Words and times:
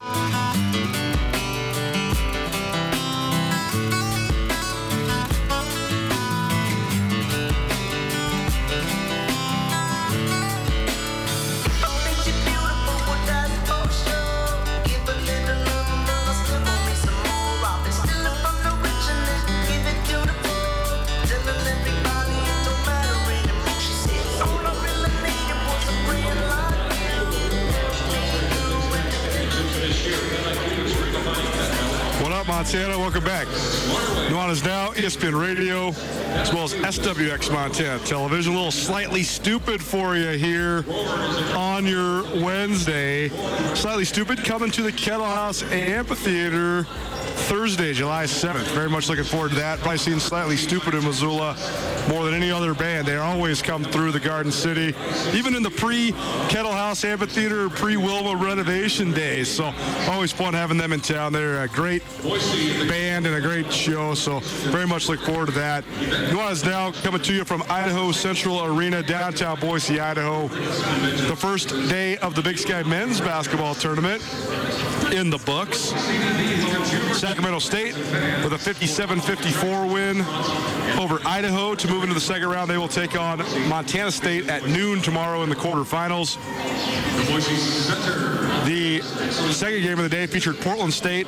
What 0.00 0.97
Montana? 32.58 32.98
Welcome 32.98 33.22
back. 33.22 33.46
Nuanez 34.32 34.64
Now, 34.64 34.90
E 34.90 35.02
ESPN 35.02 35.40
Radio, 35.40 35.90
as 36.40 36.52
well 36.52 36.64
as 36.64 36.74
SWX 36.74 37.52
Montana 37.52 38.00
Television. 38.00 38.52
A 38.52 38.56
little 38.56 38.72
Slightly 38.72 39.20
Stoopid 39.20 39.80
for 39.80 40.16
you 40.16 40.30
here 40.30 40.84
on 41.54 41.86
your 41.86 42.24
Wednesday. 42.42 43.28
Slightly 43.76 44.02
Stoopid 44.02 44.44
coming 44.44 44.72
to 44.72 44.82
the 44.82 44.90
Kettle 44.90 45.24
House 45.24 45.62
Amphitheater 45.70 46.84
Thursday, 47.46 47.92
July 47.92 48.24
7th. 48.24 48.66
Very 48.74 48.90
much 48.90 49.08
looking 49.08 49.24
forward 49.24 49.50
to 49.50 49.54
that. 49.56 49.78
Probably 49.78 49.98
seen 49.98 50.20
Slightly 50.20 50.56
Stoopid 50.56 50.98
in 50.98 51.04
Missoula 51.04 51.56
more 52.08 52.24
than 52.24 52.34
any 52.34 52.50
other 52.50 52.74
band. 52.74 53.06
They 53.06 53.16
always 53.16 53.62
come 53.62 53.84
through 53.84 54.12
the 54.12 54.20
Garden 54.20 54.50
City, 54.50 54.94
even 55.34 55.54
in 55.54 55.62
the 55.62 55.70
pre-Kettle 55.70 56.72
House 56.72 57.04
Amphitheater, 57.04 57.70
pre-Wilma 57.70 58.36
renovation 58.42 59.12
days. 59.12 59.48
So 59.50 59.72
always 60.08 60.32
fun 60.32 60.54
having 60.54 60.76
them 60.76 60.92
in 60.92 61.00
town. 61.00 61.32
They're 61.32 61.62
a 61.62 61.68
great 61.68 62.02
band 62.88 63.26
and 63.26 63.36
a 63.36 63.40
great 63.40 63.72
show. 63.72 64.14
So 64.14 64.40
very 64.70 64.86
much 64.86 65.08
look 65.08 65.20
forward 65.20 65.46
to 65.46 65.52
that. 65.52 65.84
Nuanez 66.30 66.64
now 66.64 66.92
coming 66.92 67.22
to 67.22 67.32
you 67.32 67.44
from 67.44 67.62
Idaho 67.68 68.12
Central 68.12 68.64
Arena, 68.64 69.02
downtown 69.02 69.58
Boise, 69.60 70.00
Idaho. 70.00 70.48
The 70.48 71.36
first 71.36 71.70
day 71.88 72.16
of 72.18 72.34
the 72.34 72.42
Big 72.42 72.58
Sky 72.58 72.82
men's 72.82 73.20
basketball 73.20 73.74
tournament 73.74 74.22
in 75.12 75.30
the 75.30 75.38
books. 75.38 75.92
Sacramento 77.28 77.58
State 77.58 77.94
with 77.94 78.54
a 78.54 78.56
57-54 78.56 79.92
win 79.92 80.22
over 80.98 81.20
Idaho 81.26 81.74
to 81.74 81.86
move 81.86 82.02
into 82.02 82.14
the 82.14 82.20
second 82.20 82.48
round. 82.48 82.70
They 82.70 82.78
will 82.78 82.88
take 82.88 83.20
on 83.20 83.40
Montana 83.68 84.10
State 84.10 84.48
at 84.48 84.64
noon 84.64 85.02
tomorrow 85.02 85.42
in 85.42 85.50
the 85.50 85.54
quarterfinals. 85.54 86.38
The 87.26 88.47
second 89.52 89.82
game 89.82 89.98
of 89.98 90.04
the 90.04 90.08
day 90.08 90.26
featured 90.26 90.58
Portland 90.60 90.92
State 90.92 91.26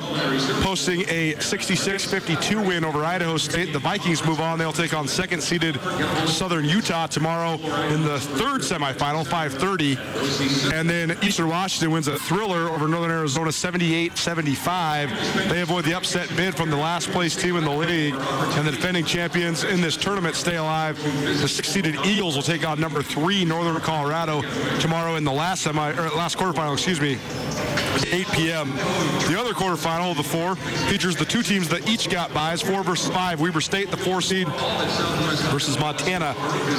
posting 0.61 1.01
a 1.09 1.33
66-52 1.35 2.65
win 2.65 2.85
over 2.85 3.03
Idaho 3.03 3.37
State. 3.37 3.73
The 3.73 3.79
Vikings 3.79 4.23
move 4.25 4.39
on. 4.39 4.59
They'll 4.59 4.71
take 4.71 4.93
on 4.93 5.07
second-seeded 5.07 5.79
Southern 6.27 6.65
Utah 6.65 7.07
tomorrow 7.07 7.53
in 7.87 8.03
the 8.03 8.19
third 8.19 8.61
semifinal, 8.61 9.25
5:30. 9.25 10.71
And 10.73 10.89
then 10.89 11.17
Eastern 11.23 11.47
Washington 11.49 11.91
wins 11.91 12.07
a 12.07 12.17
thriller 12.19 12.69
over 12.69 12.87
Northern 12.87 13.11
Arizona, 13.11 13.51
78-75. 13.51 15.49
They 15.49 15.61
avoid 15.61 15.85
the 15.85 15.95
upset 15.95 16.29
bid 16.35 16.55
from 16.55 16.69
the 16.69 16.77
last 16.77 17.11
place 17.11 17.35
team 17.35 17.55
in 17.55 17.63
the 17.63 17.71
league, 17.71 18.13
and 18.13 18.67
the 18.67 18.71
defending 18.71 19.05
champions 19.05 19.63
in 19.63 19.81
this 19.81 19.97
tournament 19.97 20.35
stay 20.35 20.57
alive. 20.57 21.01
The 21.41 21.47
six-seeded 21.47 22.05
Eagles 22.05 22.35
will 22.35 22.43
take 22.43 22.67
on 22.67 22.79
number 22.79 23.01
three 23.01 23.45
Northern 23.45 23.79
Colorado 23.81 24.41
tomorrow 24.79 25.15
in 25.15 25.23
the 25.23 25.31
last 25.31 25.63
semi 25.63 25.91
or 25.91 26.09
last 26.09 26.37
quarterfinal. 26.37 26.73
Excuse 26.73 27.01
me. 27.01 27.17
8 28.11 28.27
p.m. 28.31 28.69
The 29.29 29.37
other 29.39 29.53
quarterfinal 29.53 30.11
of 30.11 30.17
the 30.17 30.23
four 30.23 30.55
features 30.89 31.15
the 31.15 31.25
two 31.25 31.41
teams 31.41 31.69
that 31.69 31.87
each 31.87 32.09
got 32.09 32.33
buys, 32.33 32.61
four 32.61 32.83
versus 32.83 33.09
five. 33.09 33.39
Weber 33.39 33.61
State, 33.61 33.89
the 33.89 33.97
four 33.97 34.21
seed, 34.21 34.47
versus 35.49 35.79
Montana, 35.79 36.35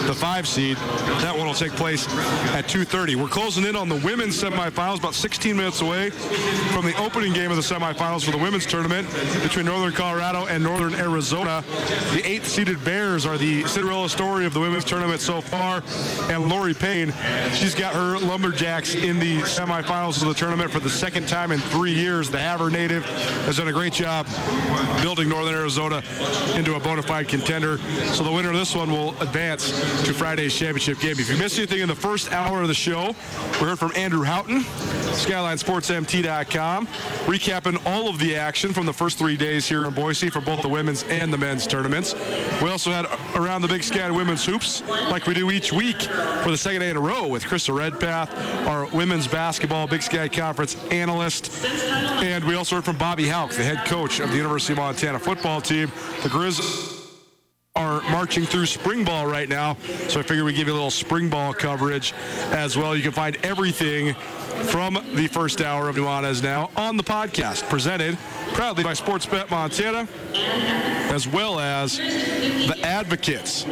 the 0.06 0.14
five 0.14 0.46
seed. 0.46 0.76
That 1.20 1.36
one 1.36 1.46
will 1.46 1.54
take 1.54 1.72
place 1.72 2.06
at 2.54 2.68
2:30. 2.68 3.16
We're 3.16 3.28
closing 3.28 3.64
in 3.64 3.76
on 3.76 3.88
the 3.88 3.96
women's 3.96 4.42
semifinals, 4.42 4.98
about 4.98 5.14
16 5.14 5.56
minutes 5.56 5.80
away 5.80 6.10
from 6.10 6.84
the 6.84 6.96
opening 6.98 7.32
game 7.32 7.50
of 7.50 7.56
the 7.56 7.62
semifinals 7.62 8.24
for 8.24 8.30
the 8.30 8.38
women's 8.38 8.66
tournament 8.66 9.08
between 9.42 9.66
Northern 9.66 9.92
Colorado 9.92 10.46
and 10.46 10.62
Northern 10.62 10.94
Arizona. 10.94 11.64
The 12.12 12.22
eighth-seeded 12.24 12.84
Bears 12.84 13.24
are 13.24 13.38
the 13.38 13.64
Cinderella 13.66 14.08
story 14.08 14.44
of 14.44 14.52
the 14.52 14.60
women's 14.60 14.84
tournament 14.84 15.20
so 15.20 15.40
far, 15.40 15.82
and 16.30 16.48
Loren 16.48 16.74
Payne, 16.74 17.12
she's 17.54 17.74
got 17.74 17.94
her 17.94 18.18
Lumberjacks 18.18 18.94
in 18.94 19.18
the 19.18 19.40
semifinals 19.42 20.20
of 20.20 20.28
the 20.28 20.34
tournament 20.34 20.41
for 20.42 20.80
the 20.80 20.90
second 20.90 21.28
time 21.28 21.52
in 21.52 21.60
three 21.60 21.92
years. 21.92 22.28
The 22.28 22.38
Havre 22.38 22.68
native 22.68 23.04
has 23.44 23.58
done 23.58 23.68
a 23.68 23.72
great 23.72 23.92
job 23.92 24.26
building 25.00 25.28
Northern 25.28 25.54
Arizona 25.54 26.02
into 26.56 26.74
a 26.74 26.80
bona 26.80 27.02
fide 27.02 27.28
contender. 27.28 27.78
So 28.12 28.24
the 28.24 28.32
winner 28.32 28.50
of 28.50 28.56
this 28.56 28.74
one 28.74 28.90
will 28.90 29.10
advance 29.20 29.70
to 30.04 30.12
Friday's 30.12 30.52
championship 30.52 30.98
game. 30.98 31.12
If 31.12 31.30
you 31.30 31.36
missed 31.36 31.58
anything 31.58 31.80
in 31.80 31.88
the 31.88 31.94
first 31.94 32.32
hour 32.32 32.60
of 32.60 32.68
the 32.68 32.74
show, 32.74 33.14
we 33.60 33.68
heard 33.68 33.78
from 33.78 33.92
Andrew 33.94 34.24
Houghton, 34.24 34.62
SkylineSportsMT.com, 34.62 36.86
recapping 36.86 37.86
all 37.86 38.08
of 38.08 38.18
the 38.18 38.34
action 38.34 38.72
from 38.72 38.86
the 38.86 38.92
first 38.92 39.18
three 39.18 39.36
days 39.36 39.68
here 39.68 39.84
in 39.84 39.94
Boise 39.94 40.28
for 40.28 40.40
both 40.40 40.62
the 40.62 40.68
women's 40.68 41.04
and 41.04 41.32
the 41.32 41.38
men's 41.38 41.68
tournaments. 41.68 42.16
We 42.60 42.68
also 42.68 42.90
had 42.90 43.06
around 43.36 43.62
the 43.62 43.68
Big 43.68 43.84
Sky 43.84 44.10
women's 44.10 44.44
hoops, 44.44 44.82
like 44.88 45.26
we 45.26 45.34
do 45.34 45.52
each 45.52 45.72
week 45.72 46.02
for 46.02 46.50
the 46.50 46.58
second 46.58 46.80
day 46.80 46.90
in 46.90 46.96
a 46.96 47.00
row 47.00 47.28
with 47.28 47.44
Krista 47.44 47.76
Redpath, 47.76 48.36
our 48.66 48.86
women's 48.86 49.28
basketball 49.28 49.86
Big 49.86 50.02
Sky 50.02 50.21
Conference 50.28 50.76
analyst. 50.90 51.64
And 51.64 52.44
we 52.44 52.54
also 52.54 52.76
heard 52.76 52.84
from 52.84 52.98
Bobby 52.98 53.28
Hauck, 53.28 53.50
the 53.50 53.64
head 53.64 53.86
coach 53.86 54.20
of 54.20 54.30
the 54.30 54.36
University 54.36 54.72
of 54.72 54.78
Montana 54.78 55.18
football 55.18 55.60
team. 55.60 55.88
The 56.22 56.28
Grizz 56.28 57.00
are 57.74 58.02
marching 58.10 58.44
through 58.44 58.66
spring 58.66 59.04
ball 59.04 59.26
right 59.26 59.48
now, 59.48 59.76
so 60.08 60.20
I 60.20 60.22
figure 60.22 60.44
we'd 60.44 60.56
give 60.56 60.66
you 60.66 60.72
a 60.72 60.74
little 60.74 60.90
spring 60.90 61.30
ball 61.30 61.54
coverage 61.54 62.12
as 62.50 62.76
well. 62.76 62.94
You 62.94 63.02
can 63.02 63.12
find 63.12 63.36
everything 63.42 64.14
from 64.70 64.94
the 65.14 65.26
first 65.26 65.60
hour 65.60 65.88
of 65.88 65.96
Nuanez 65.96 66.42
now 66.42 66.70
on 66.76 66.96
the 66.96 67.02
podcast, 67.02 67.68
presented 67.68 68.16
proudly 68.52 68.84
by 68.84 68.92
Sportsbet 68.92 69.50
Montana, 69.50 70.08
as 71.12 71.26
well 71.26 71.58
as 71.58 71.98
the 71.98 72.78
Advocates. 72.82 73.64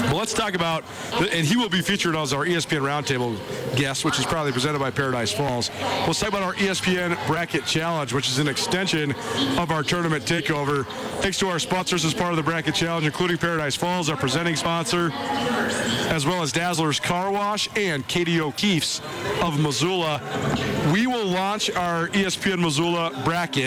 But 0.07 0.15
let's 0.15 0.33
talk 0.33 0.55
about, 0.55 0.85
and 1.33 1.47
he 1.47 1.57
will 1.57 1.69
be 1.69 1.81
featured 1.81 2.15
as 2.15 2.33
our 2.33 2.45
ESPN 2.45 2.81
Roundtable 2.81 3.37
guest, 3.77 4.05
which 4.05 4.19
is 4.19 4.27
proudly 4.27 4.53
presented 4.53 4.79
by 4.79 4.91
Paradise 4.91 5.33
Falls. 5.33 5.71
Let's 6.07 6.21
talk 6.21 6.29
about 6.29 6.43
our 6.43 6.55
ESPN 6.55 7.27
Bracket 7.27 7.65
Challenge, 7.65 8.13
which 8.13 8.29
is 8.29 8.39
an 8.39 8.49
extension 8.49 9.13
of 9.59 9.71
our 9.71 9.83
tournament 9.83 10.25
takeover. 10.25 10.87
Thanks 11.21 11.39
to 11.39 11.49
our 11.49 11.59
sponsors 11.59 12.05
as 12.05 12.15
part 12.15 12.31
of 12.31 12.37
the 12.37 12.43
Bracket 12.43 12.75
Challenge, 12.75 13.07
including 13.07 13.39
Paradise 13.39 13.75
Falls, 13.75 14.09
our 14.09 14.17
presenting 14.17 14.57
sponsor, 14.57 15.11
as 15.13 16.27
well 16.27 16.43
as 16.43 16.53
Dazzler's 16.53 17.01
Car 17.01 17.31
Wash 17.33 17.69
and 17.77 18.07
Katie 18.07 18.41
O'Keefe's 18.41 19.01
of 19.43 19.59
Missoula. 19.61 20.21
We 20.93 21.07
will 21.07 21.27
launch 21.27 21.71
our 21.71 22.09
ESPN 22.09 22.61
Missoula 22.61 23.21
bracket 23.25 23.58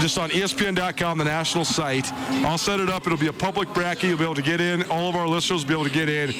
just 0.00 0.18
on 0.18 0.30
ESPN.com, 0.30 1.18
the 1.18 1.24
national 1.24 1.64
site. 1.64 2.12
I'll 2.44 2.58
set 2.58 2.80
it 2.80 2.88
up. 2.88 3.06
It'll 3.06 3.18
be 3.18 3.28
a 3.28 3.32
public 3.32 3.72
bracket. 3.74 4.04
You'll 4.04 4.18
be 4.18 4.24
able 4.24 4.34
to 4.34 4.42
get 4.42 4.60
in. 4.60 4.82
All 4.90 5.08
of 5.08 5.16
our 5.16 5.28
listeners 5.28 5.62
will 5.62 5.68
be 5.68 5.74
able 5.74 5.84
to 5.84 5.90
get 5.90 6.08
in. 6.08 6.30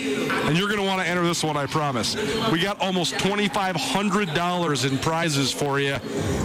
And 0.47 0.57
you're 0.57 0.69
going 0.69 0.81
to 0.81 0.87
want 0.87 1.01
to 1.03 1.09
enter 1.09 1.25
this 1.25 1.43
one, 1.43 1.57
I 1.57 1.67
promise. 1.67 2.17
We 2.51 2.61
got 2.61 2.81
almost 2.81 3.15
$2,500 3.17 4.91
in 4.91 4.99
prizes 4.99 5.53
for 5.53 5.81
you. 5.81 5.99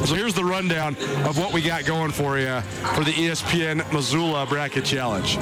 So 0.06 0.16
here's 0.16 0.34
the 0.34 0.44
rundown 0.44 0.96
of 1.26 1.38
what 1.38 1.54
we 1.54 1.62
got 1.62 1.86
going 1.86 2.12
for 2.12 2.38
you 2.38 2.62
for 2.96 3.04
the 3.04 3.12
ESPN 3.12 3.92
Missoula 3.94 4.46
Bracket 4.46 4.86
Challenge. 4.86 5.38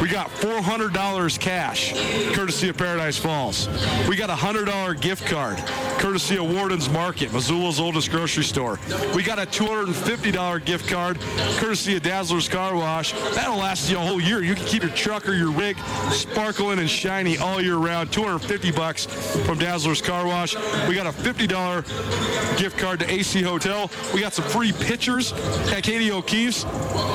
We 0.00 0.08
got 0.08 0.28
$400 0.30 1.38
cash, 1.40 1.92
courtesy 2.34 2.68
of 2.68 2.76
Paradise 2.76 3.16
Falls. 3.16 3.68
We 4.08 4.16
got 4.16 4.30
a 4.30 4.34
$100 4.34 5.00
gift 5.00 5.26
card, 5.26 5.58
courtesy 5.98 6.36
of 6.36 6.52
Worden's 6.52 6.88
Market, 6.88 7.32
Missoula's 7.32 7.80
oldest 7.80 8.10
grocery 8.10 8.44
store. 8.44 8.78
We 9.14 9.22
got 9.22 9.38
a 9.38 9.46
$250 9.46 10.25
gift 10.32 10.88
card, 10.88 11.20
courtesy 11.58 11.96
of 11.96 12.02
Dazzler's 12.02 12.48
Car 12.48 12.74
Wash. 12.74 13.12
That'll 13.34 13.58
last 13.58 13.88
you 13.90 13.96
a 13.96 14.00
whole 14.00 14.20
year. 14.20 14.42
You 14.42 14.56
can 14.56 14.64
keep 14.64 14.82
your 14.82 14.90
truck 14.90 15.28
or 15.28 15.34
your 15.34 15.52
rig 15.52 15.78
sparkling 16.10 16.80
and 16.80 16.90
shiny 16.90 17.38
all 17.38 17.62
year 17.62 17.76
round. 17.76 18.12
250 18.12 18.72
bucks 18.72 19.06
from 19.46 19.58
Dazzler's 19.58 20.02
Car 20.02 20.26
Wash. 20.26 20.56
We 20.88 20.96
got 20.96 21.06
a 21.06 21.12
$50 21.12 22.58
gift 22.58 22.76
card 22.76 23.00
to 23.00 23.10
AC 23.10 23.40
Hotel. 23.42 23.88
We 24.12 24.20
got 24.20 24.32
some 24.32 24.44
free 24.46 24.72
pitchers 24.72 25.32
at 25.72 25.84
Katie 25.84 26.10
O'Keefe's. 26.10 26.64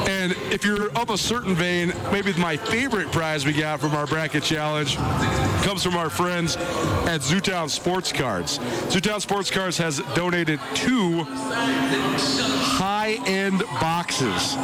And 0.08 0.32
if 0.52 0.64
you're 0.64 0.90
of 0.98 1.10
a 1.10 1.18
certain 1.18 1.54
vein, 1.54 1.94
maybe 2.14 2.32
my 2.34 2.56
favorite 2.56 3.12
prize 3.12 3.46
we 3.46 3.52
got 3.52 3.82
from 3.82 3.94
our 3.94 4.08
bracket 4.08 4.44
challenge 4.44 4.96
comes 5.64 5.84
from 5.84 5.96
our 5.96 6.10
friends 6.10 6.56
at 6.56 7.22
Zootown 7.22 7.70
Sports 7.70 8.12
Cards. 8.14 8.58
Zootown 8.88 9.20
Sports 9.22 9.52
Cards 9.52 9.78
has 9.78 10.00
donated 10.16 10.60
two 10.74 11.26
high-end 12.92 13.64
boxes 13.80 14.58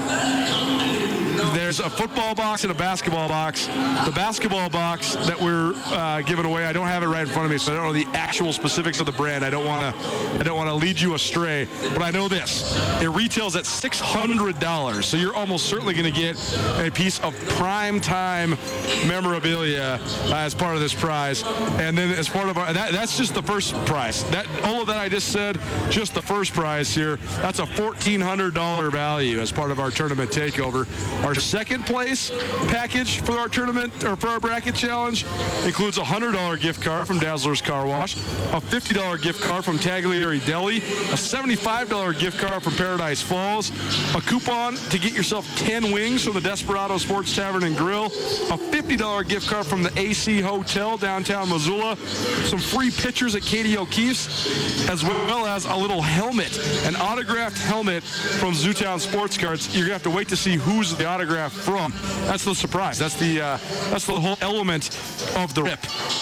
there's 1.54 1.80
a 1.80 1.90
football 1.90 2.36
box 2.36 2.64
and 2.64 2.72
a 2.72 2.76
basketball 2.76 3.28
box. 3.28 3.68
The 3.68 4.14
basketball 4.16 4.70
box 4.70 5.16
that 5.28 5.40
we're 5.40 5.74
uh, 5.76 6.22
giving 6.22 6.46
away, 6.46 6.66
I 6.66 6.74
don't 6.74 6.88
have 6.88 7.04
it 7.04 7.08
right 7.08 7.22
in 7.22 7.28
front 7.28 7.46
of 7.46 7.52
me, 7.52 7.58
so 7.58 7.74
I 7.74 7.76
don't 7.76 7.86
know 7.86 7.94
the 7.94 8.18
actual 8.18 8.54
specifics 8.54 9.00
of 9.00 9.06
the 9.06 9.12
brand. 9.12 9.46
I 9.46 9.50
don't 9.50 9.66
want 9.66 9.96
to, 9.96 10.40
I 10.40 10.44
don't 10.44 10.58
want 10.58 10.70
to 10.70 10.76
lead 10.76 11.00
you 11.00 11.14
astray, 11.16 11.68
but 11.94 12.02
I 12.02 12.12
know 12.12 12.28
this: 12.28 12.76
it 13.02 13.10
retails 13.10 13.56
at 13.56 13.66
six 13.66 14.00
hundred 14.00 14.60
dollars. 14.60 15.06
So 15.06 15.18
you're 15.18 15.36
almost 15.36 15.66
certainly 15.68 15.94
going 15.94 16.12
to 16.12 16.20
get 16.20 16.38
a 16.80 16.92
piece 16.92 17.20
of 17.20 17.36
prime 17.50 18.00
time 18.00 18.58
memorabilia 19.06 20.00
uh, 20.26 20.34
as 20.36 20.54
part 20.54 20.76
of 20.76 20.82
this 20.82 20.94
prize, 20.94 21.44
and 21.80 21.98
then 21.98 22.12
as 22.12 22.28
part 22.30 22.50
of 22.50 22.58
our, 22.58 22.74
that, 22.74 22.92
that's 22.92 23.18
just 23.18 23.34
the 23.34 23.44
first 23.44 23.74
prize. 23.86 24.24
That 24.32 24.48
all 24.64 24.82
of 24.82 24.88
that 24.88 24.98
I 24.98 25.10
just 25.10 25.32
said, 25.32 25.60
just 25.90 26.14
the 26.14 26.22
first 26.22 26.54
prize 26.54 26.94
here. 26.94 27.18
That's 27.42 27.60
a 27.60 27.66
fourteen 27.66 28.22
hundred 28.22 28.54
dollar 28.54 28.90
value 28.90 29.40
as 29.40 29.52
part 29.52 29.72
of 29.72 29.80
our 29.80 29.92
tournament 29.92 30.32
takeover. 30.32 30.88
Our 31.28 31.36
second 31.36 31.86
place 31.86 32.32
package 32.70 33.20
for 33.20 33.34
our 33.34 33.50
tournament 33.50 34.06
or 34.06 34.16
for 34.16 34.28
our 34.28 34.40
bracket 34.40 34.76
challenge 34.76 35.26
includes 35.66 35.98
a 35.98 36.02
$100 36.02 36.62
gift 36.62 36.82
card 36.82 37.06
from 37.06 37.20
Dazzler's 37.20 37.62
Car 37.62 37.86
Wash, 37.86 38.16
a 38.16 38.62
$50 38.62 39.22
gift 39.22 39.42
card 39.42 39.66
from 39.66 39.78
Tagliari 39.78 40.46
Deli, 40.46 40.78
a 40.78 41.18
$75 41.18 42.18
gift 42.18 42.40
card 42.40 42.64
from 42.64 42.76
Paradise 42.76 43.22
Falls, 43.22 43.72
a 44.16 44.22
coupon 44.22 44.78
to 44.78 44.98
get 44.98 45.12
yourself 45.12 45.46
10 45.58 45.92
wings 45.92 46.24
from 46.24 46.34
the 46.34 46.40
Desperado 46.40 46.98
Sports 46.98 47.36
Tavern 47.36 47.64
and 47.64 47.76
Grill, 47.76 48.06
a 48.06 48.58
$50 48.58 49.28
gift 49.28 49.50
card 49.50 49.66
from 49.66 49.84
the 49.84 49.92
AC 50.00 50.40
Hotel 50.40 50.96
downtown 50.96 51.50
Missoula, 51.50 51.98
some 52.46 52.60
free 52.60 52.90
pictures 52.90 53.36
at 53.36 53.42
Katie 53.42 53.78
O'Keefe's, 53.78 54.88
as 54.90 55.04
well 55.04 55.46
as 55.46 55.66
a 55.66 55.76
little 55.76 56.02
helmet, 56.02 56.58
an 56.86 56.96
autographed 56.96 57.58
helmet 57.58 58.02
from 58.04 58.54
Zootown 58.54 59.02
Sports 59.02 59.38
Cards. 59.38 59.76
You're 59.76 59.88
going 59.88 59.88
to 59.88 59.94
have 59.94 60.04
to 60.04 60.10
wait 60.10 60.30
to 60.30 60.38
see 60.38 60.56
who's 60.56 60.96
the 60.96 61.17
autograph 61.18 61.52
from. 61.52 61.92
That's 62.28 62.46
the 62.46 62.54
surprise. 62.54 63.00
That's 63.00 63.16
the 63.16 63.42
uh, 63.42 63.58
that's 63.90 64.06
the 64.06 64.14
whole 64.14 64.38
element 64.40 64.96
of 65.36 65.56
the 65.56 65.64
rip. 65.64 65.80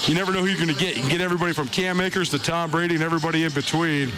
You 0.08 0.16
never 0.16 0.32
know 0.32 0.40
who 0.40 0.46
you're 0.46 0.56
going 0.56 0.74
to 0.74 0.80
get. 0.80 0.96
You 0.96 1.02
can 1.02 1.12
get 1.12 1.20
everybody 1.20 1.52
from 1.52 1.68
Cam 1.68 2.00
Akers 2.00 2.30
to 2.30 2.40
Tom 2.40 2.72
Brady 2.72 2.96
and 2.96 3.04
everybody 3.04 3.44
in 3.44 3.52
between. 3.52 4.10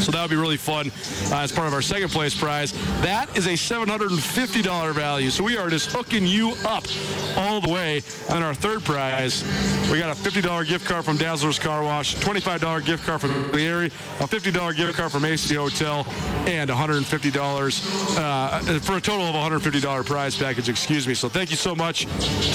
So 0.00 0.12
that 0.12 0.20
would 0.20 0.30
be 0.30 0.36
really 0.36 0.58
fun 0.58 0.90
uh, 1.32 1.42
as 1.42 1.50
part 1.50 1.66
of 1.66 1.72
our 1.72 1.80
second 1.80 2.10
place 2.10 2.38
prize. 2.38 2.72
That 3.00 3.34
is 3.38 3.46
a 3.46 3.52
$750 3.52 4.92
value. 4.92 5.30
So 5.30 5.44
we 5.44 5.56
are 5.56 5.70
just 5.70 5.90
hooking 5.90 6.26
you 6.26 6.52
up 6.66 6.84
all 7.38 7.62
the 7.62 7.70
way. 7.70 8.02
And 8.28 8.44
our 8.44 8.52
third 8.52 8.84
prize, 8.84 9.42
we 9.90 9.98
got 9.98 10.14
a 10.14 10.20
$50 10.20 10.68
gift 10.68 10.86
card 10.86 11.06
from 11.06 11.16
Dazzler's 11.16 11.58
Car 11.58 11.82
Wash, 11.82 12.16
$25 12.16 12.84
gift 12.84 13.06
card 13.06 13.22
from 13.22 13.30
area, 13.58 13.86
a 14.20 14.24
$50 14.24 14.76
gift 14.76 14.98
card 14.98 15.10
from 15.10 15.24
AC 15.24 15.54
Hotel, 15.54 16.06
and 16.46 16.68
$150 16.68 18.18
uh, 18.18 18.80
for 18.80 18.96
a 18.96 19.00
total 19.00 19.26
of 19.26 19.34
$150 19.34 20.04
prize 20.04 20.17
prize 20.18 20.36
package, 20.36 20.68
excuse 20.68 21.06
me. 21.06 21.14
So 21.14 21.28
thank 21.28 21.48
you 21.48 21.56
so 21.56 21.76
much 21.76 22.06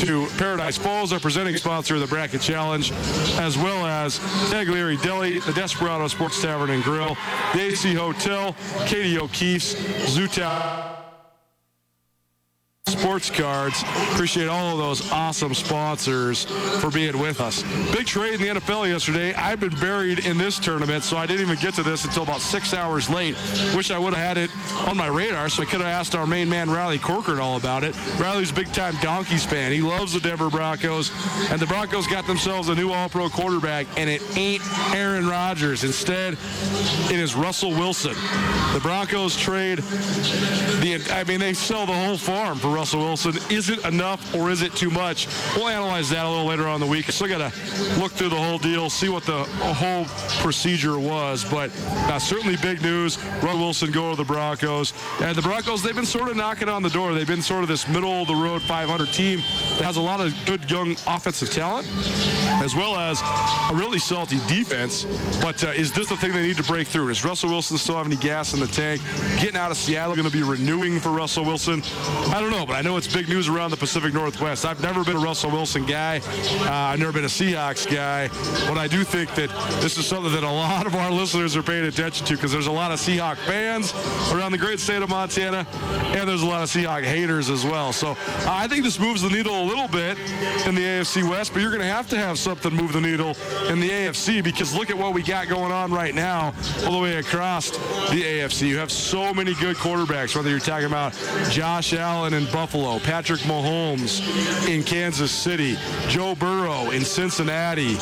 to 0.02 0.28
Paradise 0.38 0.78
Falls, 0.78 1.14
our 1.14 1.20
presenting 1.20 1.56
sponsor 1.56 1.96
of 1.96 2.02
the 2.02 2.08
Bracket 2.08 2.42
Challenge, 2.42 2.92
as 3.40 3.58
well 3.58 3.86
as 3.86 4.20
Taglieri 4.52 5.02
Deli, 5.02 5.40
the 5.40 5.54
Desperado 5.54 6.10
Sports 6.10 6.42
Tavern 6.42 6.72
and 6.72 6.84
Grill, 6.84 7.16
the 7.54 7.96
Hotel, 7.98 8.54
Katie 8.86 9.18
O'Keefe's, 9.18 9.76
Zuta. 10.14 10.93
Sports 12.94 13.30
Cards. 13.30 13.82
Appreciate 14.14 14.48
all 14.48 14.72
of 14.74 14.78
those 14.78 15.12
awesome 15.12 15.54
sponsors 15.56 16.46
for 16.80 16.92
being 16.92 17.18
with 17.18 17.42
us. 17.42 17.64
Big 17.92 18.06
trade 18.06 18.36
in 18.36 18.42
the 18.42 18.60
NFL 18.60 18.88
yesterday. 18.88 19.34
I've 19.34 19.60
been 19.60 19.76
buried 19.80 20.26
in 20.26 20.38
this 20.38 20.60
tournament, 20.60 21.04
so 21.04 21.18
I 21.18 21.26
didn't 21.26 21.42
even 21.42 21.58
get 21.58 21.74
to 21.76 21.84
this 21.84 22.06
until 22.06 22.22
about 22.24 22.40
six 22.40 22.74
hours 22.74 23.10
late. 23.10 23.36
Wish 23.76 23.90
I 23.90 23.98
would 23.98 24.14
have 24.14 24.24
had 24.24 24.38
it 24.38 24.52
on 24.88 24.96
my 24.96 25.08
radar, 25.08 25.50
so 25.50 25.64
I 25.64 25.66
could 25.66 25.82
have 25.82 25.90
asked 25.90 26.14
our 26.14 26.28
main 26.28 26.48
man, 26.48 26.70
Riley 26.70 27.00
Corcoran, 27.00 27.40
all 27.40 27.58
about 27.58 27.84
it. 27.84 27.96
Riley's 28.20 28.52
a 28.52 28.54
big 28.54 28.72
time 28.72 28.96
Donkeys 29.02 29.44
fan. 29.44 29.72
He 29.72 29.82
loves 29.82 30.14
the 30.14 30.20
Denver 30.20 30.52
Broncos, 30.52 31.12
and 31.50 31.60
the 31.60 31.68
Broncos 31.68 32.06
got 32.06 32.28
themselves 32.28 32.70
a 32.70 32.76
new 32.76 32.92
All 32.92 33.10
Pro 33.10 33.28
quarterback, 33.28 33.88
and 33.98 34.08
it 34.08 34.22
ain't 34.38 34.62
Aaron 34.94 35.28
Rodgers. 35.28 35.84
Instead, 35.84 36.38
it 37.10 37.20
is 37.20 37.34
Russell 37.34 37.72
Wilson. 37.72 38.14
The 38.74 38.80
Broncos 38.82 39.36
trade 39.36 39.80
the, 39.80 41.02
I 41.12 41.24
mean, 41.24 41.40
they 41.40 41.54
sell 41.54 41.86
the 41.86 41.94
whole 41.94 42.18
farm 42.18 42.58
for 42.58 42.68
Russell 42.68 42.83
Wilson. 42.92 43.34
Is 43.50 43.70
it 43.70 43.84
enough 43.86 44.36
or 44.36 44.52
is 44.52 44.62
it 44.62 44.74
too 44.76 44.90
much? 44.90 45.28
We'll 45.56 45.70
analyze 45.70 46.10
that 46.10 46.26
a 46.26 46.30
little 46.30 46.46
later 46.46 46.68
on 46.68 46.80
the 46.80 46.86
week. 46.86 47.10
Still 47.12 47.28
got 47.28 47.52
to 47.52 48.00
look 48.00 48.12
through 48.12 48.30
the 48.30 48.36
whole 48.36 48.58
deal, 48.58 48.90
see 48.90 49.10
what 49.10 49.24
the 49.24 49.44
whole 49.44 50.06
procedure 50.42 51.00
was. 51.00 51.46
But 51.46 51.72
uh, 52.10 52.20
certainly 52.20 52.58
big 52.58 52.82
news. 52.82 53.24
Russell 53.36 53.60
Wilson 53.60 53.92
go 53.92 54.12
to 54.12 54.18
the 54.18 54.26
Broncos. 54.26 54.94
And 55.22 55.36
the 55.36 55.42
Broncos, 55.42 55.82
they've 55.82 55.96
been 55.96 56.06
sort 56.06 56.30
of 56.30 56.36
knocking 56.36 56.68
on 56.68 56.84
the 56.84 56.90
door. 56.90 57.14
They've 57.14 57.26
been 57.26 57.42
sort 57.42 57.64
of 57.64 57.70
this 57.70 57.88
middle 57.88 58.22
of 58.22 58.28
the 58.28 58.36
road 58.36 58.62
500 58.62 59.14
team 59.14 59.40
that 59.78 59.84
has 59.84 59.98
a 59.98 60.02
lot 60.02 60.20
of 60.20 60.36
good 60.46 60.70
young 60.70 60.92
offensive 61.08 61.52
talent, 61.52 61.88
as 62.62 62.76
well 62.76 62.98
as 62.98 63.22
a 63.72 63.76
really 63.76 64.00
salty 64.00 64.40
defense. 64.48 65.06
But 65.42 65.64
uh, 65.64 65.68
is 65.70 65.92
this 65.94 66.10
the 66.10 66.18
thing 66.18 66.34
they 66.34 66.46
need 66.46 66.58
to 66.58 66.64
break 66.64 66.88
through? 66.88 67.08
Does 67.08 67.24
Russell 67.24 67.50
Wilson 67.50 67.78
still 67.78 67.96
have 67.96 68.06
any 68.06 68.16
gas 68.18 68.54
in 68.54 68.60
the 68.60 68.68
tank? 68.68 69.02
Getting 69.40 69.58
out 69.58 69.72
of 69.72 69.78
Seattle, 69.78 70.16
going 70.16 70.28
to 70.28 70.34
be 70.34 70.44
renewing 70.44 71.00
for 71.00 71.10
Russell 71.10 71.46
Wilson? 71.46 71.82
I 72.34 72.40
don't 72.40 72.52
know, 72.52 72.66
but 72.66 72.73
I 72.74 72.82
know 72.82 72.98
it's 72.98 73.14
big 73.14 73.30
news 73.30 73.48
around 73.48 73.70
the 73.70 73.78
Pacific 73.78 74.14
Northwest. 74.14 74.66
I've 74.66 74.82
never 74.82 75.04
been 75.04 75.18
a 75.18 75.20
Russell 75.20 75.52
Wilson 75.52 75.86
guy. 75.86 76.22
Uh, 76.62 76.72
I've 76.72 76.98
never 76.98 77.12
been 77.12 77.26
a 77.26 77.28
Seahawks 77.28 77.86
guy, 77.86 78.30
but 78.68 78.80
I 78.80 78.88
do 78.88 79.04
think 79.04 79.34
that 79.36 79.50
this 79.80 79.98
is 79.98 80.08
something 80.08 80.32
that 80.34 80.44
a 80.44 80.50
lot 80.50 80.88
of 80.88 80.96
our 80.96 81.12
listeners 81.12 81.56
are 81.56 81.62
paying 81.62 81.86
attention 81.86 82.26
to 82.26 82.34
because 82.34 82.52
there's 82.52 82.68
a 82.68 82.72
lot 82.72 82.92
of 82.92 83.00
Seahawk 83.00 83.38
fans 83.38 83.94
around 84.34 84.54
the 84.54 84.58
great 84.58 84.80
state 84.80 85.04
of 85.04 85.10
Montana, 85.10 85.68
and 86.16 86.28
there's 86.28 86.42
a 86.42 86.48
lot 86.48 86.64
of 86.64 86.70
Seahawk 86.70 87.04
haters 87.04 87.50
as 87.50 87.64
well. 87.64 87.94
So 87.94 88.12
uh, 88.12 88.18
I 88.48 88.68
think 88.68 88.84
this 88.84 89.00
moves 89.00 89.22
the 89.22 89.30
needle 89.30 89.62
a 89.62 89.66
little 89.66 89.88
bit 89.88 90.18
in 90.66 90.74
the 90.74 90.82
AFC 90.82 91.30
West, 91.30 91.54
but 91.54 91.62
you're 91.62 91.72
going 91.72 91.82
to 91.82 91.88
have 91.88 92.10
to 92.10 92.18
have 92.18 92.40
something 92.40 92.74
move 92.74 92.94
the 92.94 93.02
needle 93.02 93.36
in 93.68 93.80
the 93.80 93.90
AFC 93.90 94.44
because 94.44 94.74
look 94.74 94.90
at 94.90 94.98
what 94.98 95.14
we 95.14 95.22
got 95.22 95.48
going 95.48 95.72
on 95.72 95.92
right 95.92 96.16
now 96.16 96.54
all 96.86 96.94
the 96.94 97.00
way 97.00 97.18
across 97.18 97.70
the 97.70 98.24
AFC. 98.24 98.68
You 98.68 98.78
have 98.80 98.92
so 98.92 99.32
many 99.32 99.54
good 99.56 99.76
quarterbacks, 99.76 100.36
whether 100.36 100.50
you're 100.50 100.60
talking 100.60 100.88
about 100.88 101.14
Josh 101.50 101.94
Allen 101.94 102.34
in 102.34 102.46
Buffalo, 102.54 103.00
Patrick 103.00 103.42
Mahomes 103.42 104.22
in 104.70 104.84
Kansas 104.84 105.32
City, 105.32 105.76
Joe 106.08 106.36
Burrow 106.36 106.92
in 106.92 107.04
Cincinnati, 107.04 107.96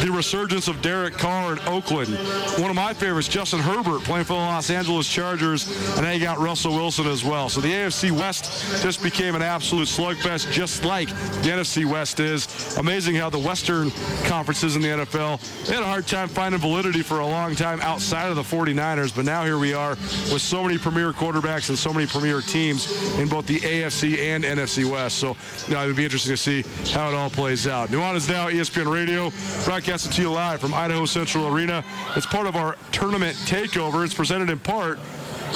the 0.00 0.10
resurgence 0.10 0.68
of 0.68 0.80
Derek 0.80 1.14
Carr 1.14 1.52
in 1.52 1.58
Oakland. 1.68 2.14
One 2.58 2.70
of 2.70 2.76
my 2.76 2.94
favorites, 2.94 3.28
Justin 3.28 3.60
Herbert, 3.60 4.02
playing 4.02 4.24
for 4.24 4.32
the 4.32 4.38
Los 4.38 4.70
Angeles 4.70 5.06
Chargers, 5.06 5.68
and 5.96 6.06
then 6.06 6.18
you 6.18 6.24
got 6.24 6.38
Russell 6.38 6.74
Wilson 6.74 7.06
as 7.06 7.22
well. 7.22 7.50
So 7.50 7.60
the 7.60 7.68
AFC 7.68 8.10
West 8.10 8.82
just 8.82 9.02
became 9.02 9.34
an 9.34 9.42
absolute 9.42 9.86
slugfest, 9.86 10.50
just 10.50 10.84
like 10.84 11.08
the 11.08 11.50
NFC 11.50 11.84
West 11.84 12.20
is. 12.20 12.78
Amazing 12.78 13.16
how 13.16 13.28
the 13.28 13.38
Western 13.38 13.90
conferences 14.24 14.76
in 14.76 14.82
the 14.82 14.88
NFL, 14.88 15.66
they 15.66 15.74
had 15.74 15.82
a 15.82 15.86
hard 15.86 16.06
time 16.06 16.28
finding 16.28 16.58
validity 16.58 17.02
for 17.02 17.20
a 17.20 17.26
long 17.26 17.54
time 17.54 17.82
outside 17.82 18.30
of 18.30 18.36
the 18.36 18.42
49ers, 18.42 19.14
but 19.14 19.26
now 19.26 19.44
here 19.44 19.58
we 19.58 19.74
are 19.74 19.90
with 19.90 20.40
so 20.40 20.62
many 20.62 20.78
premier 20.78 21.12
quarterbacks 21.12 21.68
and 21.68 21.78
so 21.78 21.92
many 21.92 22.06
premier 22.06 22.40
teams 22.40 22.90
in 23.18 23.28
both 23.28 23.46
the 23.46 23.62
AFC 23.82 24.18
and 24.18 24.44
NFC 24.44 24.90
West. 24.90 25.18
So 25.18 25.36
you 25.66 25.74
know, 25.74 25.82
it'll 25.82 25.96
be 25.96 26.04
interesting 26.04 26.32
to 26.32 26.36
see 26.36 26.62
how 26.92 27.08
it 27.08 27.14
all 27.14 27.30
plays 27.30 27.66
out. 27.66 27.88
Nuanez 27.88 28.28
Now, 28.28 28.48
ESPN 28.48 28.92
Radio, 28.92 29.30
broadcasting 29.64 30.12
to 30.12 30.22
you 30.22 30.30
live 30.30 30.60
from 30.60 30.74
Idaho 30.74 31.04
Central 31.06 31.46
Arena. 31.48 31.84
It's 32.16 32.26
part 32.26 32.46
of 32.46 32.56
our 32.56 32.76
tournament 32.92 33.36
takeover. 33.46 34.04
It's 34.04 34.14
presented 34.14 34.50
in 34.50 34.58
part 34.58 34.98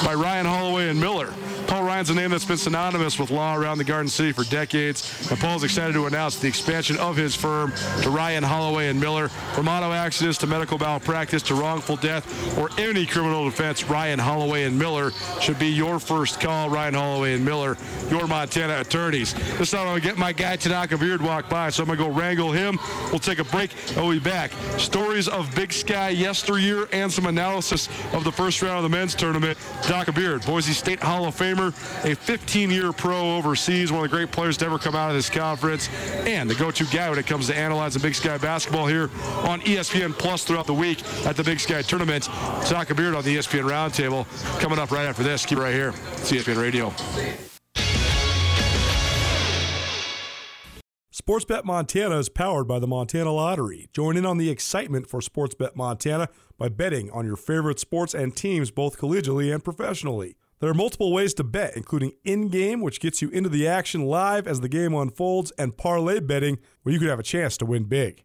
by 0.05 0.15
Ryan 0.15 0.47
Holloway 0.47 0.89
and 0.89 1.01
Miller. 1.01 1.33
Paul 1.67 1.85
Ryan's 1.85 2.09
a 2.09 2.15
name 2.15 2.31
that's 2.31 2.47
been 2.47 2.57
synonymous 2.57 3.19
with 3.19 3.31
law 3.31 3.55
around 3.55 3.77
the 3.77 3.85
Garden 3.85 4.09
City 4.09 4.33
for 4.33 4.43
decades, 4.45 5.31
and 5.31 5.39
Paul's 5.39 5.65
excited 5.65 5.93
to 5.93 6.07
announce 6.07 6.39
the 6.39 6.49
expansion 6.49 6.97
of 6.97 7.15
his 7.15 7.35
firm 7.35 7.75
to 8.01 8.09
Ryan 8.09 8.43
Holloway 8.43 8.89
and 8.89 8.99
Miller. 8.99 9.29
From 9.29 9.69
auto 9.69 9.93
accidents 9.93 10.39
to 10.39 10.47
medical 10.47 10.79
malpractice 10.79 11.43
to 11.43 11.55
wrongful 11.55 11.97
death 11.97 12.27
or 12.57 12.71
any 12.79 13.05
criminal 13.05 13.45
defense, 13.45 13.85
Ryan 13.85 14.19
Holloway 14.19 14.65
and 14.65 14.79
Miller 14.79 15.11
should 15.43 15.59
be 15.59 15.69
your 15.69 15.99
first 15.99 16.41
call. 16.41 16.71
Ryan 16.71 16.95
Holloway 16.95 17.35
and 17.35 17.45
Miller, 17.45 17.77
your 18.09 18.27
Montana 18.27 18.81
attorneys. 18.81 19.35
This 19.59 19.73
time 19.73 19.81
I'm 19.81 19.89
going 19.89 20.01
to 20.01 20.09
get 20.09 20.17
my 20.17 20.33
guy 20.33 20.57
Tanoka 20.57 20.99
Beard 20.99 21.21
walk 21.21 21.51
by, 21.51 21.69
so 21.69 21.83
I'm 21.83 21.89
going 21.89 21.99
to 21.99 22.05
go 22.07 22.11
wrangle 22.11 22.51
him. 22.51 22.79
We'll 23.11 23.19
take 23.19 23.41
a 23.41 23.45
break. 23.45 23.73
I'll 23.99 24.11
be 24.11 24.19
back. 24.19 24.53
Stories 24.79 25.29
of 25.29 25.55
Big 25.55 25.75
Sky 25.75 26.09
yesteryear 26.11 26.89
and 26.93 27.13
some 27.13 27.27
analysis 27.27 27.91
of 28.15 28.25
the 28.25 28.33
first 28.33 28.63
round 28.63 28.79
of 28.79 28.91
the 28.91 28.97
men's 28.97 29.15
tournament. 29.15 29.59
Doc 29.89 30.15
Beard, 30.15 30.45
Boise 30.45 30.75
State 30.75 31.01
Hall 31.01 31.25
of 31.25 31.35
Famer 31.35 31.69
a 32.05 32.15
15-year 32.15 32.93
pro 32.93 33.39
overseas, 33.39 33.91
one 33.91 34.05
of 34.05 34.11
the 34.11 34.15
great 34.15 34.31
players 34.31 34.59
to 34.59 34.67
ever 34.67 34.79
come 34.79 34.95
out 34.95 35.09
of 35.09 35.17
this 35.17 35.31
conference, 35.31 35.89
and 36.27 36.49
the 36.49 36.55
go-to 36.55 36.85
guy 36.95 37.09
when 37.09 37.19
it 37.19 37.27
comes 37.27 37.47
to 37.47 37.57
analyzing 37.57 38.03
Big 38.03 38.15
Sky 38.15 38.37
basketball 38.37 38.87
here 38.87 39.05
on 39.49 39.63
ESPN 39.63 40.13
Plus 40.13 40.45
throughout 40.45 40.67
the 40.67 40.75
week 40.75 41.03
at 41.25 41.37
the 41.37 41.43
Big 41.43 41.59
Sky 41.59 41.81
Tournament. 41.81 42.25
Taka 42.25 42.95
Beard 42.95 43.15
on 43.15 43.25
the 43.25 43.35
ESPN 43.35 43.67
Roundtable 43.67 44.27
coming 44.61 44.79
up 44.79 44.91
right 44.91 45.07
after 45.07 45.23
this. 45.23 45.47
Keep 45.47 45.57
it 45.57 45.63
right 45.63 45.75
here. 45.75 45.93
ESPN 45.93 46.61
Radio. 46.61 46.93
Sportsbet 51.11 51.65
Montana 51.65 52.19
is 52.19 52.29
powered 52.29 52.69
by 52.69 52.79
the 52.79 52.87
Montana 52.87 53.33
Lottery. 53.33 53.89
Join 53.93 54.17
in 54.17 54.25
on 54.25 54.39
the 54.39 54.51
excitement 54.51 55.07
for 55.07 55.21
Sportsbet 55.21 55.77
Montana 55.77 56.29
by 56.59 56.69
betting 56.69 57.11
on 57.11 57.25
your 57.25 57.37
favorite 57.37 57.81
sports 57.81 58.15
and 58.15 58.37
teams 58.37 58.71
both 58.71 58.99
collegially 58.99 59.53
and 59.55 59.65
professionally. 59.65 60.37
There 60.61 60.69
are 60.69 60.75
multiple 60.75 61.13
ways 61.13 61.35
to 61.35 61.45
bet, 61.45 61.77
including 61.77 62.13
in 62.25 62.49
game, 62.49 62.81
which 62.81 63.01
gets 63.01 63.23
you 63.23 63.29
into 63.29 63.49
the 63.49 63.69
action 63.69 64.05
live 64.05 64.49
as 64.49 64.61
the 64.61 64.69
game 64.69 64.93
unfolds, 64.93 65.53
and 65.53 65.77
parlay 65.77 66.19
betting, 66.19 66.59
where 66.83 66.93
you 66.93 66.99
could 66.99 67.09
have 67.09 67.21
a 67.21 67.23
chance 67.23 67.57
to 67.59 67.65
win 67.65 67.85
big. 67.85 68.25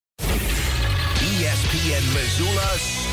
ESPN 1.71 2.03
Missoula 2.13 3.10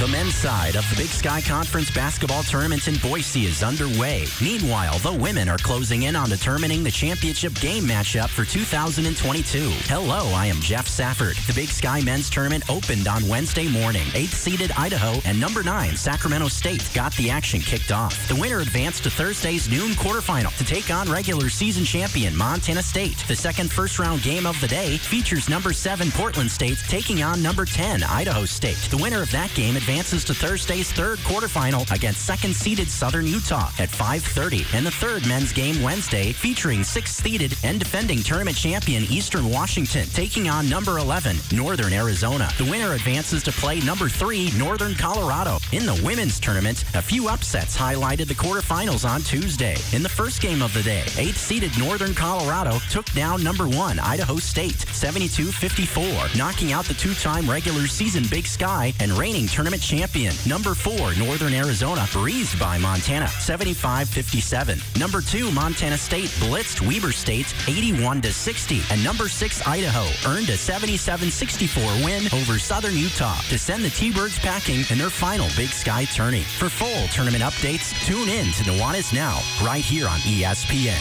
The 0.00 0.08
men's 0.08 0.34
side 0.34 0.76
of 0.76 0.88
the 0.88 0.96
Big 0.96 1.10
Sky 1.10 1.42
Conference 1.42 1.90
basketball 1.90 2.42
tournament 2.42 2.88
in 2.88 2.96
Boise 3.00 3.44
is 3.44 3.62
underway. 3.62 4.24
Meanwhile, 4.40 4.98
the 5.00 5.12
women 5.12 5.46
are 5.46 5.58
closing 5.58 6.04
in 6.04 6.16
on 6.16 6.30
determining 6.30 6.82
the 6.82 6.90
championship 6.90 7.52
game 7.56 7.84
matchup 7.84 8.30
for 8.30 8.46
2022. 8.46 9.58
Hello, 9.92 10.32
I 10.32 10.46
am 10.46 10.58
Jeff 10.62 10.88
Safford. 10.88 11.36
The 11.46 11.52
Big 11.52 11.68
Sky 11.68 12.00
men's 12.00 12.30
tournament 12.30 12.64
opened 12.70 13.08
on 13.08 13.28
Wednesday 13.28 13.68
morning. 13.68 14.06
Eighth 14.14 14.32
seeded 14.32 14.72
Idaho 14.72 15.20
and 15.26 15.38
number 15.38 15.62
nine 15.62 15.98
Sacramento 15.98 16.48
State 16.48 16.88
got 16.94 17.12
the 17.16 17.28
action 17.28 17.60
kicked 17.60 17.92
off. 17.92 18.26
The 18.26 18.36
winner 18.36 18.60
advanced 18.60 19.02
to 19.02 19.10
Thursday's 19.10 19.68
noon 19.68 19.90
quarterfinal 19.90 20.56
to 20.56 20.64
take 20.64 20.90
on 20.90 21.10
regular 21.10 21.50
season 21.50 21.84
champion 21.84 22.34
Montana 22.34 22.82
State. 22.82 23.22
The 23.28 23.36
second 23.36 23.70
first 23.70 23.98
round 23.98 24.22
game 24.22 24.46
of 24.46 24.58
the 24.62 24.68
day 24.68 24.96
features 24.96 25.50
number 25.50 25.74
seven 25.74 26.10
Portland 26.10 26.50
State 26.50 26.78
taking 26.88 27.22
on 27.22 27.42
number 27.42 27.66
10 27.66 28.02
Idaho 28.02 28.46
State. 28.46 28.88
The 28.88 28.96
winner 28.96 29.20
of 29.20 29.30
that 29.32 29.52
game 29.52 29.76
advances 29.90 30.22
to 30.22 30.32
Thursday's 30.32 30.92
third 30.92 31.18
quarterfinal 31.18 31.90
against 31.90 32.24
second-seeded 32.24 32.88
Southern 32.88 33.26
Utah 33.26 33.70
at 33.80 33.88
5:30, 33.88 34.64
and 34.72 34.86
the 34.86 34.90
third 34.92 35.26
men's 35.26 35.52
game 35.52 35.82
Wednesday 35.82 36.30
featuring 36.30 36.84
sixth-seeded 36.84 37.56
and 37.64 37.80
defending 37.80 38.22
tournament 38.22 38.56
champion 38.56 39.02
Eastern 39.10 39.50
Washington 39.50 40.06
taking 40.14 40.48
on 40.48 40.68
number 40.68 40.98
11 40.98 41.36
Northern 41.52 41.92
Arizona. 41.92 42.48
The 42.56 42.70
winner 42.70 42.92
advances 42.92 43.42
to 43.42 43.50
play 43.50 43.80
number 43.80 44.08
3 44.08 44.52
Northern 44.56 44.94
Colorado. 44.94 45.58
In 45.72 45.86
the 45.86 46.00
women's 46.04 46.38
tournament, 46.38 46.84
a 46.94 47.02
few 47.02 47.28
upsets 47.28 47.76
highlighted 47.76 48.28
the 48.28 48.40
quarterfinals 48.42 49.04
on 49.04 49.22
Tuesday. 49.22 49.76
In 49.92 50.04
the 50.04 50.08
first 50.08 50.40
game 50.40 50.62
of 50.62 50.72
the 50.72 50.84
day, 50.84 51.02
eighth 51.18 51.40
seeded 51.40 51.76
Northern 51.76 52.14
Colorado 52.14 52.78
took 52.90 53.10
down 53.12 53.42
number 53.42 53.66
one 53.66 53.98
Idaho 53.98 54.36
State 54.36 54.86
72-54, 54.92 56.38
knocking 56.38 56.70
out 56.70 56.84
the 56.84 56.94
two-time 56.94 57.50
regular 57.50 57.88
season 57.88 58.22
Big 58.30 58.46
Sky 58.46 58.94
and 59.00 59.10
reigning 59.18 59.48
tournament 59.48 59.79
champion. 59.80 60.34
Number 60.46 60.74
four 60.74 61.14
Northern 61.14 61.54
Arizona 61.54 62.06
breezed 62.12 62.58
by 62.58 62.78
Montana 62.78 63.26
75-57. 63.26 64.98
Number 64.98 65.20
two 65.20 65.50
Montana 65.50 65.96
State 65.96 66.28
blitzed 66.40 66.86
Weber 66.86 67.12
State 67.12 67.46
81-60, 67.66 68.92
and 68.92 69.02
number 69.02 69.28
six 69.28 69.66
Idaho 69.66 70.04
earned 70.30 70.48
a 70.48 70.56
77-64 70.56 72.04
win 72.04 72.24
over 72.32 72.58
Southern 72.58 72.96
Utah 72.96 73.40
to 73.48 73.58
send 73.58 73.84
the 73.84 73.90
T-Birds 73.90 74.38
packing 74.38 74.84
in 74.90 74.98
their 74.98 75.10
final 75.10 75.48
Big 75.56 75.70
Sky 75.70 76.04
tourney. 76.04 76.42
For 76.42 76.68
full 76.68 77.08
tournament 77.08 77.42
updates, 77.42 77.94
tune 78.06 78.28
in 78.28 78.46
to 78.52 78.64
Nuanez 78.64 79.12
Now, 79.12 79.40
right 79.64 79.84
here 79.84 80.06
on 80.06 80.18
ESPN. 80.20 81.00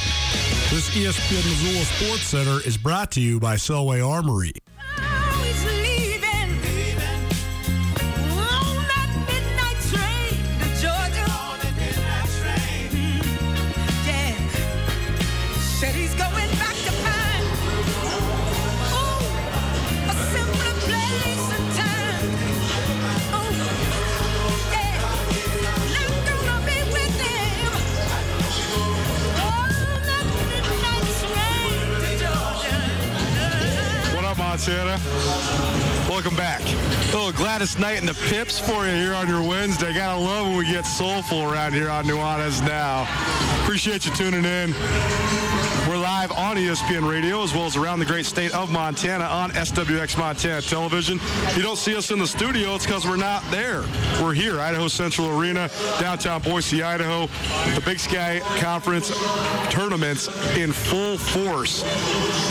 This 0.69 0.89
ESPN 0.91 1.43
Missoula 1.49 1.85
Sports 1.85 2.23
Center 2.23 2.67
is 2.67 2.77
brought 2.77 3.11
to 3.11 3.21
you 3.21 3.39
by 3.39 3.55
Selway 3.55 4.07
Armory. 4.07 4.53
Welcome 36.09 36.35
back. 36.35 36.61
Little 37.13 37.31
Gladys 37.31 37.77
Knight 37.79 37.99
and 37.99 38.07
the 38.07 38.13
Pips 38.29 38.59
for 38.59 38.85
you 38.85 38.91
here 38.91 39.13
on 39.13 39.27
your 39.27 39.41
Wednesday. 39.41 39.93
Gotta 39.93 40.19
love 40.19 40.47
when 40.47 40.57
we 40.57 40.65
get 40.65 40.85
soulful 40.85 41.43
around 41.43 41.73
here 41.73 41.89
on 41.89 42.05
Nuanez 42.05 42.61
Now. 42.65 43.07
Appreciate 43.63 44.05
you 44.05 44.13
tuning 44.13 44.43
in. 44.43 44.73
We're 45.89 45.97
live 45.97 46.31
on 46.33 46.55
ESPN 46.55 47.09
Radio 47.09 47.41
as 47.41 47.51
well 47.51 47.65
as 47.65 47.75
around 47.75 47.97
the 47.97 48.05
great 48.05 48.27
state 48.27 48.53
of 48.53 48.71
Montana 48.71 49.23
on 49.23 49.49
SWX 49.49 50.19
Montana 50.19 50.61
Television. 50.61 51.17
If 51.17 51.57
you 51.57 51.63
don't 51.63 51.79
see 51.79 51.95
us 51.95 52.11
in 52.11 52.19
the 52.19 52.27
studio, 52.27 52.75
it's 52.75 52.85
because 52.85 53.07
we're 53.07 53.15
not 53.15 53.43
there. 53.49 53.81
We're 54.21 54.35
here, 54.35 54.59
Idaho 54.59 54.87
Central 54.87 55.35
Arena, 55.35 55.67
downtown 55.99 56.43
Boise, 56.43 56.83
Idaho. 56.83 57.25
The 57.73 57.81
Big 57.83 57.99
Sky 57.99 58.39
Conference 58.59 59.09
tournaments 59.71 60.27
in 60.55 60.71
full 60.71 61.17
force. 61.17 61.81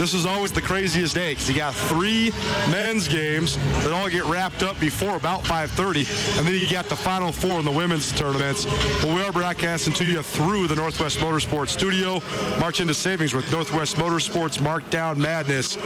This 0.00 0.14
is 0.14 0.26
always 0.26 0.50
the 0.50 0.60
craziest 0.60 1.14
day 1.14 1.34
because 1.34 1.48
you 1.48 1.54
got 1.54 1.76
three 1.76 2.32
men's 2.72 3.06
games 3.06 3.56
that 3.84 3.92
all 3.92 4.08
get 4.08 4.24
wrapped 4.24 4.64
up 4.64 4.80
before 4.80 5.14
about 5.14 5.44
5.30, 5.44 6.38
and 6.38 6.46
then 6.46 6.54
you 6.54 6.68
got 6.68 6.86
the 6.86 6.96
final 6.96 7.30
four 7.30 7.60
in 7.60 7.64
the 7.64 7.70
women's 7.70 8.10
tournaments. 8.10 8.64
But 9.00 9.14
we 9.14 9.22
are 9.22 9.30
broadcasting 9.30 9.92
to 9.94 10.04
you 10.04 10.22
through 10.22 10.66
the 10.66 10.74
Northwest 10.74 11.18
Motorsports 11.18 11.68
studio. 11.68 12.20
March 12.58 12.80
into 12.80 12.94
savings 12.94 13.27
with 13.34 13.50
Northwest 13.52 13.96
Motorsports 13.96 14.58
Markdown 14.58 15.16
Madness. 15.16 15.76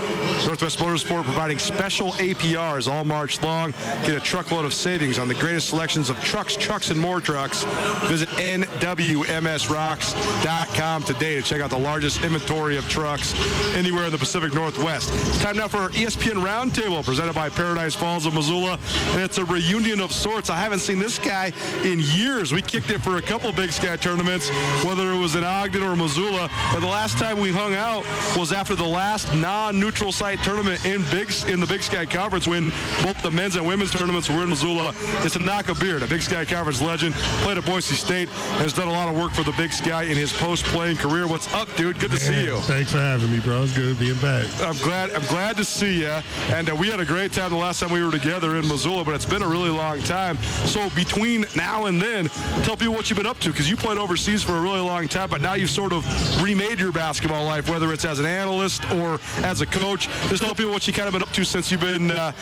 Northwest 0.47 0.79
Motorsport 0.79 1.25
providing 1.25 1.59
special 1.59 2.13
APRs 2.13 2.91
all 2.91 3.05
March 3.05 3.43
long. 3.43 3.73
Get 4.05 4.17
a 4.17 4.21
truckload 4.21 4.65
of 4.65 4.73
savings 4.75 5.19
on 5.19 5.29
the 5.29 5.35
greatest 5.35 5.69
selections 5.69 6.11
of 6.11 6.19
trucks, 6.23 6.57
trucks, 6.57 6.91
and 6.91 7.01
more 7.01 7.21
trucks. 7.21 7.65
Visit 8.05 8.29
NWMSRocks.com 8.31 11.03
today 11.05 11.37
to 11.37 11.43
check 11.43 11.61
out 11.61 11.71
the 11.71 11.79
largest 11.79 12.23
inventory 12.23 12.77
of 12.77 12.89
trucks 12.89 13.35
anywhere 13.75 14.05
in 14.05 14.13
the 14.13 14.19
Pacific 14.19 14.55
Northwest. 14.55 15.11
It's 15.13 15.43
time 15.43 15.57
now 15.57 15.69
for 15.69 15.79
our 15.79 15.89
ESPN 15.91 16.45
Roundtable 16.45 17.05
presented 17.05 17.35
by 17.35 17.49
Paradise 17.49 17.95
Falls 17.95 18.27
of 18.27 18.35
Missoula. 18.35 18.79
And 19.13 19.23
it's 19.23 19.39
a 19.39 19.45
reunion 19.45 20.01
of 20.01 20.13
sorts. 20.13 20.51
I 20.51 20.57
haven't 20.57 20.81
seen 20.81 20.99
this 20.99 21.19
guy 21.19 21.53
in 21.85 22.01
years. 22.01 22.53
We 22.53 22.63
kicked 22.63 22.91
it 22.91 23.01
for 23.01 23.17
a 23.17 23.23
couple 23.23 23.53
Big 23.53 23.73
Sky 23.73 23.97
tournaments, 23.97 24.51
whether 24.85 25.13
it 25.13 25.19
was 25.19 25.37
in 25.37 25.45
Ogden 25.45 25.83
or 25.83 25.97
Missoula. 25.97 26.51
But 26.73 26.81
the 26.81 26.87
last 26.87 27.19
time 27.19 27.32
we 27.41 27.51
hung 27.51 27.75
out 27.75 28.05
was 28.37 28.53
after 28.53 28.75
the 28.75 28.85
last 28.85 29.33
non-neutral 29.35 30.13
site 30.13 30.43
tournament 30.43 30.85
in 30.85 31.03
Big 31.11 31.33
in 31.49 31.61
the 31.61 31.67
Big 31.67 31.83
Sky 31.83 32.05
Conference 32.05 32.47
when 32.47 32.71
both 33.03 33.21
the 33.23 33.31
men's 33.31 33.57
and 33.57 33.67
women's 33.67 33.91
tournaments 33.91 34.29
were 34.29 34.43
in 34.43 34.51
Missoula. 34.51 34.95
It's 35.25 35.37
a 35.37 35.39
knock 35.39 35.69
a 35.69 35.75
beard, 35.75 36.03
a 36.03 36.07
Big 36.07 36.23
Sky 36.23 36.45
Conference 36.45 36.83
legend, 36.83 37.15
played 37.43 37.59
at 37.59 37.65
Boise 37.65 37.95
State, 37.95 38.29
has 38.59 38.73
done 38.73 38.89
a 38.89 38.93
lot 38.93 39.09
of 39.09 39.17
work 39.17 39.33
for 39.33 39.43
the 39.43 39.53
Big 39.53 39.73
Sky 39.73 40.05
in 40.05 40.17
his 40.17 40.33
post-playing 40.33 40.97
career. 40.97 41.27
What's 41.27 41.53
up, 41.55 41.75
dude? 41.77 41.99
Good 41.99 42.11
to 42.11 42.19
see 42.19 42.45
you. 42.45 42.59
Thanks 42.61 42.93
for 42.93 42.99
having 42.99 43.31
me, 43.31 43.41
bro. 43.41 43.63
It's 43.63 43.75
good 43.75 43.99
being 43.99 44.19
back. 44.21 44.47
I'm 44.61 44.77
glad. 44.79 45.11
I'm 45.13 45.27
glad 45.27 45.57
to 45.57 45.65
see 45.65 46.01
you. 46.01 46.21
And 46.51 46.71
uh, 46.71 46.77
we 46.77 46.89
had 46.89 47.01
a 47.01 47.07
great 47.07 47.33
time 47.33 47.51
the 47.51 47.57
last 47.57 47.81
time 47.81 47.91
we 47.91 48.05
were 48.05 48.13
together 48.13 48.57
in 48.57 48.69
Missoula, 48.69 49.05
but 49.05 49.15
it's 49.15 49.27
been 49.27 49.43
a 49.43 49.49
really 49.49 49.71
long 49.71 50.01
time. 50.03 50.37
So 50.67 50.91
between 50.91 51.47
now 51.57 51.87
and 51.87 52.01
then, 52.01 52.29
tell 52.63 52.77
people 52.77 52.95
what 52.95 53.09
you've 53.09 53.17
been 53.17 53.27
up 53.27 53.39
to 53.41 53.51
because 53.51 53.71
you 53.71 53.77
played 53.77 53.99
overseas 53.99 54.43
for 54.43 54.53
a 54.53 54.61
really 54.61 54.81
long 54.81 55.09
time, 55.09 55.31
but 55.31 55.41
now 55.41 55.55
you've 55.55 55.71
sort 55.71 55.93
of 55.93 56.05
remade 56.43 56.79
your 56.79 56.93
basketball 56.93 57.22
life, 57.31 57.69
whether 57.69 57.93
it's 57.93 58.05
as 58.05 58.19
an 58.19 58.27
analyst 58.27 58.91
or 58.93 59.21
as 59.39 59.61
a 59.61 59.67
coach. 59.67 60.09
Just 60.29 60.43
tell 60.43 60.55
people 60.55 60.73
what 60.73 60.87
you 60.87 60.93
kind 60.93 61.09
of 61.09 61.13
been 61.13 61.23
up 61.23 61.33
to 61.33 61.45
since 61.45 61.71
you've 61.71 61.81
been 61.81 62.11
uh, 62.11 62.33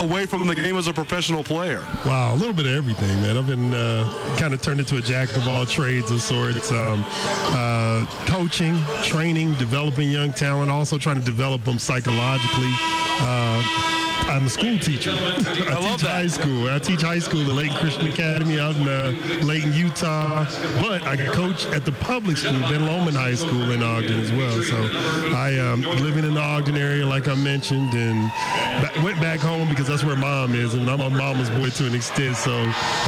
away 0.00 0.26
from 0.26 0.46
the 0.46 0.54
game 0.54 0.76
as 0.76 0.86
a 0.86 0.92
professional 0.92 1.42
player. 1.42 1.80
Wow, 2.04 2.34
a 2.34 2.36
little 2.36 2.52
bit 2.52 2.66
of 2.66 2.72
everything, 2.72 3.20
man. 3.22 3.36
I've 3.36 3.46
been 3.46 3.74
uh, 3.74 4.36
kind 4.38 4.54
of 4.54 4.62
turned 4.62 4.80
into 4.80 4.96
a 4.96 5.00
jack 5.00 5.34
of 5.36 5.46
all 5.48 5.66
trades 5.66 6.10
of 6.10 6.22
sorts. 6.22 6.70
Um, 6.70 7.04
uh, 7.08 8.06
coaching, 8.26 8.78
training, 9.02 9.54
developing 9.54 10.10
young 10.10 10.32
talent, 10.32 10.70
also 10.70 10.98
trying 10.98 11.16
to 11.16 11.24
develop 11.24 11.64
them 11.64 11.78
psychologically. 11.78 12.72
I'm 14.28 14.46
a 14.46 14.50
school 14.50 14.78
teacher. 14.78 15.10
I, 15.18 15.76
I 15.78 15.96
teach 15.96 16.06
high 16.06 16.26
school. 16.26 16.68
I 16.68 16.78
teach 16.78 17.00
high 17.00 17.18
school 17.18 17.40
at 17.40 17.48
Layton 17.48 17.76
Christian 17.76 18.08
Academy 18.08 18.60
out 18.60 18.76
in 18.76 18.86
uh, 18.86 19.14
Layton, 19.42 19.72
Utah. 19.72 20.44
But 20.82 21.02
I 21.04 21.16
coach 21.16 21.64
at 21.66 21.86
the 21.86 21.92
public 21.92 22.36
school, 22.36 22.60
Ben 22.60 22.84
Lomond 22.84 23.16
High 23.16 23.34
School 23.34 23.70
in 23.72 23.82
Ogden 23.82 24.20
as 24.20 24.30
well. 24.32 24.62
So 24.62 24.76
I 25.34 25.50
am 25.52 25.84
um, 25.84 25.96
living 26.02 26.24
in 26.24 26.34
the 26.34 26.40
Ogden 26.40 26.76
area, 26.76 27.06
like 27.06 27.26
I 27.26 27.34
mentioned, 27.34 27.94
and 27.94 28.30
went 29.02 29.18
back 29.20 29.40
home 29.40 29.68
because 29.68 29.86
that's 29.86 30.04
where 30.04 30.16
mom 30.16 30.54
is, 30.54 30.74
and 30.74 30.88
I'm 30.90 31.00
a 31.00 31.10
mama's 31.10 31.48
boy 31.50 31.70
to 31.70 31.86
an 31.86 31.94
extent. 31.94 32.36
So 32.36 32.52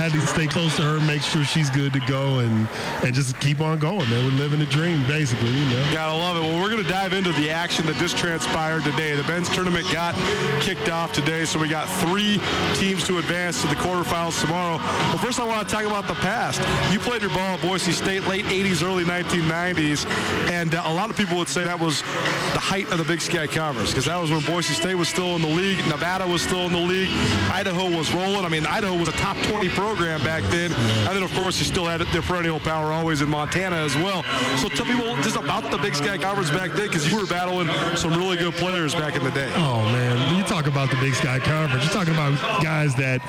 had 0.00 0.12
to 0.12 0.20
stay 0.26 0.46
close 0.46 0.74
to 0.76 0.82
her, 0.82 1.00
make 1.00 1.22
sure 1.22 1.44
she's 1.44 1.68
good 1.68 1.92
to 1.92 2.00
go, 2.00 2.38
and 2.38 2.66
and 3.04 3.14
just 3.14 3.38
keep 3.40 3.60
on 3.60 3.78
going, 3.78 4.08
man. 4.08 4.24
We're 4.24 4.38
living 4.38 4.60
the 4.60 4.66
dream, 4.66 5.06
basically. 5.06 5.50
You 5.50 5.64
know. 5.70 5.90
Gotta 5.92 6.16
love 6.16 6.36
it. 6.38 6.40
Well, 6.40 6.60
we're 6.60 6.70
gonna 6.70 6.88
dive 6.88 7.12
into 7.12 7.32
the 7.32 7.50
action 7.50 7.84
that 7.86 7.96
just 7.96 8.16
transpired 8.16 8.84
today. 8.84 9.14
The 9.14 9.24
Ben's 9.24 9.48
tournament 9.50 9.86
got 9.92 10.14
kicked 10.60 10.88
off 10.88 11.09
off 11.10 11.14
today, 11.14 11.44
so 11.44 11.58
we 11.58 11.68
got 11.68 11.88
three 11.88 12.40
teams 12.74 13.04
to 13.04 13.18
advance 13.18 13.60
to 13.62 13.68
the 13.68 13.74
quarterfinals 13.74 14.40
tomorrow. 14.40 14.78
But 14.78 15.18
first, 15.18 15.40
I 15.40 15.46
want 15.46 15.66
to 15.66 15.74
talk 15.74 15.84
about 15.84 16.06
the 16.06 16.14
past. 16.14 16.60
You 16.92 16.98
played 16.98 17.22
your 17.22 17.30
ball 17.30 17.54
at 17.54 17.62
Boise 17.62 17.92
State 17.92 18.26
late 18.26 18.44
80s, 18.46 18.82
early 18.82 19.04
1990s, 19.04 20.06
and 20.50 20.74
uh, 20.74 20.82
a 20.86 20.92
lot 20.92 21.10
of 21.10 21.16
people 21.16 21.36
would 21.38 21.48
say 21.48 21.64
that 21.64 21.78
was 21.78 22.02
the 22.02 22.60
height 22.60 22.90
of 22.92 22.98
the 22.98 23.04
Big 23.04 23.20
Sky 23.20 23.46
Conference 23.46 23.90
because 23.90 24.04
that 24.06 24.20
was 24.20 24.30
when 24.30 24.40
Boise 24.42 24.74
State 24.74 24.94
was 24.94 25.08
still 25.08 25.36
in 25.36 25.42
the 25.42 25.48
league, 25.48 25.78
Nevada 25.88 26.26
was 26.26 26.42
still 26.42 26.66
in 26.66 26.72
the 26.72 26.78
league, 26.78 27.10
Idaho 27.50 27.96
was 27.96 28.12
rolling. 28.12 28.44
I 28.44 28.48
mean, 28.48 28.66
Idaho 28.66 28.96
was 28.96 29.08
a 29.08 29.12
top 29.12 29.36
20 29.48 29.68
program 29.70 30.22
back 30.22 30.42
then, 30.44 30.72
and 30.72 31.16
then 31.16 31.22
of 31.22 31.32
course 31.34 31.58
you 31.58 31.64
still 31.64 31.86
had 31.86 32.00
their 32.12 32.22
perennial 32.22 32.60
power 32.60 32.92
always 32.92 33.22
in 33.22 33.28
Montana 33.28 33.76
as 33.76 33.96
well. 33.96 34.22
So 34.58 34.68
tell 34.68 34.86
people 34.86 35.16
just 35.22 35.36
about 35.36 35.70
the 35.70 35.78
Big 35.78 35.94
Sky 35.94 36.18
Conference 36.18 36.50
back 36.50 36.72
then 36.72 36.86
because 36.86 37.10
you 37.10 37.18
were 37.18 37.26
battling 37.26 37.68
some 37.96 38.14
really 38.14 38.36
good 38.36 38.54
players 38.54 38.94
back 38.94 39.16
in 39.16 39.24
the 39.24 39.30
day. 39.30 39.50
Oh 39.56 39.82
man, 39.92 40.36
you 40.36 40.44
talk 40.44 40.66
about 40.66 40.90
the 40.90 40.99
Big 41.00 41.14
Sky 41.14 41.38
Conference. 41.38 41.84
You're 41.84 41.92
talking 41.92 42.14
about 42.14 42.62
guys 42.62 42.94
that 42.96 43.20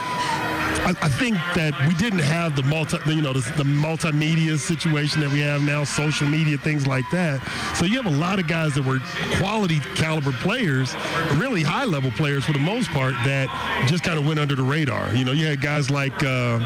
I, 0.84 0.90
I, 0.90 1.10
think 1.10 1.36
that 1.54 1.74
we 1.88 1.94
didn't 1.94 2.20
have 2.20 2.56
the 2.56 2.64
multi, 2.64 2.98
you 3.06 3.22
know, 3.22 3.34
the, 3.34 3.42
the, 3.56 3.64
multimedia 3.64 4.58
situation 4.58 5.22
that 5.22 5.32
we 5.32 5.40
have 5.42 5.62
now, 5.62 5.84
social 5.84 6.28
media, 6.28 6.58
things 6.58 6.88
like 6.88 7.06
that. 7.12 7.40
So 7.76 7.86
you 7.86 8.02
have 8.02 8.12
a 8.12 8.18
lot 8.18 8.40
of 8.40 8.48
guys 8.48 8.74
that 8.76 8.84
were 8.84 9.00
quality 9.38 9.80
caliber 9.96 10.32
players, 10.32 10.96
really 11.36 11.62
high 11.62 11.86
level 11.86 12.10
players 12.12 12.46
for 12.46 12.54
the 12.54 12.60
most 12.60 12.90
part, 12.90 13.14
that 13.26 13.48
just 13.88 14.04
kind 14.04 14.18
of 14.18 14.26
went 14.26 14.40
under 14.40 14.56
the 14.56 14.64
radar. 14.64 15.14
You 15.14 15.24
know, 15.24 15.34
you 15.34 15.46
had 15.46 15.62
guys 15.62 15.92
like 15.92 16.24
uh, 16.24 16.60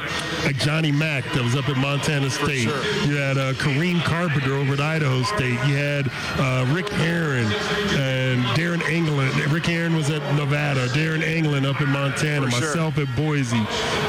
like 0.46 0.58
Johnny 0.58 0.92
Mack 0.92 1.26
that 1.34 1.44
was 1.44 1.56
up 1.56 1.68
at 1.68 1.78
Montana 1.78 2.30
State. 2.30 2.70
Sure. 2.70 2.84
You 3.06 3.18
had 3.18 3.38
uh, 3.38 3.54
Kareem 3.54 4.02
Carpenter 4.04 4.54
over 4.54 4.74
at 4.74 4.80
Idaho 4.80 5.24
State. 5.24 5.60
You 5.68 5.76
had 5.76 6.10
uh, 6.38 6.66
Rick 6.74 6.92
Aaron 7.00 7.52
and 7.98 8.44
Darren 8.58 8.75
Engellant. 8.96 9.52
Rick 9.52 9.68
Aaron 9.68 9.96
was 9.96 10.10
at 10.10 10.22
Nevada 10.36 10.88
Darren 10.88 11.22
Engellant 11.22 11.66
up 11.66 11.82
in 11.82 11.90
Montana, 11.90 12.50
sure. 12.50 12.62
myself 12.62 12.98
at 12.98 13.14
Boise. 13.16 13.58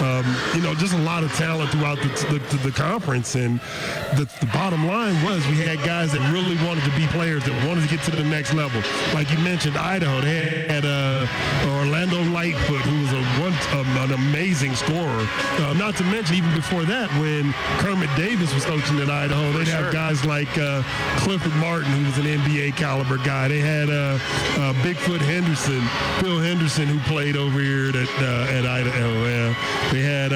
Um, 0.01 0.25
you 0.55 0.63
know, 0.63 0.75
just 0.75 0.95
a 0.95 0.99
lot 0.99 1.25
of 1.25 1.33
talent 1.35 1.71
throughout 1.71 1.99
the, 1.99 2.39
the, 2.39 2.57
the 2.59 2.71
conference. 2.71 3.35
And 3.35 3.59
the, 4.15 4.31
the 4.41 4.47
bottom 4.53 4.87
line 4.87 5.21
was 5.25 5.45
we 5.49 5.57
had 5.57 5.79
guys 5.79 6.13
that 6.13 6.23
really 6.33 6.57
wanted 6.65 6.85
to 6.85 6.97
be 6.97 7.07
players 7.09 7.45
that 7.45 7.67
wanted 7.67 7.83
to 7.83 7.89
get 7.89 8.05
to 8.05 8.11
the 8.13 8.25
next 8.25 8.55
level. 8.55 8.81
Like 9.13 9.31
you 9.31 9.39
mentioned, 9.39 9.77
Idaho, 9.77 10.21
they 10.21 10.67
had 10.69 10.85
uh, 10.87 11.27
Orlando 11.67 12.23
Lightfoot, 12.31 12.81
who 12.83 13.03
was 13.03 13.13
a 13.13 13.23
one, 13.43 13.55
um, 13.75 13.87
an 14.05 14.13
amazing 14.13 14.75
scorer. 14.75 15.27
Uh, 15.59 15.75
not 15.75 15.97
to 15.97 16.05
mention, 16.05 16.37
even 16.37 16.55
before 16.55 16.85
that, 16.85 17.11
when 17.19 17.53
Kermit 17.83 18.11
Davis 18.17 18.55
was 18.55 18.65
coaching 18.65 19.01
at 19.01 19.11
Idaho, 19.11 19.51
they'd 19.53 19.69
have 19.69 19.93
guys 19.93 20.25
like 20.25 20.57
uh, 20.59 20.83
Clifford 21.19 21.55
Martin, 21.57 21.91
who 21.91 22.05
was 22.05 22.19
an 22.19 22.27
NBA 22.27 22.77
caliber 22.77 23.19
guy. 23.19 23.49
They 23.49 23.61
had 23.61 23.91
uh, 23.91 24.19
uh, 24.59 24.73
Bigfoot 24.83 25.21
Henderson, 25.21 25.83
Bill 26.21 26.39
Henderson, 26.39 26.87
who 26.87 26.99
played 27.01 27.37
over 27.37 27.59
here 27.59 27.89
at, 27.89 27.97
uh, 27.97 28.57
at 28.57 28.67
Idaho. 28.67 29.09
Uh, 29.25 29.55
they 29.93 30.03
had 30.03 30.33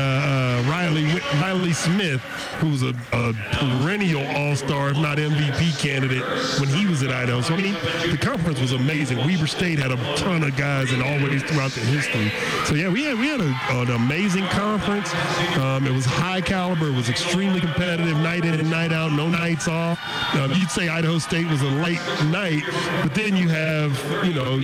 uh, 0.60 0.70
Riley 0.70 1.04
Riley 1.40 1.72
Smith, 1.72 2.20
who 2.60 2.70
was 2.70 2.82
a, 2.82 2.94
a 3.12 3.32
perennial 3.52 4.26
All-Star, 4.36 4.90
if 4.90 4.98
not 4.98 5.18
MVP 5.18 5.78
candidate 5.78 6.22
when 6.60 6.68
he 6.68 6.86
was 6.86 7.02
at 7.02 7.10
Idaho. 7.10 7.40
So 7.40 7.54
I 7.54 7.62
mean, 7.62 7.74
the 8.10 8.18
conference 8.20 8.60
was 8.60 8.72
amazing. 8.72 9.18
Weber 9.18 9.46
State 9.46 9.78
had 9.78 9.92
a 9.92 10.16
ton 10.16 10.42
of 10.42 10.56
guys 10.56 10.92
and 10.92 11.02
always 11.02 11.42
throughout 11.42 11.70
the 11.72 11.80
history. 11.80 12.32
So 12.64 12.74
yeah, 12.74 12.88
we 12.88 13.04
had 13.04 13.18
we 13.18 13.28
had 13.28 13.40
a, 13.40 13.54
an 13.80 13.90
amazing 13.90 14.44
conference. 14.46 15.12
Um, 15.56 15.86
it 15.86 15.92
was 15.92 16.04
high 16.04 16.40
caliber. 16.40 16.88
It 16.88 16.96
was 16.96 17.08
extremely 17.08 17.60
competitive, 17.60 18.16
night 18.18 18.44
in 18.44 18.54
and 18.54 18.70
night 18.70 18.92
out, 18.92 19.12
no 19.12 19.28
nights 19.28 19.68
off. 19.68 19.98
Um, 20.34 20.52
you'd 20.52 20.70
say 20.70 20.88
Idaho 20.88 21.18
State 21.18 21.46
was 21.46 21.62
a 21.62 21.70
late 21.70 22.00
night, 22.26 22.62
but 23.02 23.14
then 23.14 23.36
you 23.36 23.48
have 23.48 23.92
you 24.24 24.34
know 24.34 24.60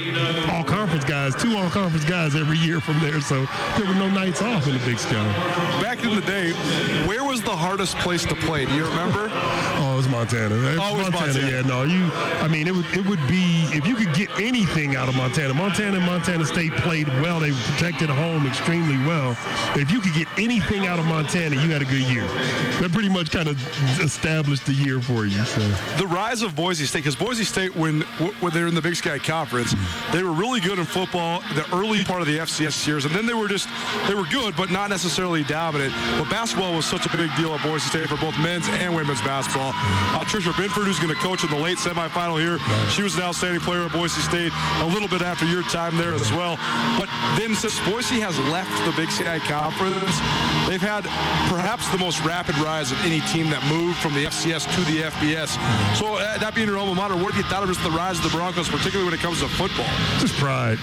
all 0.53 0.65
conference 0.65 1.05
guys, 1.05 1.35
two 1.35 1.57
all 1.57 1.71
conference 1.71 2.05
guys 2.05 2.35
every 2.35 2.59
year 2.59 2.81
from 2.81 2.99
there. 3.01 3.21
So 3.21 3.47
there 3.77 3.87
were 3.87 3.95
no 3.95 4.09
nights 4.09 4.43
off 4.43 4.67
in 4.67 4.75
the 4.75 4.85
Big 4.85 4.99
Sky. 4.99 5.83
Back 5.87 6.03
in 6.03 6.17
the 6.17 6.21
day, 6.23 6.51
where 7.07 7.23
was 7.23 7.43
the 7.43 7.55
hardest 7.55 7.97
place 7.99 8.25
to 8.25 8.35
play? 8.35 8.67
Do 8.67 8.75
you 8.75 8.87
remember? 8.87 9.31
Oh, 9.31 9.93
it 9.93 9.97
was 9.99 10.09
Montana. 10.09 10.57
It 10.57 10.59
was 10.59 10.79
Oh, 10.81 10.95
it 10.95 10.99
was 10.99 11.13
Montana. 11.13 11.49
Yeah, 11.49 11.63
no, 11.63 11.85
you. 11.85 12.11
I 12.43 12.49
mean, 12.49 12.67
it 12.67 12.75
would 12.75 12.87
it 12.87 13.07
would 13.07 13.25
be 13.29 13.69
if 13.71 13.87
you 13.87 13.95
could 13.95 14.13
get 14.13 14.29
anything 14.37 14.97
out 14.97 15.09
of 15.09 15.15
Montana. 15.15 15.55
Montana 15.55 15.99
and 15.99 16.05
Montana 16.05 16.45
State 16.45 16.73
played 16.73 17.07
well. 17.23 17.39
They 17.39 17.53
protected 17.53 18.11
home 18.11 18.49
extremely 18.49 18.99
well. 19.07 19.37
If 19.77 19.93
you 19.93 20.01
could 20.01 20.13
get 20.15 20.27
anything 20.37 20.89
out 20.89 20.99
of 20.99 21.07
Montana, 21.07 21.55
you 21.55 21.71
had 21.71 21.83
a 21.83 21.85
good 21.85 22.03
year. 22.03 22.27
That 22.81 22.91
pretty 22.91 23.09
much 23.09 23.31
kind 23.31 23.49
of 23.49 23.57
established 24.01 24.67
the 24.67 24.73
year 24.73 25.01
for 25.01 25.25
you. 25.25 25.45
So. 25.45 25.61
the 25.99 26.09
rise 26.09 26.43
of 26.43 26.57
Boise 26.57 26.85
State, 26.85 27.05
because 27.05 27.15
Boise 27.15 27.45
State, 27.45 27.77
when 27.77 28.01
when 28.41 28.53
they're 28.53 28.67
in 28.67 28.75
the 28.75 28.83
Big 28.83 28.97
Sky 28.97 29.21
Conference, 29.21 29.73
they 30.13 30.25
were 30.25 30.33
really 30.33 30.59
good 30.59 30.81
in 30.81 30.85
football 30.85 31.43
the 31.55 31.65
early 31.73 32.03
part 32.03 32.23
of 32.23 32.27
the 32.27 32.39
FCS 32.39 32.85
years, 32.89 33.05
and 33.05 33.15
then 33.15 33.25
they 33.25 33.35
were 33.35 33.47
just 33.47 33.69
they 34.09 34.15
were 34.15 34.27
good, 34.33 34.57
but 34.57 34.73
not 34.73 34.91
necessarily 34.91 35.45
dominant. 35.45 35.76
But 35.77 36.31
basketball 36.31 36.75
was 36.75 36.87
such 36.87 37.05
a 37.07 37.17
big 37.17 37.31
deal 37.37 37.55
at 37.55 37.63
Boise 37.63 37.89
State 37.89 38.09
for 38.09 38.17
both 38.17 38.39
men's 38.39 38.69
and 38.69 38.95
women's 38.95 39.21
basketball. 39.21 39.73
Uh, 39.77 40.25
Tricia 40.25 40.57
Binford, 40.57 40.85
who's 40.85 40.99
going 40.99 41.15
to 41.15 41.21
coach 41.21 41.45
in 41.45 41.51
the 41.51 41.57
late 41.57 41.79
semifinal 41.79 42.41
here, 42.41 42.59
she 42.89 43.03
was 43.03 43.15
an 43.17 43.23
outstanding 43.23 43.61
player 43.61 43.85
at 43.85 43.93
Boise 43.93 44.21
State 44.23 44.53
a 44.81 44.87
little 44.87 45.09
bit 45.09 45.21
after 45.21 45.45
your 45.45 45.63
time 45.65 45.97
there 45.97 46.15
as 46.15 46.33
well. 46.33 46.57
But 46.99 47.09
then 47.39 47.55
since 47.55 47.79
Boise 47.89 48.21
has 48.21 48.39
left 48.49 48.73
the 48.87 48.93
Big 48.97 49.11
Sky 49.11 49.39
Conference, 49.41 50.17
they've 50.69 50.81
had 50.81 51.05
perhaps 51.53 51.89
the 51.91 51.99
most 51.99 52.25
rapid 52.25 52.57
rise 52.59 52.93
of 52.93 52.99
any 53.05 53.21
team 53.33 53.51
that 53.51 53.65
moved 53.69 53.99
from 53.99 54.15
the 54.15 54.25
FCS 54.25 54.65
to 54.75 54.81
the 54.91 55.03
FBS. 55.11 55.61
So 55.97 56.17
uh, 56.17 56.39
that 56.39 56.55
being 56.55 56.69
your 56.69 56.79
alma 56.79 56.95
mater, 56.95 57.15
what 57.15 57.35
have 57.35 57.37
you 57.37 57.49
thought 57.51 57.63
of 57.63 57.69
just 57.69 57.83
the 57.83 57.91
rise 57.91 58.17
of 58.19 58.25
the 58.25 58.31
Broncos, 58.31 58.69
particularly 58.69 59.05
when 59.05 59.15
it 59.15 59.21
comes 59.21 59.41
to 59.41 59.49
football? 59.49 59.87
Just 60.19 60.37
pride. 60.39 60.79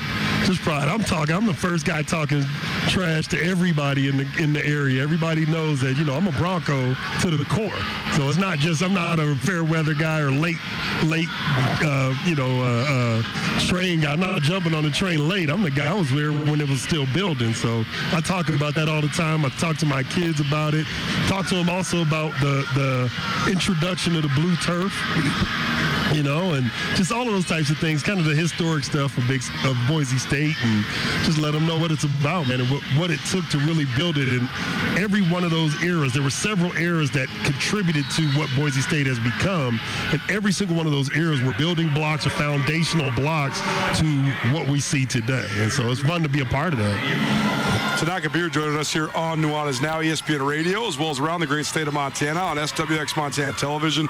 Just 0.45 0.61
pride. 0.61 0.87
I'm 0.87 1.03
talking. 1.03 1.33
I'm 1.33 1.45
the 1.45 1.53
first 1.53 1.85
guy 1.85 2.03
talking 2.03 2.43
trash 2.89 3.27
to 3.29 3.41
everybody 3.41 4.07
in 4.07 4.17
the 4.17 4.27
in 4.37 4.53
the 4.53 4.65
area. 4.65 4.82
Everybody 4.89 5.45
knows 5.45 5.79
that 5.81 5.97
you 5.97 6.03
know 6.03 6.13
I'm 6.13 6.27
a 6.27 6.31
Bronco 6.33 6.93
to 7.21 7.29
the 7.29 7.45
core. 7.45 7.71
So 8.15 8.27
it's 8.27 8.37
not 8.37 8.57
just 8.59 8.83
I'm 8.83 8.93
not 8.93 9.19
a 9.19 9.35
fair 9.35 9.63
weather 9.63 9.93
guy 9.93 10.19
or 10.19 10.29
late 10.31 10.57
late 11.05 11.29
uh, 11.31 12.13
you 12.25 12.35
know 12.35 12.61
uh, 12.61 13.21
uh, 13.23 13.59
train 13.67 14.01
guy. 14.01 14.11
I'm 14.11 14.19
not 14.19 14.41
jumping 14.41 14.73
on 14.73 14.83
the 14.83 14.91
train 14.91 15.27
late. 15.29 15.49
I'm 15.49 15.63
the 15.63 15.71
guy. 15.71 15.89
I 15.89 15.93
was 15.93 16.11
there 16.11 16.31
when 16.31 16.59
it 16.59 16.67
was 16.67 16.81
still 16.81 17.05
building. 17.13 17.53
So 17.53 17.85
I 18.11 18.19
talk 18.19 18.49
about 18.49 18.75
that 18.75 18.89
all 18.89 19.01
the 19.01 19.07
time. 19.09 19.45
I 19.45 19.49
talk 19.49 19.77
to 19.77 19.85
my 19.85 20.03
kids 20.03 20.41
about 20.41 20.73
it. 20.73 20.85
Talk 21.27 21.47
to 21.47 21.55
them 21.55 21.69
also 21.69 22.01
about 22.01 22.31
the 22.41 22.65
the 22.75 23.51
introduction 23.51 24.15
of 24.15 24.23
the 24.23 24.29
blue 24.29 24.55
turf 24.57 24.93
you 26.23 26.23
know, 26.23 26.53
and 26.53 26.69
just 26.95 27.11
all 27.11 27.25
of 27.27 27.33
those 27.33 27.47
types 27.47 27.69
of 27.69 27.77
things, 27.77 28.03
kind 28.03 28.19
of 28.19 28.25
the 28.25 28.35
historic 28.35 28.83
stuff 28.83 29.17
of 29.17 29.27
Big 29.27 29.41
of 29.65 29.75
Boise 29.87 30.17
State, 30.17 30.55
and 30.63 30.85
just 31.25 31.39
let 31.39 31.51
them 31.51 31.65
know 31.65 31.77
what 31.77 31.91
it's 31.91 32.03
about, 32.03 32.47
man, 32.47 32.61
and 32.61 32.69
what, 32.69 32.83
what 32.97 33.11
it 33.11 33.19
took 33.31 33.47
to 33.49 33.57
really 33.59 33.85
build 33.97 34.17
it. 34.17 34.27
And 34.29 34.47
every 34.97 35.21
one 35.21 35.43
of 35.43 35.51
those 35.51 35.81
eras, 35.83 36.13
there 36.13 36.21
were 36.21 36.29
several 36.29 36.71
eras 36.77 37.09
that 37.11 37.27
contributed 37.43 38.05
to 38.11 38.27
what 38.37 38.49
Boise 38.55 38.81
State 38.81 39.07
has 39.07 39.19
become, 39.19 39.79
and 40.11 40.21
every 40.29 40.51
single 40.51 40.77
one 40.77 40.85
of 40.85 40.91
those 40.91 41.15
eras 41.17 41.41
were 41.41 41.53
building 41.53 41.91
blocks 41.93 42.27
or 42.27 42.31
foundational 42.31 43.11
blocks 43.11 43.59
to 43.97 44.05
what 44.53 44.67
we 44.67 44.79
see 44.79 45.05
today. 45.05 45.47
And 45.57 45.71
so 45.71 45.89
it's 45.89 46.01
fun 46.01 46.21
to 46.23 46.29
be 46.29 46.41
a 46.41 46.45
part 46.45 46.73
of 46.73 46.79
that. 46.79 47.73
Tanoka 47.97 48.31
Beer 48.31 48.49
joining 48.49 48.77
us 48.77 48.91
here 48.91 49.09
on 49.15 49.41
Nuanez 49.41 49.81
Now 49.81 50.01
ESPN 50.01 50.45
Radio, 50.45 50.85
as 50.87 50.97
well 50.97 51.09
as 51.09 51.19
around 51.19 51.39
the 51.39 51.47
great 51.47 51.65
state 51.65 51.87
of 51.87 51.93
Montana 51.93 52.39
on 52.39 52.57
SWX 52.57 53.15
Montana 53.15 53.53
Television. 53.53 54.09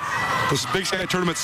This 0.50 0.66
Big 0.68 0.86
Sky 0.86 1.06
Tournament 1.06 1.38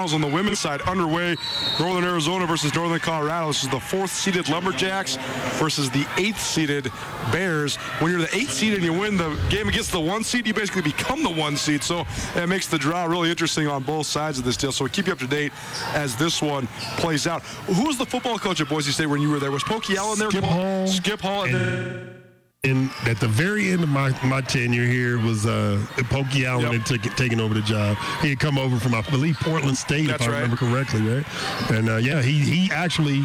on 0.00 0.20
the 0.20 0.26
women's 0.26 0.58
side 0.58 0.80
underway. 0.82 1.36
Northern 1.78 2.04
Arizona 2.04 2.46
versus 2.46 2.74
Northern 2.74 2.98
Colorado. 2.98 3.48
This 3.48 3.62
is 3.62 3.68
the 3.68 3.78
fourth-seeded 3.78 4.48
Lumberjacks 4.48 5.16
versus 5.58 5.90
the 5.90 6.06
eighth-seeded 6.16 6.90
Bears. 7.30 7.76
When 8.00 8.10
you're 8.10 8.20
the 8.22 8.34
eighth 8.34 8.52
seed 8.52 8.74
and 8.74 8.82
you 8.82 8.92
win 8.92 9.16
the 9.16 9.38
game 9.50 9.68
against 9.68 9.92
the 9.92 10.00
one 10.00 10.24
seed, 10.24 10.46
you 10.46 10.54
basically 10.54 10.82
become 10.82 11.22
the 11.22 11.30
one 11.30 11.56
seed. 11.56 11.82
So 11.82 12.06
it 12.34 12.48
makes 12.48 12.66
the 12.66 12.78
draw 12.78 13.04
really 13.04 13.30
interesting 13.30 13.68
on 13.68 13.82
both 13.82 14.06
sides 14.06 14.38
of 14.38 14.44
this 14.44 14.56
deal. 14.56 14.72
So 14.72 14.84
we 14.84 14.90
keep 14.90 15.06
you 15.06 15.12
up 15.12 15.18
to 15.18 15.26
date 15.26 15.52
as 15.94 16.16
this 16.16 16.40
one 16.42 16.66
plays 16.96 17.26
out. 17.26 17.42
Who 17.42 17.86
was 17.86 17.98
the 17.98 18.06
football 18.06 18.38
coach 18.38 18.60
at 18.60 18.68
Boise 18.68 18.92
State 18.92 19.06
when 19.06 19.20
you 19.20 19.30
were 19.30 19.38
there? 19.38 19.50
Was 19.50 19.62
Pokey 19.62 19.96
Allen 19.96 20.18
there? 20.18 20.30
Skip 20.30 20.44
Hall. 20.44 20.86
Skip 20.86 21.20
Hall. 21.20 21.44
And 21.44 22.19
And 22.62 22.90
at 23.06 23.18
the 23.18 23.26
very 23.26 23.70
end 23.70 23.82
of 23.82 23.88
my, 23.88 24.10
my 24.22 24.42
tenure 24.42 24.84
here 24.84 25.18
was 25.18 25.46
uh, 25.46 25.82
Pokey 26.10 26.44
Allen 26.44 26.70
Yep. 26.72 26.86
had 26.88 27.16
taken 27.16 27.40
over 27.40 27.54
the 27.54 27.62
job. 27.62 27.96
He 28.20 28.28
had 28.28 28.38
come 28.38 28.58
over 28.58 28.78
from, 28.78 28.94
I 28.94 29.00
believe, 29.00 29.36
Portland 29.40 29.78
State, 29.78 30.08
That's 30.08 30.20
if 30.20 30.28
I 30.28 30.32
right. 30.32 30.40
remember 30.42 30.56
correctly, 30.58 31.00
right? 31.00 31.24
And 31.70 31.88
uh, 31.88 31.96
yeah, 31.96 32.20
he 32.20 32.40
he 32.40 32.70
actually, 32.70 33.22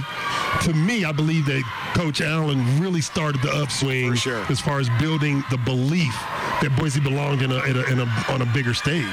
to 0.64 0.74
me, 0.74 1.04
I 1.04 1.12
believe 1.12 1.46
that 1.48 1.64
Coach 1.96 2.22
Allen 2.22 2.80
really 2.80 3.02
started 3.02 3.42
the 3.42 3.52
upswing 3.52 4.14
sure. 4.16 4.46
as 4.50 4.62
far 4.62 4.80
as 4.80 4.88
building 5.02 5.44
the 5.52 5.58
belief 5.58 6.16
that 6.62 6.76
Boise 6.78 7.00
belonged 7.00 7.42
in 7.42 7.52
a, 7.52 7.64
in 7.66 7.78
a, 7.78 7.84
in 7.92 8.00
a 8.00 8.06
on 8.30 8.42
a 8.42 8.46
bigger 8.46 8.74
stage. 8.74 9.06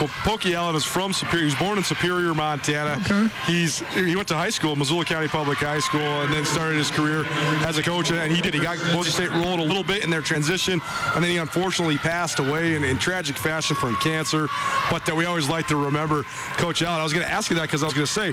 Well, 0.00 0.08
Pokey 0.24 0.54
Allen 0.54 0.76
is 0.76 0.84
from 0.84 1.12
Superior. 1.12 1.40
He 1.40 1.44
was 1.46 1.54
born 1.54 1.78
in 1.78 1.84
Superior, 1.84 2.34
Montana. 2.34 3.00
Okay. 3.04 3.28
He's 3.46 3.80
he 3.94 4.16
went 4.16 4.28
to 4.28 4.34
high 4.34 4.50
school, 4.50 4.76
Missoula 4.76 5.04
County 5.04 5.28
Public 5.28 5.58
High 5.58 5.78
School, 5.80 6.00
and 6.00 6.32
then 6.32 6.44
started 6.44 6.76
his 6.76 6.90
career 6.90 7.24
as 7.66 7.78
a 7.78 7.82
coach. 7.82 8.10
And 8.10 8.32
he 8.32 8.40
did. 8.40 8.54
He 8.54 8.60
got 8.60 8.78
Boise 8.92 9.10
State 9.10 9.30
rolling 9.30 9.60
a 9.60 9.64
little 9.64 9.84
bit 9.84 10.04
in 10.04 10.10
their 10.10 10.22
transition, 10.22 10.80
and 11.14 11.22
then 11.22 11.30
he 11.30 11.36
unfortunately 11.38 11.98
passed 11.98 12.38
away 12.38 12.74
in, 12.74 12.84
in 12.84 12.98
tragic 12.98 13.36
fashion 13.36 13.76
from 13.76 13.96
cancer. 13.96 14.48
But 14.90 15.06
that 15.06 15.14
we 15.14 15.24
always 15.26 15.48
like 15.48 15.68
to 15.68 15.76
remember 15.76 16.24
Coach 16.56 16.82
Allen. 16.82 17.00
I 17.00 17.04
was 17.04 17.12
going 17.12 17.26
to 17.26 17.32
ask 17.32 17.50
you 17.50 17.56
that 17.56 17.62
because 17.62 17.82
I 17.82 17.86
was 17.86 17.94
going 17.94 18.06
to 18.06 18.12
say, 18.12 18.32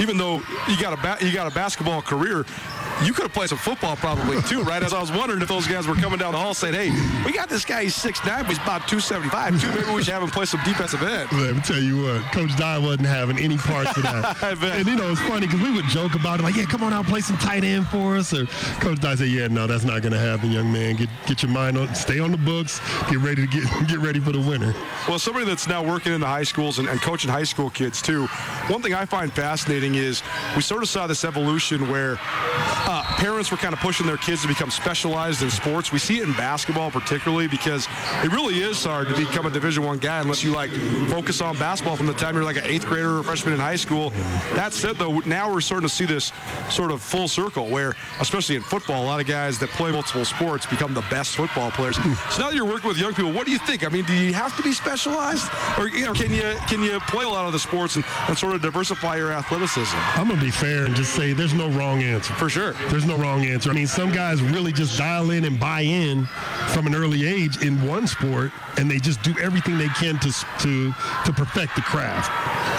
even 0.00 0.16
though 0.16 0.42
you 0.68 0.80
got 0.80 0.92
a 0.92 0.96
ba- 0.96 1.18
you 1.24 1.32
got 1.32 1.50
a 1.50 1.54
basketball 1.54 2.02
career. 2.02 2.44
You 3.04 3.12
could 3.14 3.22
have 3.22 3.32
played 3.32 3.48
some 3.48 3.58
football 3.58 3.96
probably 3.96 4.42
too, 4.42 4.62
right? 4.62 4.82
As 4.82 4.92
I 4.92 5.00
was 5.00 5.10
wondering 5.10 5.40
if 5.40 5.48
those 5.48 5.66
guys 5.66 5.86
were 5.86 5.94
coming 5.94 6.18
down 6.18 6.32
the 6.32 6.38
hall 6.38 6.52
saying, 6.52 6.74
"Hey, 6.74 6.90
we 7.24 7.32
got 7.32 7.48
this 7.48 7.64
guy. 7.64 7.84
He's 7.84 7.94
6'9", 7.96 8.42
but 8.42 8.48
he's 8.48 8.58
about 8.58 8.86
275. 8.88 9.60
Too. 9.60 9.68
Maybe 9.68 9.94
we 9.94 10.02
should 10.02 10.12
have 10.12 10.22
him 10.22 10.30
play 10.30 10.44
some 10.44 10.60
defensive 10.64 11.02
end." 11.02 11.32
Let 11.32 11.56
me 11.56 11.62
tell 11.62 11.80
you 11.80 12.02
what, 12.04 12.22
Coach 12.32 12.54
Dye 12.56 12.78
wasn't 12.78 13.06
having 13.06 13.38
any 13.38 13.56
parts 13.56 13.96
of 13.96 14.02
that. 14.02 14.36
I 14.42 14.54
bet. 14.54 14.78
And 14.78 14.86
you 14.86 14.96
know, 14.96 15.10
it's 15.10 15.20
funny 15.22 15.46
because 15.46 15.60
we 15.62 15.70
would 15.70 15.86
joke 15.86 16.14
about 16.14 16.40
it, 16.40 16.42
like, 16.42 16.56
yeah, 16.56 16.64
come 16.64 16.82
on 16.82 16.92
out, 16.92 17.06
play 17.06 17.20
some 17.20 17.38
tight 17.38 17.64
end 17.64 17.86
for 17.88 18.16
us. 18.16 18.34
Or 18.34 18.46
Coach 18.80 19.00
Dye 19.00 19.14
said, 19.14 19.28
yeah, 19.28 19.48
no, 19.48 19.66
that's 19.66 19.84
not 19.84 20.02
going 20.02 20.12
to 20.12 20.18
happen, 20.18 20.50
young 20.50 20.70
man. 20.70 20.96
Get 20.96 21.08
get 21.26 21.42
your 21.42 21.52
mind 21.52 21.78
on, 21.78 21.94
stay 21.94 22.20
on 22.20 22.32
the 22.32 22.38
books, 22.38 22.80
get 23.08 23.18
ready 23.18 23.46
to 23.46 23.48
get 23.48 23.64
get 23.88 23.98
ready 23.98 24.20
for 24.20 24.32
the 24.32 24.40
winter. 24.40 24.74
Well, 25.08 25.18
somebody 25.18 25.46
that's 25.46 25.66
now 25.66 25.82
working 25.82 26.12
in 26.12 26.20
the 26.20 26.26
high 26.26 26.44
schools 26.44 26.78
and, 26.78 26.88
and 26.88 27.00
coaching 27.00 27.30
high 27.30 27.44
school 27.44 27.70
kids 27.70 28.02
too. 28.02 28.26
One 28.68 28.82
thing 28.82 28.92
I 28.94 29.06
find 29.06 29.32
fascinating 29.32 29.94
is 29.94 30.22
we 30.54 30.62
sort 30.62 30.82
of 30.82 30.88
saw 30.88 31.06
this 31.06 31.24
evolution 31.24 31.88
where 31.88 32.18
uh, 32.90 33.04
parents 33.18 33.52
were 33.52 33.56
kind 33.56 33.72
of 33.72 33.78
pushing 33.78 34.04
their 34.04 34.16
kids 34.16 34.42
to 34.42 34.48
become 34.48 34.68
specialized 34.68 35.42
in 35.42 35.50
sports. 35.50 35.92
We 35.92 36.00
see 36.00 36.18
it 36.18 36.24
in 36.24 36.32
basketball 36.32 36.90
particularly 36.90 37.46
because 37.46 37.86
it 38.24 38.32
really 38.32 38.62
is 38.62 38.82
hard 38.82 39.06
to 39.08 39.14
become 39.14 39.46
a 39.46 39.50
Division 39.50 39.84
One 39.84 39.98
guy 39.98 40.20
unless 40.20 40.42
you 40.42 40.50
like 40.50 40.72
focus 41.08 41.40
on 41.40 41.56
basketball 41.56 41.96
from 41.96 42.06
the 42.06 42.14
time 42.14 42.34
you're 42.34 42.42
like 42.42 42.56
an 42.56 42.64
eighth 42.64 42.86
grader 42.86 43.18
or 43.18 43.22
freshman 43.22 43.54
in 43.54 43.60
high 43.60 43.76
school. 43.76 44.10
That 44.54 44.72
said, 44.72 44.96
though, 44.96 45.20
now 45.20 45.52
we're 45.52 45.60
starting 45.60 45.88
to 45.88 45.94
see 45.94 46.04
this 46.04 46.32
sort 46.68 46.90
of 46.90 47.00
full 47.00 47.28
circle 47.28 47.68
where, 47.68 47.94
especially 48.18 48.56
in 48.56 48.62
football, 48.62 49.04
a 49.04 49.06
lot 49.06 49.20
of 49.20 49.26
guys 49.28 49.60
that 49.60 49.70
play 49.70 49.92
multiple 49.92 50.24
sports 50.24 50.66
become 50.66 50.92
the 50.92 51.04
best 51.10 51.36
football 51.36 51.70
players. 51.70 51.94
so 51.96 52.42
now 52.42 52.48
that 52.48 52.54
you're 52.54 52.64
working 52.64 52.88
with 52.88 52.98
young 52.98 53.14
people, 53.14 53.32
what 53.32 53.46
do 53.46 53.52
you 53.52 53.58
think? 53.58 53.86
I 53.86 53.88
mean, 53.88 54.04
do 54.04 54.14
you 54.14 54.32
have 54.34 54.56
to 54.56 54.64
be 54.64 54.72
specialized, 54.72 55.48
or 55.78 55.88
you 55.88 56.06
know, 56.06 56.12
can 56.12 56.32
you 56.32 56.56
can 56.66 56.82
you 56.82 56.98
play 57.00 57.24
a 57.24 57.28
lot 57.28 57.46
of 57.46 57.52
the 57.52 57.58
sports 57.60 57.94
and, 57.94 58.04
and 58.26 58.36
sort 58.36 58.56
of 58.56 58.62
diversify 58.62 59.16
your 59.16 59.30
athleticism? 59.30 59.96
I'm 60.16 60.26
gonna 60.26 60.40
be 60.40 60.50
fair 60.50 60.86
and 60.86 60.94
just 60.96 61.14
say 61.14 61.32
there's 61.32 61.54
no 61.54 61.68
wrong 61.70 62.02
answer. 62.02 62.34
For 62.34 62.48
sure. 62.48 62.74
There's 62.88 63.06
no 63.06 63.16
wrong 63.16 63.44
answer. 63.44 63.70
I 63.70 63.74
mean, 63.74 63.86
some 63.86 64.10
guys 64.10 64.42
really 64.42 64.72
just 64.72 64.98
dial 64.98 65.30
in 65.30 65.44
and 65.44 65.58
buy 65.58 65.82
in 65.82 66.26
from 66.72 66.86
an 66.86 66.94
early 66.94 67.26
age 67.26 67.62
in 67.62 67.86
one 67.86 68.06
sport, 68.06 68.52
and 68.78 68.90
they 68.90 68.98
just 68.98 69.22
do 69.22 69.34
everything 69.38 69.78
they 69.78 69.88
can 69.88 70.18
to 70.20 70.32
to 70.60 70.92
to 71.24 71.32
perfect 71.32 71.76
the 71.76 71.82
craft. 71.82 72.30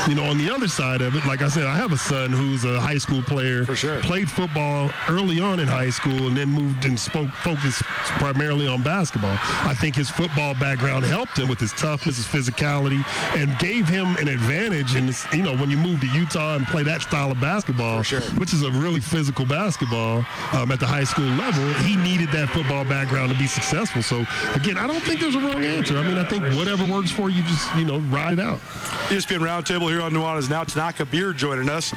You 0.10 0.16
know, 0.16 0.24
on 0.24 0.38
the 0.38 0.50
other 0.50 0.68
side 0.68 1.02
of 1.02 1.16
it, 1.16 1.26
like 1.26 1.42
I 1.42 1.48
said, 1.48 1.66
I 1.66 1.76
have 1.76 1.92
a 1.92 1.98
son 1.98 2.32
who's 2.32 2.66
a 2.66 2.80
high 2.80 2.98
school 2.98 3.22
player. 3.22 3.66
For 3.66 3.76
sure. 3.76 4.02
Played 4.02 4.30
football 4.30 4.90
early 5.08 5.40
on 5.40 5.60
in 5.60 5.68
high 5.68 5.92
school 5.92 6.28
and 6.28 6.36
then 6.36 6.50
moved 6.50 6.86
and 6.86 7.00
spoke, 7.00 7.30
focused 7.44 7.84
primarily 8.18 8.68
on 8.68 8.82
basketball. 8.82 9.38
I 9.64 9.76
think 9.76 9.96
his 9.96 10.10
football 10.10 10.56
background 10.56 11.06
helped 11.06 11.38
him 11.38 11.48
with 11.48 11.60
his 11.60 11.72
toughness, 11.74 12.18
his 12.18 12.26
physicality, 12.26 13.06
and 13.38 13.58
gave 13.60 13.88
him 13.88 14.16
an 14.18 14.28
advantage. 14.28 14.96
And 14.96 15.16
you 15.34 15.44
know, 15.44 15.56
when 15.56 15.70
you 15.70 15.78
move 15.78 16.00
to 16.02 16.08
Utah 16.08 16.56
and 16.56 16.66
play 16.66 16.84
that 16.84 17.04
style 17.04 17.32
of 17.32 17.40
basketball, 17.40 18.02
sure. 18.02 18.22
which 18.40 18.54
is 18.54 18.64
a 18.64 18.72
really 18.72 19.02
physical 19.02 19.46
basketball 19.46 19.91
um, 19.98 20.72
at 20.72 20.80
the 20.80 20.88
high 20.88 21.04
school 21.04 21.26
level, 21.26 21.64
he 21.84 21.96
needed 21.96 22.30
that 22.30 22.50
football 22.50 22.84
background 22.86 23.32
to 23.32 23.38
be 23.38 23.48
successful. 23.48 24.02
So 24.02 24.26
again, 24.56 24.78
I 24.78 24.88
don't 24.88 25.02
think 25.02 25.20
there's 25.20 25.36
a 25.36 25.40
wrong 25.40 25.64
answer. 25.64 25.98
I 25.98 26.04
mean, 26.04 26.18
I 26.18 26.24
think 26.24 26.44
whatever 26.56 26.86
works 26.86 27.12
for 27.12 27.30
you, 27.30 27.44
just 27.44 27.76
you 27.76 27.86
know, 27.86 28.00
ride 28.00 28.34
it 28.34 28.40
out. 28.40 28.60
ESPN 29.10 29.40
Roundtable 29.40 29.90
here 29.90 30.02
on 30.02 30.12
Nuanez 30.14 30.50
now. 30.50 30.64
Tanoka 30.64 31.10
Beer 31.10 31.34
joining 31.34 31.70
us. 31.70 31.94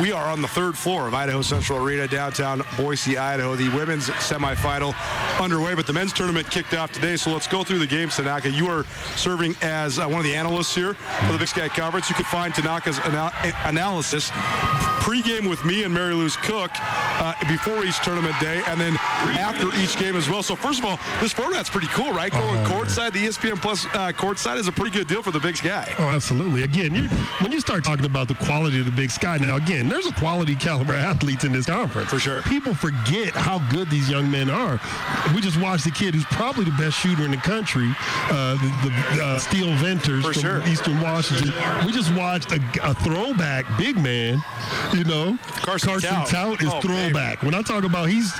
We 0.00 0.10
are 0.10 0.24
on 0.24 0.40
the 0.40 0.48
third 0.48 0.76
floor 0.76 1.06
of 1.06 1.14
Idaho 1.14 1.42
Central 1.42 1.84
Arena, 1.84 2.08
downtown 2.08 2.62
Boise, 2.76 3.18
Idaho. 3.18 3.54
The 3.56 3.68
women's 3.68 4.08
semifinal 4.08 4.94
underway, 5.40 5.74
but 5.74 5.86
the 5.86 5.92
men's 5.92 6.12
tournament 6.12 6.50
kicked 6.50 6.74
off 6.74 6.92
today. 6.92 7.16
So 7.16 7.30
let's 7.30 7.46
go 7.46 7.62
through 7.62 7.78
the 7.78 7.86
games. 7.86 8.14
Tanoka, 8.16 8.52
you 8.52 8.68
are 8.68 8.84
serving 9.16 9.54
as 9.60 9.98
uh, 9.98 10.06
one 10.06 10.18
of 10.18 10.24
the 10.24 10.34
analysts 10.34 10.74
here 10.74 10.94
for 10.94 11.32
the 11.32 11.38
Big 11.38 11.48
Sky 11.48 11.68
Conference. 11.68 12.08
You 12.08 12.14
can 12.14 12.24
find 12.24 12.54
Tanoka's 12.54 12.98
anal- 13.04 13.30
analysis 13.66 14.30
pregame 15.02 15.50
with 15.50 15.64
me 15.64 15.82
and 15.82 15.92
Mary 15.92 16.14
Louise 16.14 16.36
Cook 16.36 16.70
uh, 17.20 17.34
before 17.48 17.84
each 17.84 17.98
tournament 18.00 18.34
day, 18.40 18.62
and 18.68 18.80
then 18.80 18.96
after 19.38 19.68
each 19.80 19.96
game 19.98 20.16
as 20.16 20.28
well. 20.28 20.42
So 20.42 20.56
first 20.56 20.78
of 20.80 20.84
all, 20.84 20.98
this 21.20 21.32
format's 21.32 21.70
pretty 21.70 21.86
cool, 21.88 22.12
right? 22.12 22.30
Going 22.32 22.42
Oh, 22.42 22.68
courtside, 22.68 23.12
the 23.12 23.26
ESPN 23.26 23.60
Plus 23.60 23.86
uh, 23.86 24.12
courtside 24.12 24.56
is 24.58 24.66
a 24.68 24.72
pretty 24.72 24.90
good 24.90 25.06
deal 25.06 25.22
for 25.22 25.30
the 25.30 25.40
Big 25.40 25.56
Sky. 25.56 25.92
Oh, 25.98 26.04
absolutely. 26.08 26.62
Again, 26.64 26.94
you, 26.94 27.04
when 27.40 27.52
you 27.52 27.60
start 27.60 27.84
talking 27.84 28.04
about 28.04 28.28
the 28.28 28.34
quality 28.34 28.78
of 28.80 28.86
the 28.86 28.92
Big 28.92 29.10
Sky, 29.10 29.38
now 29.38 29.56
again, 29.56 29.88
there's 29.88 30.06
a 30.06 30.12
quality 30.14 30.54
caliber 30.54 30.94
athletes 30.94 31.44
in 31.44 31.52
this 31.52 31.66
conference. 31.66 32.10
For 32.10 32.18
sure. 32.18 32.42
People 32.42 32.74
forget 32.74 33.30
how 33.34 33.58
good 33.70 33.88
these 33.90 34.08
young 34.10 34.30
men 34.30 34.50
are. 34.50 34.80
We 35.34 35.40
just 35.40 35.60
watched 35.60 35.84
the 35.84 35.90
kid 35.90 36.14
who's 36.14 36.24
probably 36.26 36.64
the 36.64 36.70
best 36.72 36.98
shooter 36.98 37.24
in 37.24 37.30
the 37.30 37.36
country, 37.38 37.90
uh, 38.30 38.54
the, 38.54 39.16
the 39.16 39.24
uh, 39.24 39.38
Steele 39.38 39.74
Venters 39.76 40.24
For 40.24 40.32
from 40.32 40.42
sure. 40.42 40.66
Eastern 40.68 41.00
Washington. 41.00 41.52
We 41.86 41.92
just 41.92 42.12
watched 42.14 42.52
a, 42.52 42.60
a 42.82 42.94
throwback 42.94 43.64
big 43.78 43.96
man. 43.98 44.42
You 44.92 45.04
know, 45.04 45.38
Carson 45.62 46.00
Towt. 46.00 46.28
Towt 46.28 46.62
is 46.62 46.68
Oh. 46.72 46.80
Throwback. 46.92 47.42
When 47.42 47.54
I 47.54 47.62
talk 47.62 47.84
about 47.84 48.08
he's 48.08 48.32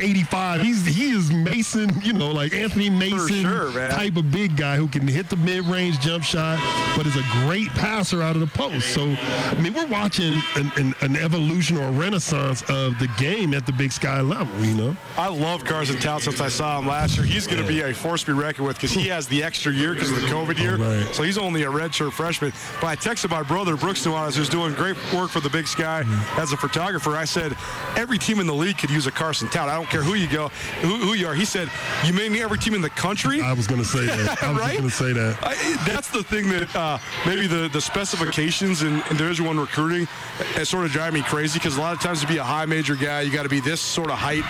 85, 0.00 0.62
he's 0.62 0.84
he 0.86 1.10
is 1.10 1.30
Mason. 1.30 1.90
You 2.02 2.12
know, 2.12 2.30
like 2.30 2.52
Anthony 2.52 2.90
Mason 2.90 3.42
sure, 3.42 3.72
type 3.88 4.16
of 4.16 4.30
big 4.30 4.56
guy 4.56 4.76
who 4.76 4.88
can 4.88 5.06
hit 5.06 5.28
the 5.28 5.36
mid-range 5.36 6.00
jump 6.00 6.24
shot, 6.24 6.58
but 6.96 7.06
is 7.06 7.16
a 7.16 7.24
great 7.44 7.68
passer 7.70 8.22
out 8.22 8.36
of 8.36 8.40
the 8.40 8.46
post. 8.46 8.94
So, 8.94 9.02
I 9.02 9.54
mean, 9.60 9.74
we're 9.74 9.86
watching 9.86 10.34
an, 10.54 10.72
an, 10.76 10.94
an 11.00 11.16
evolution 11.16 11.76
or 11.76 11.88
a 11.88 11.92
renaissance 11.92 12.62
of 12.62 12.98
the 12.98 13.08
game 13.18 13.54
at 13.54 13.66
the 13.66 13.72
Big 13.72 13.92
Sky 13.92 14.20
level. 14.20 14.64
You 14.64 14.74
know, 14.74 14.96
I 15.16 15.28
love 15.28 15.64
Carson 15.64 15.96
Towt 15.98 16.22
since 16.22 16.40
I 16.40 16.48
saw 16.48 16.78
him 16.78 16.86
last 16.86 17.16
year. 17.16 17.26
He's 17.26 17.46
going 17.46 17.60
to 17.60 17.68
be 17.68 17.80
a 17.80 17.92
force 17.92 18.24
to 18.24 18.34
be 18.34 18.40
reckoned 18.40 18.66
with 18.66 18.76
because 18.76 18.92
he 18.92 19.08
has 19.08 19.26
the 19.26 19.42
extra 19.42 19.72
year 19.72 19.94
because 19.94 20.10
of 20.10 20.20
the 20.20 20.26
COVID 20.28 20.58
year. 20.58 20.76
Right. 20.76 21.14
So 21.14 21.22
he's 21.22 21.38
only 21.38 21.62
a 21.62 21.70
redshirt 21.70 22.12
freshman. 22.12 22.52
But 22.80 22.86
I 22.86 22.96
texted 22.96 23.30
my 23.30 23.42
brother, 23.42 23.76
Brooks 23.76 24.04
Nuanez, 24.06 24.36
who's 24.36 24.48
doing 24.48 24.74
great 24.74 24.96
work 25.12 25.30
for 25.30 25.40
the 25.40 25.50
Big 25.50 25.66
Sky 25.66 26.02
mm-hmm. 26.04 26.40
as 26.40 26.52
a 26.52 26.56
photographer. 26.56 27.16
I 27.16 27.24
said, 27.24 27.52
every 27.96 28.18
team 28.18 28.38
in 28.40 28.46
the 28.46 28.54
league 28.54 28.78
could 28.78 28.90
use 28.90 29.06
a 29.06 29.10
Carson 29.10 29.48
Towt. 29.48 29.68
I 29.68 29.74
don't 29.74 29.88
care 29.88 30.02
who 30.02 30.14
you 30.14 30.28
go, 30.28 30.48
who, 30.80 30.96
who 30.96 31.14
you 31.14 31.26
are. 31.26 31.34
He 31.34 31.44
said, 31.44 31.68
you 32.04 32.12
mean 32.12 32.34
every 32.36 32.58
team 32.58 32.74
in 32.74 32.80
the 32.82 32.90
country? 32.90 33.40
I 33.40 33.52
was 33.52 33.66
going 33.66 33.80
to 33.80 33.86
say 33.88 34.06
that. 34.06 34.42
I 34.42 34.50
was 34.52 34.60
right? 34.60 34.78
going 34.78 34.88
to 34.88 34.94
say 34.94 35.12
that. 35.12 35.38
I, 35.42 35.54
that's 35.86 36.10
the 36.10 36.22
thing 36.22 36.48
that 36.50 36.74
uh, 36.76 36.98
maybe 37.26 37.46
the, 37.46 37.68
the 37.68 37.80
specifications 37.80 38.82
in, 38.82 38.94
in 39.10 39.16
Division 39.16 39.46
One 39.46 39.58
recruiting 39.58 40.06
uh, 40.56 40.64
sort 40.64 40.84
of 40.84 40.90
drive 40.92 41.12
me 41.12 41.22
crazy 41.22 41.58
because 41.58 41.76
a 41.76 41.80
lot 41.80 41.92
of 41.94 42.00
times 42.00 42.20
to 42.20 42.26
be 42.26 42.36
a 42.36 42.44
high 42.44 42.66
major 42.66 42.94
guy, 42.96 43.22
you 43.22 43.32
got 43.32 43.42
to 43.44 43.48
be 43.48 43.60
this 43.60 43.80
sort 43.80 44.10
of 44.10 44.18
height. 44.18 44.44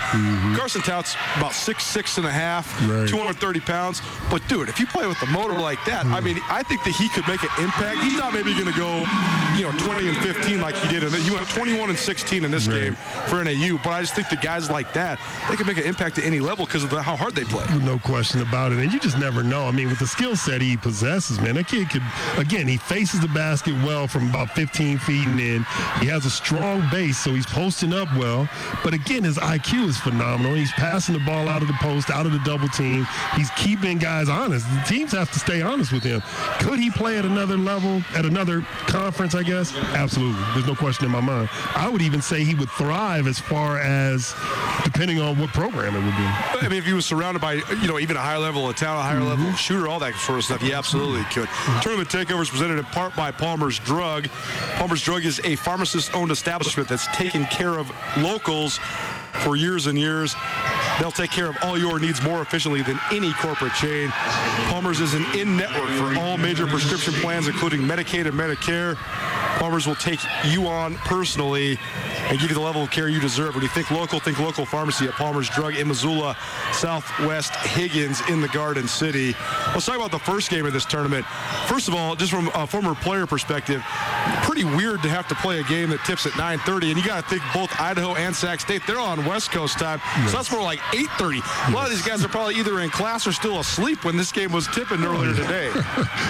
Carson 0.57 0.81
Towt's 0.81 1.15
about 1.37 1.53
six 1.53 1.83
six 1.83 2.17
and 2.17 2.25
a 2.27 2.31
half, 2.31 2.67
Mm-hmm. 2.77 2.91
Right. 2.91 3.07
230 3.09 3.59
pounds. 3.61 4.01
But 4.29 4.45
dude, 4.47 4.69
if 4.69 4.79
you 4.79 4.85
play 4.87 5.07
with 5.07 5.19
the 5.19 5.25
motor 5.27 5.53
like 5.53 5.83
that, 5.85 6.05
I 6.05 6.19
mean, 6.19 6.39
I 6.49 6.63
think 6.63 6.83
that 6.83 6.91
he 6.95 7.07
could 7.09 7.27
make 7.27 7.41
an 7.43 7.49
impact. 7.63 7.99
He's 7.99 8.17
not 8.17 8.33
maybe 8.33 8.53
going 8.53 8.71
to 8.71 8.77
go, 8.77 8.99
you 9.55 9.63
know, 9.63 9.71
20 9.79 10.07
and 10.09 10.17
15 10.17 10.61
like 10.61 10.75
he 10.75 10.87
did. 10.89 11.03
In 11.03 11.11
he 11.21 11.31
went 11.31 11.47
21 11.49 11.89
and 11.89 11.97
16 11.97 12.43
in 12.45 12.51
this 12.51 12.67
Right. 12.67 12.81
game 12.81 12.95
for 13.27 13.36
NAU. 13.43 13.77
But 13.83 13.91
I 13.91 14.01
just 14.01 14.15
think 14.15 14.29
the 14.29 14.37
guys 14.37 14.69
like 14.69 14.93
that, 14.93 15.19
they 15.49 15.55
can 15.55 15.67
make 15.67 15.77
an 15.77 15.83
impact 15.83 16.17
at 16.17 16.23
any 16.23 16.39
level 16.39 16.65
because 16.65 16.83
of 16.83 16.89
the, 16.89 17.01
how 17.01 17.15
hard 17.15 17.35
they 17.35 17.43
play. 17.43 17.65
No 17.79 17.99
question 17.99 18.41
about 18.41 18.71
it. 18.71 18.79
And 18.79 18.91
you 18.91 18.99
just 18.99 19.17
never 19.17 19.43
know. 19.43 19.65
I 19.65 19.71
mean, 19.71 19.89
with 19.89 19.99
the 19.99 20.07
skill 20.07 20.35
set 20.35 20.61
he 20.61 20.77
possesses, 20.77 21.39
man, 21.39 21.55
that 21.55 21.67
kid 21.67 21.89
could, 21.89 22.03
again, 22.37 22.67
he 22.67 22.77
faces 22.77 23.19
the 23.19 23.27
basket 23.29 23.73
well 23.85 24.07
from 24.07 24.29
about 24.29 24.51
15 24.51 24.97
feet 24.99 25.27
and 25.27 25.39
in. 25.39 25.65
He 25.99 26.07
has 26.07 26.25
a 26.25 26.29
strong 26.29 26.87
base, 26.91 27.17
so 27.17 27.33
he's 27.33 27.45
posting 27.45 27.93
up 27.93 28.07
well. 28.17 28.49
But 28.83 28.93
again, 28.93 29.23
his 29.23 29.37
IQ 29.37 29.87
is 29.87 29.97
phenomenal. 29.97 30.55
He's 30.55 30.71
passing 30.73 31.13
the 31.13 31.23
ball 31.25 31.47
out 31.47 31.61
of 31.61 31.67
the 31.67 31.77
post, 31.79 32.09
out 32.09 32.25
of 32.25 32.31
the 32.31 32.39
double 32.39 32.67
team. 32.69 33.05
He's 33.35 33.49
keeping 33.51 33.97
guys 33.97 34.29
honest. 34.29 34.65
The 34.69 34.83
teams 34.87 35.11
have 35.11 35.31
to 35.31 35.39
stay 35.39 35.61
honest 35.61 35.91
with 35.91 36.03
him. 36.03 36.21
Could 36.59 36.79
he 36.79 36.89
play 36.89 37.17
at 37.17 37.25
another 37.25 37.57
level, 37.57 38.01
at 38.15 38.25
another 38.25 38.61
conference, 38.87 39.35
I 39.35 39.43
guess? 39.43 39.75
Absolutely. 39.75 40.41
There's 40.53 40.67
no 40.67 40.75
question 40.75 41.05
in 41.05 41.11
my 41.11 41.21
mind. 41.21 41.49
I 41.75 41.89
would 41.89 42.01
even 42.01 42.21
say 42.21 42.43
he 42.43 42.55
would 42.55 42.69
thrive 42.71 43.26
as 43.27 43.39
far 43.39 43.79
as 43.79 44.33
depending 44.83 45.19
on 45.21 45.37
what 45.37 45.49
program 45.51 45.95
it 45.95 45.99
would 46.03 46.15
be. 46.15 46.23
I 46.23 46.67
mean, 46.69 46.77
if 46.79 46.85
he 46.85 46.93
was 46.93 47.05
surrounded 47.05 47.39
by, 47.41 47.53
you 47.81 47.87
know, 47.87 47.99
even 47.99 48.15
a 48.17 48.21
higher 48.21 48.39
level 48.39 48.67
of 48.69 48.75
talent, 48.75 49.01
a 49.01 49.03
higher 49.03 49.19
level 49.19 49.37
Mm-hmm. 49.45 49.55
shooter, 49.55 49.87
all 49.87 49.99
that 49.99 50.15
sort 50.15 50.39
of 50.39 50.45
stuff, 50.45 50.61
he 50.61 50.73
absolutely 50.73 51.23
could. 51.25 51.47
Tournament 51.81 52.09
Takeover 52.09 52.41
is 52.41 52.49
presented 52.49 52.79
in 52.79 52.85
part 52.85 53.15
by 53.15 53.29
Palmer's 53.31 53.77
Drug. 53.79 54.27
Palmer's 54.75 55.03
Drug 55.03 55.25
is 55.25 55.39
a 55.43 55.55
pharmacist-owned 55.57 56.31
establishment 56.31 56.89
that's 56.89 57.05
taken 57.15 57.45
care 57.45 57.77
of 57.77 57.91
locals 58.17 58.79
for 59.43 59.55
years 59.55 59.85
and 59.85 59.97
years. 59.97 60.35
They'll 60.99 61.11
take 61.11 61.29
care 61.29 61.47
of 61.47 61.57
all 61.61 61.77
your 61.77 61.99
needs 61.99 62.23
more 62.23 62.41
efficiently 62.41 62.81
than 62.81 62.99
any 63.11 63.31
corporate 63.33 63.73
chain. 63.73 64.09
Palmer's 64.69 64.99
is 64.99 65.13
an 65.13 65.23
in-network 65.35 65.89
for 65.89 66.19
all 66.19 66.37
major 66.37 66.65
prescription 66.65 67.13
plans, 67.15 67.47
including 67.47 67.81
Medicaid 67.81 68.25
and 68.25 68.33
Medicare. 68.33 68.97
Palmer's 69.57 69.87
will 69.87 69.95
take 69.95 70.19
you 70.45 70.67
on 70.67 70.95
personally 70.97 71.79
and 72.29 72.39
give 72.39 72.49
you 72.49 72.55
the 72.55 72.61
level 72.61 72.83
of 72.83 72.91
care 72.91 73.07
you 73.07 73.19
deserve. 73.19 73.55
When 73.55 73.63
you 73.63 73.69
think 73.69 73.89
local, 73.91 74.19
think 74.19 74.39
local 74.39 74.65
pharmacy 74.65 75.05
at 75.05 75.13
Palmer's 75.13 75.49
Drug 75.49 75.75
in 75.75 75.87
Missoula, 75.87 76.37
Southwest 76.73 77.55
Higgins 77.55 78.21
in 78.29 78.41
the 78.41 78.47
Garden 78.49 78.87
City. 78.87 79.35
Let's 79.73 79.85
talk 79.85 79.95
about 79.95 80.11
the 80.11 80.19
first 80.19 80.49
game 80.49 80.65
of 80.65 80.73
this 80.73 80.85
tournament. 80.85 81.25
First 81.67 81.87
of 81.87 81.95
all, 81.95 82.15
just 82.15 82.31
from 82.31 82.49
a 82.53 82.67
former 82.67 82.95
player 82.95 83.25
perspective, 83.25 83.83
pretty 84.43 84.63
weird 84.63 85.01
to 85.03 85.09
have 85.09 85.27
to 85.27 85.35
play 85.35 85.59
a 85.59 85.63
game 85.63 85.89
that 85.89 86.03
tips 86.05 86.25
at 86.25 86.33
9:30, 86.33 86.89
and 86.91 86.97
you 86.97 87.05
got 87.05 87.23
to 87.23 87.29
think 87.29 87.41
both 87.53 87.69
Idaho 87.79 88.15
and 88.15 88.35
Sac 88.35 88.59
State 88.59 88.81
they're 88.85 88.99
on 88.99 89.25
West 89.25 89.51
Coast 89.51 89.79
time, 89.79 89.99
so 90.27 90.37
that's 90.37 90.51
more 90.51 90.61
like 90.61 90.79
8:30. 90.93 91.41
A 91.69 91.71
lot 91.71 91.85
of 91.85 91.91
these 91.91 92.05
guys 92.05 92.23
are 92.23 92.27
probably 92.27 92.55
either 92.55 92.79
in 92.81 92.89
class 92.89 93.25
or 93.25 93.31
still 93.31 93.59
asleep 93.59 94.03
when 94.05 94.17
this 94.17 94.31
game 94.31 94.51
was 94.51 94.67
tipping 94.67 95.03
earlier 95.03 95.33
today. 95.33 95.71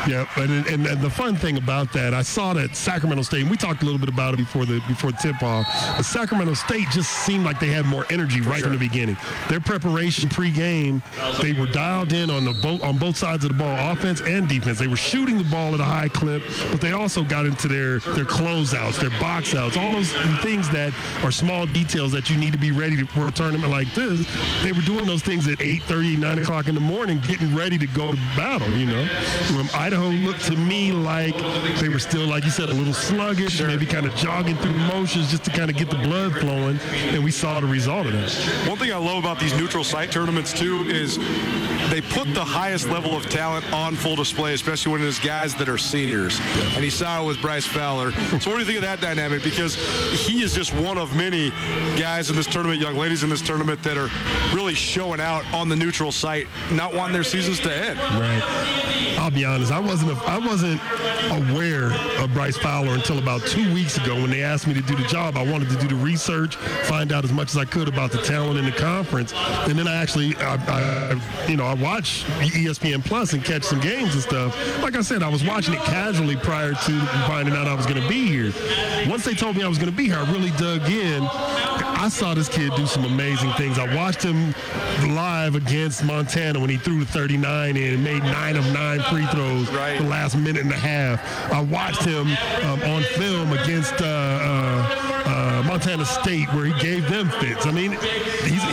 Yeah, 0.07 0.25
and, 0.37 0.65
and 0.67 0.85
and 0.85 1.01
the 1.01 1.09
fun 1.09 1.35
thing 1.35 1.57
about 1.57 1.91
that, 1.93 2.13
I 2.13 2.21
saw 2.21 2.53
that 2.53 2.75
Sacramento 2.75 3.16
State. 3.23 3.41
And 3.41 3.49
we 3.51 3.57
talked 3.57 3.81
a 3.81 3.85
little 3.85 3.99
bit 3.99 4.09
about 4.09 4.33
it 4.33 4.37
before 4.37 4.65
the 4.65 4.79
before 4.87 5.11
the 5.11 5.17
tip 5.17 5.41
off. 5.43 5.65
But 5.95 6.03
Sacramento 6.03 6.53
State 6.53 6.87
just 6.91 7.11
seemed 7.11 7.45
like 7.45 7.59
they 7.59 7.67
had 7.67 7.85
more 7.85 8.05
energy 8.09 8.41
right 8.41 8.61
from 8.61 8.73
the 8.73 8.79
beginning. 8.79 9.17
Their 9.49 9.59
preparation 9.59 10.29
pre-game, 10.29 11.01
they 11.41 11.53
were 11.53 11.67
dialed 11.67 12.13
in 12.13 12.29
on 12.29 12.45
the 12.45 12.53
both 12.53 12.83
on 12.83 12.97
both 12.97 13.17
sides 13.17 13.43
of 13.45 13.51
the 13.51 13.57
ball, 13.57 13.91
offense 13.91 14.21
and 14.21 14.47
defense. 14.47 14.79
They 14.79 14.87
were 14.87 14.95
shooting 14.95 15.37
the 15.37 15.43
ball 15.45 15.73
at 15.73 15.79
a 15.79 15.83
high 15.83 16.09
clip, 16.09 16.43
but 16.71 16.81
they 16.81 16.91
also 16.91 17.23
got 17.23 17.45
into 17.45 17.67
their 17.67 17.99
their 18.15 18.25
closeouts, 18.25 18.99
their 18.99 19.09
box 19.19 19.55
outs, 19.55 19.77
all 19.77 19.91
those 19.91 20.11
things 20.41 20.69
that 20.69 20.93
are 21.23 21.31
small 21.31 21.65
details 21.65 22.11
that 22.11 22.29
you 22.29 22.37
need 22.37 22.53
to 22.53 22.59
be 22.59 22.71
ready 22.71 22.97
to, 22.97 23.05
for 23.07 23.27
a 23.27 23.31
tournament 23.31 23.71
like 23.71 23.91
this. 23.93 24.25
They 24.63 24.71
were 24.71 24.81
doing 24.81 25.05
those 25.05 25.23
things 25.23 25.47
at 25.47 25.59
8:30, 25.59 26.17
9 26.17 26.39
o'clock 26.39 26.67
in 26.67 26.75
the 26.75 26.81
morning, 26.81 27.21
getting 27.27 27.55
ready 27.55 27.77
to 27.77 27.87
go 27.87 28.11
to 28.11 28.17
battle. 28.35 28.69
You 28.71 28.85
know, 28.87 29.05
From 29.47 29.69
Idaho 29.73 30.09
looked 30.09 30.45
to 30.45 30.55
me 30.55 30.91
like 30.91 31.35
they 31.79 31.89
were 31.89 31.99
still, 31.99 32.27
like 32.27 32.43
you 32.43 32.51
said, 32.51 32.69
a 32.69 32.73
little 32.73 32.93
sluggish, 33.07 33.61
maybe 33.61 33.85
kind 33.85 34.05
of 34.05 34.13
jogging 34.15 34.57
through 34.57 34.73
motions 34.73 35.31
just 35.31 35.45
to 35.45 35.51
kind 35.51 35.69
of 35.69 35.77
get 35.77 35.89
the 35.89 35.97
blood 35.97 36.33
flowing, 36.33 36.79
and 37.13 37.23
we 37.23 37.31
saw 37.31 37.59
the 37.59 37.67
result 37.67 38.07
of 38.07 38.13
that. 38.13 38.31
One 38.67 38.77
thing 38.77 38.91
I 38.91 38.97
love 38.97 39.17
about 39.17 39.39
these 39.39 39.55
neutral 39.57 39.83
site 39.83 40.11
tournaments 40.11 40.51
too 40.53 40.83
is 40.87 41.17
they 41.89 42.01
put 42.01 42.33
the 42.33 42.43
highest 42.43 42.89
level 42.89 43.15
of 43.15 43.29
talent 43.29 43.71
on 43.71 43.95
full 43.95 44.15
display, 44.15 44.53
especially 44.53 44.91
when 44.91 45.01
it's 45.01 45.19
guys 45.19 45.55
that 45.55 45.69
are 45.69 45.77
seniors. 45.77 46.39
And 46.75 46.83
he 46.83 46.89
saw 46.89 47.23
it 47.23 47.27
with 47.27 47.41
Bryce 47.41 47.65
Fowler. 47.65 48.11
So 48.11 48.51
what 48.51 48.57
do 48.57 48.59
you 48.59 48.65
think 48.65 48.77
of 48.77 48.83
that 48.83 48.99
dynamic? 48.99 49.43
Because 49.43 49.75
he 50.25 50.41
is 50.41 50.53
just 50.53 50.73
one 50.75 50.97
of 50.97 51.15
many 51.15 51.51
guys 51.97 52.29
in 52.29 52.35
this 52.35 52.47
tournament, 52.47 52.81
young 52.81 52.95
ladies 52.95 53.23
in 53.23 53.29
this 53.29 53.41
tournament 53.41 53.81
that 53.83 53.97
are 53.97 54.09
really 54.53 54.73
showing 54.73 55.21
out 55.21 55.45
on 55.53 55.69
the 55.69 55.75
neutral 55.75 56.11
site, 56.11 56.47
not 56.71 56.93
wanting 56.93 57.13
their 57.13 57.23
seasons 57.23 57.59
to 57.61 57.73
end. 57.73 57.97
Right. 57.99 58.43
I'll 59.17 59.31
be 59.31 59.45
honest, 59.45 59.71
I 59.71 59.79
wasn't 59.79 60.11
a, 60.11 60.15
I 60.25 60.37
wasn't 60.37 60.81
aware 61.31 61.91
of 62.21 62.33
Bryce 62.33 62.57
Fowler 62.57 62.96
until 62.97 63.19
about 63.19 63.41
two 63.45 63.73
weeks 63.73 63.97
ago 63.97 64.15
when 64.15 64.31
they 64.31 64.41
asked 64.41 64.67
me 64.67 64.73
to 64.73 64.81
do 64.81 64.95
the 64.95 65.03
job. 65.03 65.37
I 65.37 65.49
wanted 65.49 65.69
to 65.69 65.75
do 65.77 65.87
the 65.87 65.95
research, 65.95 66.55
find 66.55 67.11
out 67.13 67.23
as 67.23 67.31
much 67.31 67.51
as 67.51 67.57
I 67.57 67.65
could 67.65 67.87
about 67.87 68.11
the 68.11 68.17
talent 68.17 68.57
in 68.57 68.65
the 68.65 68.71
conference, 68.71 69.33
and 69.35 69.77
then 69.77 69.87
I 69.87 69.95
actually, 69.95 70.35
I, 70.37 70.55
I, 70.55 71.47
you 71.47 71.57
know, 71.57 71.65
I 71.65 71.75
watch 71.75 72.25
ESPN 72.39 73.05
Plus 73.05 73.33
and 73.33 73.43
catch 73.43 73.63
some 73.63 73.79
games 73.79 74.13
and 74.13 74.23
stuff. 74.23 74.81
Like 74.81 74.95
I 74.95 75.01
said, 75.01 75.21
I 75.21 75.29
was 75.29 75.43
watching 75.43 75.75
it 75.75 75.81
casually 75.81 76.35
prior 76.35 76.73
to 76.73 76.99
finding 77.27 77.55
out 77.55 77.67
I 77.67 77.75
was 77.75 77.85
going 77.85 78.01
to 78.01 78.09
be 78.09 78.27
here. 78.27 78.51
Once 79.07 79.23
they 79.23 79.33
told 79.33 79.55
me 79.55 79.63
I 79.63 79.67
was 79.67 79.77
going 79.77 79.91
to 79.91 79.95
be 79.95 80.05
here, 80.05 80.17
I 80.17 80.31
really 80.31 80.51
dug 80.51 80.89
in. 80.89 81.23
I 81.99 82.09
saw 82.09 82.33
this 82.33 82.49
kid 82.49 82.71
do 82.75 82.85
some 82.85 83.05
amazing 83.05 83.51
things. 83.53 83.79
I 83.79 83.95
watched 83.95 84.21
him 84.21 84.53
live 85.15 85.55
against 85.55 86.03
Montana 86.03 86.59
when 86.59 86.69
he 86.69 86.77
threw 86.77 86.99
the 86.99 87.05
39 87.05 87.75
in 87.75 87.93
and 87.95 88.03
made 88.03 88.21
nine 88.23 88.55
of 88.55 88.65
nine 88.71 89.01
free 89.03 89.25
throws 89.27 89.69
right. 89.71 89.97
the 89.97 90.07
last 90.07 90.37
minute 90.37 90.61
and 90.61 90.71
a 90.71 90.75
half. 90.75 91.51
I 91.51 91.61
watched 91.61 92.03
him 92.03 92.27
um, 92.69 92.81
on 92.87 93.03
film 93.03 93.51
against 93.53 94.01
uh, 94.01 94.05
uh, 94.05 95.23
uh, 95.25 95.63
Montana 95.65 96.05
State 96.05 96.51
where 96.53 96.65
he 96.65 96.73
gave 96.79 97.09
them 97.09 97.29
fits. 97.39 97.65
I 97.65 97.71
mean, 97.71 97.91
he's 97.91 98.63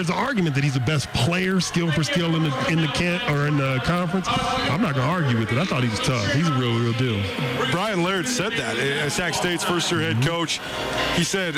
there's 0.00 0.08
an 0.08 0.16
argument 0.16 0.54
that 0.54 0.64
he's 0.64 0.72
the 0.72 0.80
best 0.80 1.12
player, 1.12 1.60
skill 1.60 1.92
for 1.92 2.02
skill 2.02 2.34
in 2.34 2.42
the 2.42 2.66
in 2.68 2.80
the 2.80 2.86
camp 2.86 3.22
or 3.28 3.46
in 3.46 3.58
the 3.58 3.82
conference. 3.84 4.26
I'm 4.30 4.80
not 4.80 4.94
gonna 4.94 5.12
argue 5.12 5.38
with 5.38 5.52
it. 5.52 5.58
I 5.58 5.66
thought 5.66 5.82
he 5.82 5.90
was 5.90 6.00
tough. 6.00 6.32
He's 6.32 6.48
a 6.48 6.52
real, 6.54 6.74
real 6.78 6.94
deal. 6.94 7.22
Brandon 7.70 8.02
Laird 8.02 8.26
said 8.26 8.52
that 8.52 8.78
as 8.78 9.12
Sac 9.12 9.34
State's 9.34 9.62
first 9.62 9.92
year 9.92 10.00
head 10.00 10.22
coach. 10.24 10.58
He 11.16 11.24
said, 11.24 11.54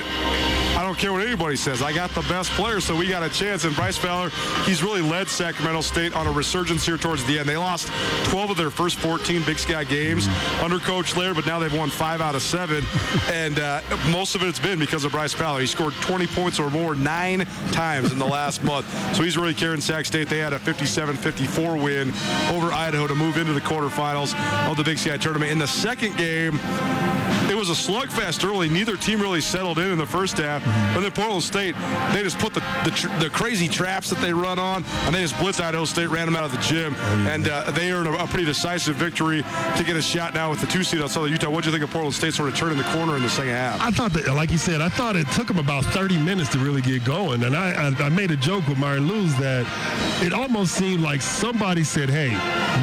I 0.77 0.83
don't 0.83 0.99
care 0.99 1.13
what 1.13 1.23
anybody 1.23 1.55
says. 1.55 1.83
I 1.83 1.93
got 1.93 2.11
the 2.11 2.23
best 2.23 2.51
player, 2.53 2.81
so 2.81 2.97
we 2.97 3.07
got 3.07 3.23
a 3.23 3.29
chance. 3.29 3.65
And 3.65 3.77
Bryce 3.77 3.97
Fowler, 3.97 4.31
he's 4.65 4.83
really 4.83 5.03
led 5.03 5.29
Sacramento 5.29 5.83
State 5.83 6.17
on 6.17 6.27
a 6.27 6.33
resurgence 6.33 6.85
here 6.85 6.97
towards 6.97 7.25
the 7.27 7.39
end. 7.39 7.49
They 7.49 7.57
lost 7.57 7.89
12 8.31 8.51
of 8.51 8.57
their 8.57 8.71
first 8.71 8.99
14 8.99 9.43
Big 9.45 9.59
Sky 9.59 9.85
games 9.85 10.27
under 10.61 10.81
Coach 10.81 11.17
Laird, 11.17 11.37
but 11.37 11.47
now 11.47 11.61
they've 11.61 11.73
won 11.73 11.91
five 11.91 12.21
out 12.21 12.35
of 12.35 12.43
seven. 12.43 12.85
And 13.31 13.61
uh, 13.61 13.83
most 14.11 14.35
of 14.35 14.43
it's 14.43 14.59
been 14.59 14.81
because 14.81 15.05
of 15.05 15.13
Bryce 15.13 15.33
Fowler. 15.33 15.61
He 15.61 15.67
scored 15.67 15.95
20 16.01 16.27
points 16.27 16.59
or 16.59 16.71
more 16.71 16.97
nine 16.97 17.47
times 17.71 18.11
in 18.11 18.19
the 18.19 18.27
last 18.33 18.65
month. 18.65 18.87
So 19.15 19.23
he's 19.23 19.37
really 19.37 19.53
carrying 19.53 19.83
Sac 19.83 20.07
State. 20.07 20.29
They 20.29 20.39
had 20.39 20.55
a 20.55 20.59
57-54 20.59 21.83
win 21.83 22.09
over 22.51 22.73
Idaho 22.73 23.07
to 23.07 23.15
move 23.15 23.37
into 23.37 23.53
the 23.53 23.61
quarterfinals 23.61 24.35
of 24.71 24.77
the 24.79 24.85
Big 24.85 24.99
Sky 24.99 25.19
tournament. 25.19 25.53
In 25.53 25.59
the 25.59 25.69
second 25.69 26.17
game, 26.17 26.59
it 27.53 27.55
was 27.55 27.69
a 27.69 27.75
slugfest 27.75 28.49
early. 28.49 28.71
Neither 28.71 28.97
team 28.97 29.21
really 29.21 29.43
settled 29.43 29.79
in 29.79 29.91
in 29.91 29.99
the 29.99 30.07
first 30.07 30.39
half. 30.39 30.65
But 30.95 31.03
then 31.03 31.11
Portland 31.11 31.43
State, 31.43 31.75
they 32.15 32.23
just 32.23 32.39
put 32.39 32.55
the, 32.55 32.61
the, 32.85 33.25
the 33.25 33.31
crazy 33.31 33.69
traps 33.69 34.09
that 34.09 34.19
they 34.21 34.33
run 34.33 34.59
on, 34.59 34.85
and 35.05 35.15
they 35.15 35.21
just 35.21 35.39
blitz 35.39 35.61
Idaho 35.61 35.85
State, 35.85 36.07
ran 36.07 36.25
them 36.25 36.35
out 36.35 36.45
of 36.45 36.53
the 36.53 36.59
gym. 36.63 36.95
And 37.29 37.49
uh, 37.49 37.71
they 37.73 37.93
earned 37.93 38.09
a, 38.09 38.25
a, 38.25 38.27
pretty 38.27 38.47
decisive 38.47 38.97
victory 38.97 39.43
to 39.77 39.85
get 39.85 39.97
a 39.97 40.03
shot 40.03 40.33
now 40.33 40.49
with 40.49 40.63
the 40.63 40.67
two 40.67 40.83
seed 40.83 41.03
on 41.03 41.11
Southern 41.11 41.31
Utah. 41.31 41.51
What 41.51 41.65
do 41.65 41.69
you 41.69 41.73
think 41.73 41.85
of 41.85 41.91
Portland 41.91 42.15
State 42.15 42.33
sort 42.33 42.49
of 42.49 42.57
turning 42.57 42.79
the 42.79 42.85
corner 42.85 43.17
in 43.17 43.23
the 43.23 43.29
second 43.29 43.53
half? 43.53 43.83
I 43.83 43.91
thought 43.91 44.15
that, 44.15 44.33
like 44.33 44.51
you 44.51 44.57
said, 44.57 44.81
I 44.81 44.89
thought 44.89 45.15
it 45.15 45.29
took 45.33 45.49
them 45.49 45.59
about 45.59 45.85
30 45.85 46.17
minutes 46.19 46.49
to 46.53 46.59
really 46.59 46.81
get 46.81 47.05
going. 47.05 47.45
And 47.45 47.55
I, 47.55 47.89
I, 47.91 48.05
I 48.05 48.09
made 48.09 48.31
a 48.31 48.37
joke 48.37 48.67
with 48.67 48.79
Myron 48.79 49.07
Lewis 49.07 49.35
that 49.35 49.67
it 50.23 50.33
almost 50.33 50.75
seemed 50.75 51.03
like 51.03 51.21
somebody 51.21 51.85
said, 51.85 52.09
hey, 52.09 52.31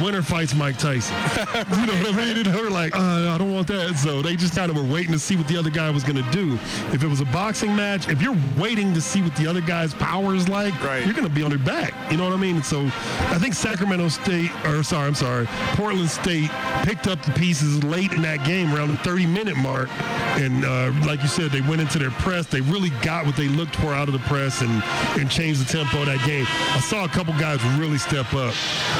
winner 0.00 0.22
fights 0.22 0.54
Mike 0.54 0.78
Tyson. 0.78 1.16
you 1.80 1.86
know 1.86 1.94
what 1.94 2.14
I 2.14 2.34
mean? 2.34 2.44
They 2.44 2.62
were 2.62 2.70
like, 2.70 2.94
uh, 2.94 3.34
I 3.34 3.36
don't 3.36 3.52
want 3.52 3.66
that. 3.66 3.96
So 3.96 4.22
they 4.22 4.36
just 4.36 4.54
kind 4.60 4.70
of 4.70 4.76
were 4.76 4.92
waiting 4.92 5.12
to 5.12 5.18
see 5.18 5.36
what 5.36 5.48
the 5.48 5.56
other 5.56 5.70
guy 5.70 5.88
was 5.88 6.04
going 6.04 6.22
to 6.22 6.30
do. 6.32 6.52
If 6.92 7.02
it 7.02 7.06
was 7.06 7.22
a 7.22 7.24
boxing 7.26 7.74
match, 7.74 8.10
if 8.10 8.20
you're 8.20 8.36
waiting 8.58 8.92
to 8.92 9.00
see 9.00 9.22
what 9.22 9.34
the 9.36 9.46
other 9.46 9.62
guy's 9.62 9.94
power 9.94 10.34
is 10.34 10.50
like, 10.50 10.74
right. 10.84 11.02
you're 11.02 11.14
going 11.14 11.26
to 11.26 11.34
be 11.34 11.42
on 11.42 11.48
their 11.48 11.58
back. 11.58 11.94
You 12.10 12.18
know 12.18 12.24
what 12.24 12.34
I 12.34 12.36
mean? 12.36 12.62
so 12.62 12.82
I 12.84 13.38
think 13.38 13.54
Sacramento 13.54 14.08
State, 14.08 14.50
or 14.66 14.82
sorry, 14.82 15.06
I'm 15.06 15.14
sorry, 15.14 15.46
Portland 15.76 16.10
State 16.10 16.50
picked 16.82 17.06
up 17.06 17.22
the 17.22 17.32
pieces 17.32 17.82
late 17.84 18.12
in 18.12 18.20
that 18.20 18.44
game 18.44 18.74
around 18.74 18.88
the 18.88 18.98
30 18.98 19.24
minute 19.24 19.56
mark. 19.56 19.88
And 20.36 20.62
uh, 20.66 20.92
like 21.06 21.22
you 21.22 21.28
said, 21.28 21.50
they 21.52 21.62
went 21.62 21.80
into 21.80 21.98
their 21.98 22.10
press. 22.10 22.46
They 22.46 22.60
really 22.60 22.90
got 23.00 23.24
what 23.24 23.36
they 23.36 23.48
looked 23.48 23.76
for 23.76 23.94
out 23.94 24.08
of 24.08 24.12
the 24.12 24.20
press 24.20 24.60
and, 24.60 24.82
and 25.18 25.30
changed 25.30 25.64
the 25.64 25.72
tempo 25.72 26.00
of 26.00 26.06
that 26.06 26.22
game. 26.26 26.44
I 26.48 26.80
saw 26.80 27.06
a 27.06 27.08
couple 27.08 27.32
guys 27.34 27.64
really 27.78 27.98
step 27.98 28.34
up. 28.34 28.54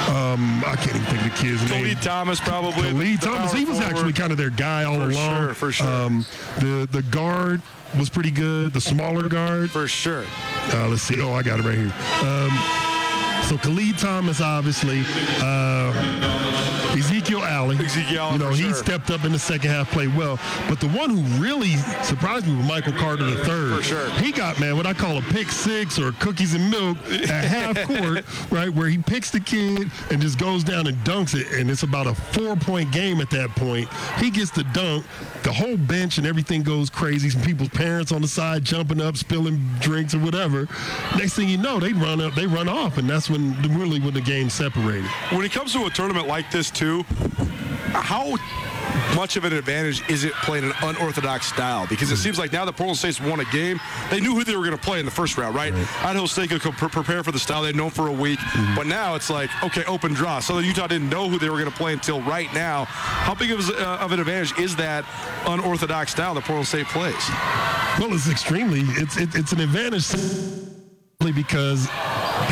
Um, 0.09 0.65
I 0.67 0.77
can't 0.77 0.97
even 0.97 1.03
think 1.03 1.19
of 1.19 1.25
the 1.25 1.37
kid's 1.37 1.61
Khalid 1.69 1.85
name. 1.85 1.97
Thomas, 1.97 2.41
probably. 2.41 2.91
Khalid 2.91 3.21
Thomas. 3.21 3.53
He 3.53 3.67
was 3.67 3.79
forward. 3.79 3.95
actually 3.95 4.13
kind 4.15 4.33
of 4.33 4.39
their 4.39 4.51
guy 4.51 4.85
all 4.85 4.97
for 4.97 5.11
along. 5.11 5.37
Sure, 5.37 5.50
for 5.55 5.73
sure. 5.73 5.87
Um, 5.87 6.25
the 6.59 6.89
the 6.91 7.03
guard 7.03 7.63
was 7.99 8.09
pretty 8.09 8.31
good. 8.31 8.73
The 8.73 8.81
smaller 8.81 9.29
guard, 9.29 9.71
for 9.71 9.89
sure. 9.89 10.25
Uh, 10.73 10.89
let's 10.89 11.03
see. 11.03 11.21
Oh, 11.21 11.33
I 11.33 11.43
got 11.43 11.61
it 11.61 11.65
right 11.65 11.79
here. 11.79 11.93
Um, 12.23 12.51
so 13.49 13.57
Khalid 13.59 13.99
Thomas, 13.99 14.41
obviously. 14.41 15.03
Uh, 15.41 16.40
Ezekiel 17.79 18.33
You 18.33 18.39
know, 18.39 18.51
he 18.51 18.63
sure. 18.63 18.75
stepped 18.75 19.11
up 19.11 19.25
in 19.25 19.33
the 19.33 19.39
second 19.39 19.71
half, 19.71 19.91
played 19.91 20.15
well. 20.17 20.39
But 20.69 20.81
the 20.81 20.89
one 20.89 21.11
who 21.11 21.23
really 21.43 21.77
surprised 22.03 22.47
me 22.47 22.57
was 22.57 22.67
Michael 22.67 22.93
Carter 22.95 23.29
III. 23.29 23.77
For 23.77 23.83
sure. 23.83 24.11
He 24.13 24.33
got, 24.33 24.59
man, 24.59 24.77
what 24.77 24.87
I 24.87 24.95
call 24.95 25.19
a 25.19 25.23
pick 25.23 25.51
six 25.51 25.99
or 25.99 26.13
cookies 26.13 26.55
and 26.55 26.71
milk 26.71 26.99
at 27.11 27.45
half 27.45 27.77
court, 27.87 28.25
right, 28.51 28.71
where 28.71 28.89
he 28.89 28.99
picks 28.99 29.31
the 29.31 29.41
kid 29.41 29.91
and 30.11 30.21
just 30.21 30.39
goes 30.39 30.65
down 30.65 30.87
and 30.87 30.97
dunks 30.99 31.39
it. 31.39 31.53
And 31.53 31.71
it's 31.71 31.83
about 31.83 32.07
a 32.07 32.15
four 32.15 32.57
point 32.57 32.93
game 32.93 33.21
at 33.21 33.31
that 33.31 33.51
point. 33.51 33.89
He 34.19 34.31
gets 34.31 34.51
the 34.51 34.65
dunk. 34.73 35.05
The 35.43 35.53
whole 35.53 35.77
bench 35.77 36.19
and 36.19 36.27
everything 36.27 36.63
goes 36.63 36.91
crazy. 36.91 37.31
Some 37.31 37.43
people's 37.43 37.71
parents 37.71 38.13
on 38.13 38.21
the 38.21 38.29
side 38.29 38.65
jumping 38.65 39.01
up, 39.01 39.17
spilling 39.17 39.59
drinks 39.81 40.15
or 40.15 40.19
whatever. 40.19 40.69
Next 41.17 41.35
thing 41.35 41.49
you 41.49 41.57
know, 41.57 41.81
they 41.81 41.93
run 41.93 42.21
up, 42.21 42.35
they 42.35 42.47
run 42.47 42.69
off, 42.69 42.99
and 42.99 43.09
that's 43.09 43.31
when 43.31 43.61
really 43.79 44.01
when 44.01 44.15
the 44.15 44.21
game 44.21 44.51
separated. 44.51 45.07
When 45.31 45.45
it 45.45 45.53
comes 45.53 45.73
to 45.73 45.87
a 45.87 45.91
tournament 45.91 46.27
like 46.27 46.51
this, 46.51 46.71
too, 46.71 47.05
how 47.93 48.37
much 49.15 49.37
of 49.37 49.45
an 49.45 49.53
advantage 49.53 50.09
is 50.09 50.25
it 50.25 50.33
playing 50.35 50.65
an 50.65 50.73
unorthodox 50.83 51.47
style? 51.47 51.87
Because 51.87 52.11
it 52.11 52.17
seems 52.17 52.39
like 52.39 52.53
now 52.53 52.65
that 52.65 52.77
Portland 52.77 52.99
State's 52.99 53.21
won 53.21 53.41
a 53.41 53.45
game, 53.47 53.81
they 54.11 54.21
knew 54.21 54.35
who 54.35 54.45
they 54.45 54.57
were 54.57 54.65
going 54.65 54.77
to 54.77 54.83
play 54.83 54.99
in 54.99 55.05
the 55.05 55.11
first 55.11 55.37
round, 55.37 55.55
right? 55.55 55.73
right. 55.73 56.05
Idaho 56.05 56.27
State 56.27 56.51
could 56.51 56.63
pre- 56.63 56.89
prepare 56.89 57.23
for 57.23 57.33
the 57.33 57.39
style 57.39 57.63
they'd 57.63 57.77
known 57.77 57.91
for 57.91 58.09
a 58.09 58.13
week, 58.13 58.39
mm-hmm. 58.39 58.75
but 58.75 58.87
now 58.87 59.15
it's 59.15 59.31
like, 59.31 59.51
okay, 59.63 59.85
open 59.85 60.13
draw. 60.13 60.41
Southern 60.41 60.65
Utah 60.65 60.87
didn't 60.87 61.09
know 61.09 61.29
who 61.29 61.39
they 61.39 61.51
were 61.51 61.59
going 61.59 61.71
to 61.71 61.77
play 61.77 61.93
until 61.93 62.21
right 62.23 62.53
now. 62.55 62.85
How 62.85 63.35
big 63.35 63.51
of, 63.51 63.69
uh, 63.69 63.99
of 64.01 64.13
an 64.13 64.21
advantage 64.21 64.59
is 64.59 64.77
that 64.77 65.05
unorthodox 65.47 66.13
style 66.13 66.35
that 66.35 66.45
Portland 66.45 66.69
State 66.69 66.87
plays? 66.87 67.15
Well, 67.99 68.15
it's 68.15 68.31
extremely, 68.31 68.81
it's, 69.01 69.17
it, 69.17 69.35
it's 69.35 69.53
an 69.53 69.61
advantage 69.61 70.07
because 71.21 71.87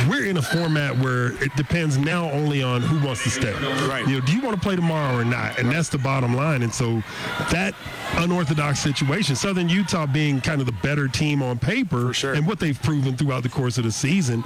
we're 0.08 0.26
in 0.26 0.36
a 0.36 0.42
format 0.42 0.96
where 0.98 1.42
it 1.42 1.54
depends 1.56 1.96
now 1.96 2.30
only 2.30 2.62
on 2.62 2.82
who 2.82 3.04
wants 3.04 3.24
to 3.24 3.30
stay. 3.30 3.52
Right. 3.88 4.06
You 4.06 4.20
know, 4.20 4.26
do 4.26 4.32
you 4.32 4.42
want 4.42 4.56
to 4.56 4.60
play 4.60 4.76
tomorrow 4.76 5.16
or 5.16 5.24
not? 5.24 5.58
And 5.58 5.70
that's 5.70 5.88
the 5.88 5.96
bottom 5.96 6.34
line. 6.36 6.62
And 6.62 6.72
so 6.72 7.02
that 7.50 7.74
unorthodox 8.16 8.80
situation, 8.80 9.36
Southern 9.36 9.70
Utah 9.70 10.06
being 10.06 10.42
kind 10.42 10.60
of 10.60 10.66
the 10.66 10.74
better 10.82 11.08
team 11.08 11.42
on 11.42 11.58
paper 11.58 12.12
sure. 12.12 12.34
and 12.34 12.46
what 12.46 12.58
they've 12.58 12.80
proven 12.82 13.16
throughout 13.16 13.42
the 13.42 13.48
course 13.48 13.78
of 13.78 13.84
the 13.84 13.92
season, 13.92 14.44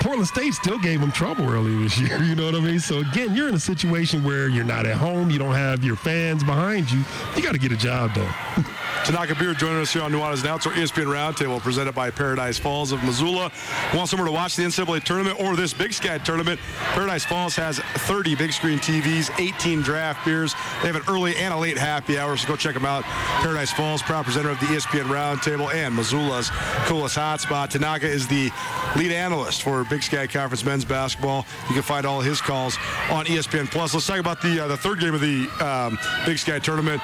Portland 0.00 0.28
State 0.28 0.54
still 0.54 0.78
gave 0.78 1.00
them 1.00 1.10
trouble 1.10 1.50
earlier 1.50 1.78
this 1.80 1.98
year. 1.98 2.16
You 2.28 2.34
know 2.34 2.44
what 2.44 2.54
I 2.56 2.60
mean? 2.60 2.78
So 2.78 2.98
again, 2.98 3.34
you're 3.34 3.48
in 3.48 3.54
a 3.54 3.60
situation 3.60 4.22
where 4.22 4.48
you're 4.48 4.64
not 4.64 4.86
at 4.86 4.96
home, 4.96 5.30
you 5.30 5.38
don't 5.38 5.54
have 5.54 5.82
your 5.82 5.96
fans 5.96 6.44
behind 6.44 6.90
you. 6.90 7.02
You 7.34 7.42
got 7.42 7.52
to 7.52 7.58
get 7.58 7.72
a 7.72 7.76
job 7.76 8.14
done. 8.14 8.34
Tanoka 9.04 9.38
Beard 9.38 9.58
joining 9.58 9.80
us 9.80 9.92
here 9.92 10.02
on. 10.02 10.14
It's 10.14 10.44
our 10.44 10.72
ESPN 10.72 11.06
Roundtable 11.06 11.60
presented 11.60 11.94
by 11.94 12.10
Paradise 12.10 12.58
Falls 12.58 12.92
of 12.92 13.02
Missoula. 13.02 13.50
Want 13.94 14.08
somewhere 14.08 14.26
to 14.26 14.32
watch 14.32 14.56
the 14.56 14.62
NCAA 14.64 15.02
tournament 15.02 15.40
or 15.40 15.56
this 15.56 15.72
Big 15.72 15.92
Sky 15.92 16.18
tournament? 16.18 16.60
Paradise 16.92 17.24
Falls 17.24 17.56
has 17.56 17.78
30 17.78 18.34
big 18.34 18.52
screen 18.52 18.78
TVs, 18.78 19.30
18 19.40 19.80
draft 19.80 20.24
beers. 20.24 20.54
They 20.82 20.88
have 20.88 20.96
an 20.96 21.02
early 21.08 21.36
and 21.36 21.54
a 21.54 21.56
late 21.56 21.78
happy 21.78 22.18
hour, 22.18 22.36
so 22.36 22.48
go 22.48 22.56
check 22.56 22.74
them 22.74 22.84
out. 22.84 23.04
Paradise 23.04 23.72
Falls, 23.72 24.02
proud 24.02 24.24
presenter 24.24 24.50
of 24.50 24.60
the 24.60 24.66
ESPN 24.66 25.04
Roundtable 25.04 25.72
and 25.72 25.94
Missoula's 25.94 26.50
coolest 26.86 27.16
hotspot. 27.16 27.70
Tanoka 27.70 28.04
is 28.04 28.26
the 28.26 28.50
lead 28.96 29.12
analyst 29.12 29.62
for 29.62 29.84
Big 29.84 30.02
Sky 30.02 30.26
Conference 30.26 30.64
men's 30.64 30.84
basketball. 30.84 31.46
You 31.68 31.74
can 31.74 31.82
find 31.82 32.04
all 32.04 32.20
his 32.20 32.40
calls 32.40 32.76
on 33.10 33.24
ESPN 33.26 33.70
Plus. 33.70 33.94
Let's 33.94 34.06
talk 34.06 34.18
about 34.18 34.42
the 34.42 34.64
uh, 34.64 34.68
the 34.68 34.76
third 34.76 35.00
game 35.00 35.14
of 35.14 35.20
the 35.20 35.48
um, 35.64 35.98
Big 36.26 36.38
Sky 36.38 36.58
tournament. 36.58 37.00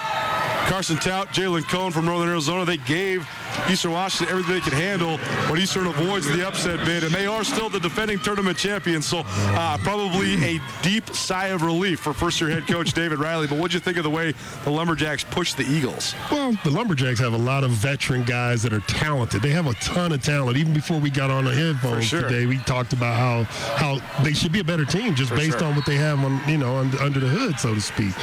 Carson 0.67 0.97
Towt, 0.97 1.29
Jalen 1.29 1.69
Cone 1.69 1.93
from 1.93 2.07
Northern 2.07 2.29
Arizona, 2.29 2.65
they 2.65 2.79
gave 2.79 3.29
Eastern 3.69 3.93
Washington 3.93 4.33
everything 4.33 4.55
they 4.55 4.61
could 4.61 4.73
handle, 4.73 5.19
but 5.49 5.59
Eastern 5.59 5.87
avoids 5.87 6.27
the 6.27 6.47
upset 6.47 6.85
bid, 6.85 7.05
and 7.05 7.13
they 7.13 7.27
are 7.27 7.45
still 7.45 7.69
the 7.69 7.81
defending 7.81 8.19
tournament 8.19 8.59
champions. 8.59 9.07
So 9.07 9.23
uh, 9.27 9.79
probably 9.83 10.57
a 10.57 10.61
deep 10.83 11.09
sigh 11.11 11.49
of 11.49 11.63
relief 11.63 12.01
for 12.01 12.13
first-year 12.13 12.51
head 12.51 12.67
coach 12.67 12.93
David 12.95 13.19
Riley. 13.19 13.47
But 13.47 13.59
what'd 13.59 13.75
you 13.75 13.81
think 13.81 13.97
of 13.97 14.05
the 14.05 14.11
way 14.11 14.35
the 14.65 14.71
Lumberjacks 14.71 15.25
pushed 15.25 15.57
the 15.57 15.65
Eagles? 15.65 16.15
Well, 16.31 16.57
the 16.65 16.71
Lumberjacks 16.71 17.21
have 17.21 17.35
a 17.35 17.39
lot 17.39 17.65
of 17.65 17.71
veteran 17.71 18.25
guys 18.25 18.63
that 18.63 18.73
are 18.73 18.81
talented. 18.81 19.43
They 19.43 19.51
have 19.51 19.67
a 19.67 19.75
ton 19.75 20.13
of 20.13 20.23
talent. 20.23 20.57
Even 20.57 20.75
before 20.75 20.99
we 20.99 21.11
got 21.11 21.31
on 21.31 21.45
the 21.45 21.55
headphones 21.55 22.07
sure. 22.07 22.23
today, 22.23 22.47
we 22.47 22.59
talked 22.59 22.93
about 22.93 23.17
how 23.17 23.45
how 23.77 24.23
they 24.23 24.33
should 24.33 24.53
be 24.53 24.61
a 24.61 24.65
better 24.65 24.85
team 24.85 25.15
just 25.15 25.31
for 25.31 25.37
based 25.37 25.59
sure. 25.59 25.69
on 25.69 25.77
what 25.77 25.87
they 25.87 25.97
have 25.97 26.19
on 26.25 26.41
you 26.49 26.59
know 26.59 26.77
under, 26.77 27.01
under 27.01 27.21
the 27.21 27.29
hood, 27.29 27.59
so 27.59 27.75
to 27.75 27.81
speak. 27.81 28.15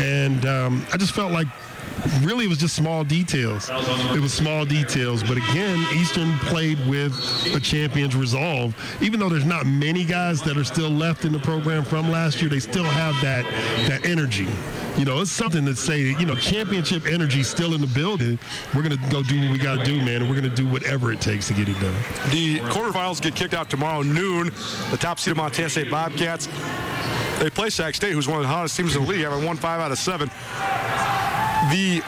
And 0.00 0.46
um, 0.46 0.86
I 0.92 0.96
just 0.96 1.12
felt 1.12 1.32
like 1.32 1.48
really 2.22 2.44
it 2.44 2.48
was 2.48 2.58
just 2.58 2.76
small 2.76 3.04
details. 3.04 3.70
It 3.70 4.20
was 4.20 4.32
small 4.32 4.64
details, 4.64 5.22
but 5.22 5.36
again, 5.36 5.78
Eastern 5.94 6.36
played 6.40 6.78
with 6.86 7.12
a 7.54 7.60
champion's 7.60 8.16
resolve. 8.16 8.74
Even 9.00 9.20
though 9.20 9.28
there's 9.28 9.44
not 9.44 9.66
many 9.66 10.04
guys 10.04 10.42
that 10.42 10.56
are 10.56 10.64
still 10.64 10.90
left 10.90 11.24
in 11.24 11.32
the 11.32 11.38
program 11.38 11.84
from 11.84 12.10
last 12.10 12.40
year, 12.40 12.50
they 12.50 12.60
still 12.60 12.84
have 12.84 13.14
that 13.22 13.44
that 13.88 14.06
energy. 14.06 14.48
You 14.96 15.04
know, 15.04 15.20
it's 15.20 15.30
something 15.30 15.64
to 15.64 15.76
say, 15.76 16.00
you 16.00 16.26
know, 16.26 16.34
championship 16.34 17.06
energy 17.06 17.44
still 17.44 17.74
in 17.74 17.80
the 17.80 17.86
building. 17.86 18.36
We're 18.74 18.82
going 18.82 18.98
to 18.98 19.10
go 19.10 19.22
do 19.22 19.40
what 19.40 19.52
we 19.52 19.58
got 19.58 19.78
to 19.78 19.84
do, 19.84 19.98
man, 19.98 20.22
and 20.22 20.28
we're 20.28 20.40
going 20.40 20.50
to 20.50 20.56
do 20.56 20.66
whatever 20.66 21.12
it 21.12 21.20
takes 21.20 21.46
to 21.48 21.54
get 21.54 21.68
it 21.68 21.78
done. 21.80 21.94
The 22.30 22.58
quarterfinals 22.70 23.22
get 23.22 23.36
kicked 23.36 23.54
out 23.54 23.70
tomorrow 23.70 24.02
noon. 24.02 24.50
The 24.90 24.98
top 24.98 25.20
seed 25.20 25.32
of 25.32 25.36
Montana 25.36 25.70
State 25.70 25.90
Bobcats. 25.90 26.48
They 27.38 27.50
play 27.50 27.70
Sac 27.70 27.94
State, 27.94 28.12
who's 28.12 28.26
one 28.26 28.38
of 28.38 28.42
the 28.42 28.48
hottest 28.48 28.76
teams 28.76 28.96
in 28.96 29.04
the 29.04 29.08
league, 29.08 29.20
having 29.20 29.44
won 29.44 29.56
five 29.56 29.80
out 29.80 29.92
of 29.92 29.98
seven. 29.98 30.28
The 31.68 32.02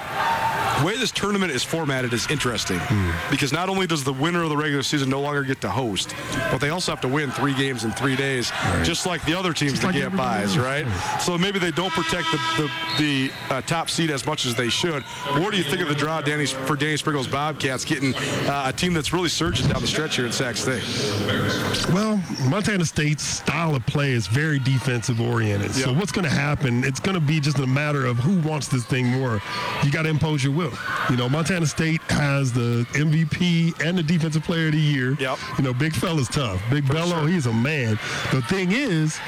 way 0.84 0.96
this 0.96 1.10
tournament 1.10 1.52
is 1.52 1.62
formatted 1.62 2.12
is 2.12 2.30
interesting 2.30 2.78
mm. 2.78 3.30
because 3.30 3.52
not 3.52 3.68
only 3.68 3.86
does 3.86 4.04
the 4.04 4.12
winner 4.12 4.42
of 4.42 4.48
the 4.48 4.56
regular 4.56 4.82
season 4.82 5.08
no 5.08 5.20
longer 5.20 5.42
get 5.42 5.60
to 5.60 5.70
host, 5.70 6.14
but 6.50 6.58
they 6.58 6.70
also 6.70 6.92
have 6.92 7.00
to 7.00 7.08
win 7.08 7.30
three 7.30 7.54
games 7.54 7.84
in 7.84 7.90
three 7.92 8.16
days, 8.16 8.50
right. 8.52 8.84
just 8.84 9.06
like 9.06 9.24
the 9.24 9.34
other 9.34 9.52
teams 9.52 9.72
just 9.72 9.82
that 9.82 9.88
like 9.88 9.96
get 9.96 10.16
buys, 10.16 10.58
right? 10.58 10.86
So 11.20 11.38
maybe 11.38 11.58
they 11.58 11.70
don't 11.70 11.92
protect 11.92 12.30
the 12.30 12.38
the, 12.56 12.70
the 12.98 13.30
uh, 13.50 13.60
top 13.62 13.90
seed 13.90 14.10
as 14.10 14.26
much 14.26 14.46
as 14.46 14.54
they 14.54 14.68
should. 14.68 15.02
What 15.02 15.52
do 15.52 15.58
you 15.58 15.64
think 15.64 15.80
of 15.82 15.88
the 15.88 15.94
draw, 15.94 16.20
Danny, 16.20 16.46
for 16.46 16.76
Danny 16.76 16.96
Sprinkle's 16.96 17.28
Bobcats 17.28 17.84
getting 17.84 18.14
uh, 18.14 18.64
a 18.66 18.72
team 18.72 18.92
that's 18.92 19.12
really 19.12 19.28
surging 19.28 19.68
down 19.68 19.80
the 19.80 19.86
stretch 19.86 20.16
here 20.16 20.26
in 20.26 20.32
Sac 20.32 20.56
State? 20.56 20.82
Well, 21.92 22.22
Montana 22.48 22.84
State's 22.84 23.22
style 23.22 23.74
of 23.74 23.84
play 23.86 24.12
is 24.12 24.26
very 24.26 24.58
defensive 24.58 25.20
oriented. 25.20 25.76
Yep. 25.76 25.84
So 25.84 25.92
what's 25.92 26.12
going 26.12 26.24
to 26.24 26.30
happen? 26.30 26.84
It's 26.84 27.00
going 27.00 27.14
to 27.14 27.20
be 27.20 27.40
just 27.40 27.58
a 27.58 27.66
matter 27.66 28.06
of 28.06 28.18
who 28.18 28.38
wants 28.48 28.68
this 28.68 28.84
thing 28.84 29.06
more. 29.06 29.40
You 29.84 29.90
got 29.90 30.02
to 30.02 30.08
impose 30.08 30.42
your 30.42 30.52
will. 30.52 30.69
You 31.10 31.16
know, 31.16 31.28
Montana 31.28 31.66
State 31.66 32.00
has 32.10 32.52
the 32.52 32.86
MVP 32.92 33.80
and 33.84 33.96
the 33.96 34.02
Defensive 34.02 34.42
Player 34.44 34.66
of 34.66 34.72
the 34.72 34.80
Year. 34.80 35.16
Yep. 35.18 35.38
You 35.58 35.64
know, 35.64 35.74
Big 35.74 35.92
Fella's 35.94 36.28
tough. 36.28 36.62
Big 36.70 36.86
For 36.86 36.94
Bello, 36.94 37.20
sure. 37.20 37.28
he's 37.28 37.46
a 37.46 37.52
man. 37.52 37.98
The 38.32 38.42
thing 38.42 38.72
is, 38.72 39.18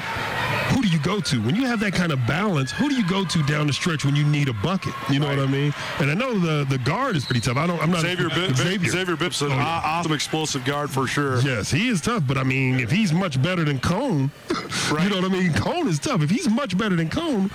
who 0.69 0.81
do 0.81 0.87
you 0.87 0.92
go 1.03 1.19
to 1.19 1.41
when 1.41 1.55
you 1.55 1.65
have 1.65 1.79
that 1.81 1.93
kind 1.93 2.11
of 2.11 2.25
balance? 2.25 2.71
Who 2.71 2.89
do 2.89 2.95
you 2.95 3.07
go 3.07 3.25
to 3.25 3.43
down 3.43 3.67
the 3.67 3.73
stretch 3.73 4.05
when 4.05 4.15
you 4.15 4.23
need 4.25 4.49
a 4.49 4.53
bucket? 4.53 4.93
You 5.09 5.19
know 5.19 5.27
right. 5.27 5.37
what 5.37 5.47
I 5.47 5.51
mean? 5.51 5.73
And 5.99 6.09
I 6.09 6.13
know 6.13 6.37
the 6.39 6.65
the 6.65 6.77
guard 6.79 7.15
is 7.15 7.25
pretty 7.25 7.41
tough. 7.41 7.57
I 7.57 7.67
don't. 7.67 7.81
I'm 7.81 7.91
not 7.91 8.01
Xavier. 8.01 8.27
A, 8.27 8.55
Xavier. 8.55 8.89
Xavier 8.89 9.15
Bibbs, 9.15 9.41
an 9.41 9.51
oh, 9.51 9.55
yeah. 9.55 9.81
awesome 9.83 10.13
explosive 10.13 10.65
guard 10.65 10.89
for 10.89 11.07
sure. 11.07 11.39
Yes, 11.41 11.69
he 11.69 11.89
is 11.89 12.01
tough. 12.01 12.23
But 12.25 12.37
I 12.37 12.43
mean, 12.43 12.79
if 12.79 12.89
he's 12.91 13.13
much 13.13 13.41
better 13.41 13.63
than 13.63 13.79
Cone, 13.79 14.31
right. 14.91 15.03
you 15.03 15.09
know 15.09 15.21
what 15.21 15.31
I 15.31 15.33
mean? 15.33 15.53
Cone 15.53 15.87
is 15.87 15.99
tough. 15.99 16.21
If 16.21 16.29
he's 16.29 16.49
much 16.49 16.77
better 16.77 16.95
than 16.95 17.09
Cone, 17.09 17.51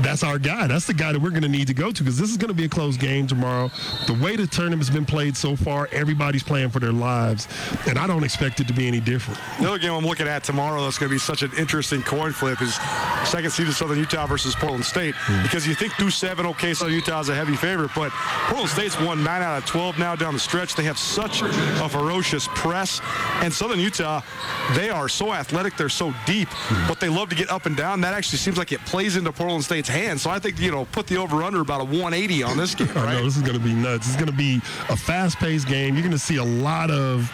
that's 0.00 0.22
our 0.22 0.38
guy. 0.38 0.66
That's 0.66 0.86
the 0.86 0.94
guy 0.94 1.12
that 1.12 1.20
we're 1.20 1.30
going 1.30 1.42
to 1.42 1.48
need 1.48 1.68
to 1.68 1.74
go 1.74 1.90
to 1.90 2.02
because 2.02 2.18
this 2.18 2.30
is 2.30 2.36
going 2.36 2.48
to 2.48 2.54
be 2.54 2.64
a 2.64 2.68
close 2.68 2.96
game 2.96 3.26
tomorrow. 3.26 3.70
The 4.06 4.14
way 4.14 4.36
the 4.36 4.46
tournament's 4.46 4.90
been 4.90 5.06
played 5.06 5.36
so 5.36 5.56
far, 5.56 5.88
everybody's 5.92 6.42
playing 6.42 6.70
for 6.70 6.80
their 6.80 6.92
lives, 6.92 7.48
and 7.88 7.98
I 7.98 8.06
don't 8.06 8.24
expect 8.24 8.60
it 8.60 8.68
to 8.68 8.74
be 8.74 8.86
any 8.86 9.00
different. 9.00 9.40
The 9.60 9.68
other 9.68 9.78
game 9.78 9.92
I'm 9.92 10.04
looking 10.04 10.28
at 10.28 10.44
tomorrow 10.44 10.82
that's 10.82 10.98
going 10.98 11.10
to 11.10 11.14
be 11.14 11.18
such 11.18 11.42
an 11.42 11.50
interesting 11.58 12.02
coin 12.02 12.32
flip 12.32 12.60
is 12.60 12.65
because 12.66 13.15
second 13.26 13.50
seed 13.50 13.68
of 13.68 13.74
Southern 13.74 13.98
Utah 13.98 14.26
versus 14.26 14.54
Portland 14.54 14.84
State 14.84 15.14
mm. 15.14 15.42
because 15.42 15.66
you 15.66 15.74
think 15.74 15.92
through 15.94 16.10
seven, 16.10 16.46
okay, 16.46 16.74
Southern 16.74 16.94
Utah 16.94 17.20
is 17.20 17.28
a 17.28 17.34
heavy 17.34 17.56
favorite, 17.56 17.90
but 17.94 18.10
Portland 18.12 18.70
State's 18.70 18.98
won 19.00 19.22
nine 19.22 19.42
out 19.42 19.58
of 19.58 19.66
12 19.66 19.98
now 19.98 20.14
down 20.14 20.34
the 20.34 20.40
stretch. 20.40 20.74
They 20.74 20.84
have 20.84 20.98
such 20.98 21.42
a 21.42 21.88
ferocious 21.88 22.48
press, 22.54 23.00
and 23.42 23.52
Southern 23.52 23.80
Utah, 23.80 24.22
they 24.74 24.90
are 24.90 25.08
so 25.08 25.32
athletic, 25.32 25.76
they're 25.76 25.88
so 25.88 26.14
deep, 26.24 26.48
mm. 26.48 26.88
but 26.88 27.00
they 27.00 27.08
love 27.08 27.28
to 27.30 27.36
get 27.36 27.50
up 27.50 27.66
and 27.66 27.76
down. 27.76 28.00
That 28.00 28.14
actually 28.14 28.38
seems 28.38 28.58
like 28.58 28.72
it 28.72 28.80
plays 28.86 29.16
into 29.16 29.32
Portland 29.32 29.64
State's 29.64 29.88
hands. 29.88 30.22
So 30.22 30.30
I 30.30 30.38
think 30.38 30.60
you 30.60 30.70
know 30.70 30.84
put 30.86 31.06
the 31.06 31.16
over 31.16 31.42
under 31.42 31.60
about 31.60 31.80
a 31.80 31.84
180 31.84 32.42
on 32.42 32.56
this 32.56 32.74
game. 32.74 32.88
Right? 32.88 32.96
I 33.08 33.14
know 33.14 33.24
this 33.24 33.36
is 33.36 33.42
going 33.42 33.58
to 33.58 33.64
be 33.64 33.74
nuts. 33.74 34.06
It's 34.06 34.16
going 34.16 34.30
to 34.30 34.36
be 34.36 34.56
a 34.88 34.96
fast-paced 34.96 35.66
game. 35.66 35.94
You're 35.94 36.02
going 36.02 36.12
to 36.12 36.18
see 36.18 36.36
a 36.36 36.44
lot 36.44 36.90
of 36.90 37.30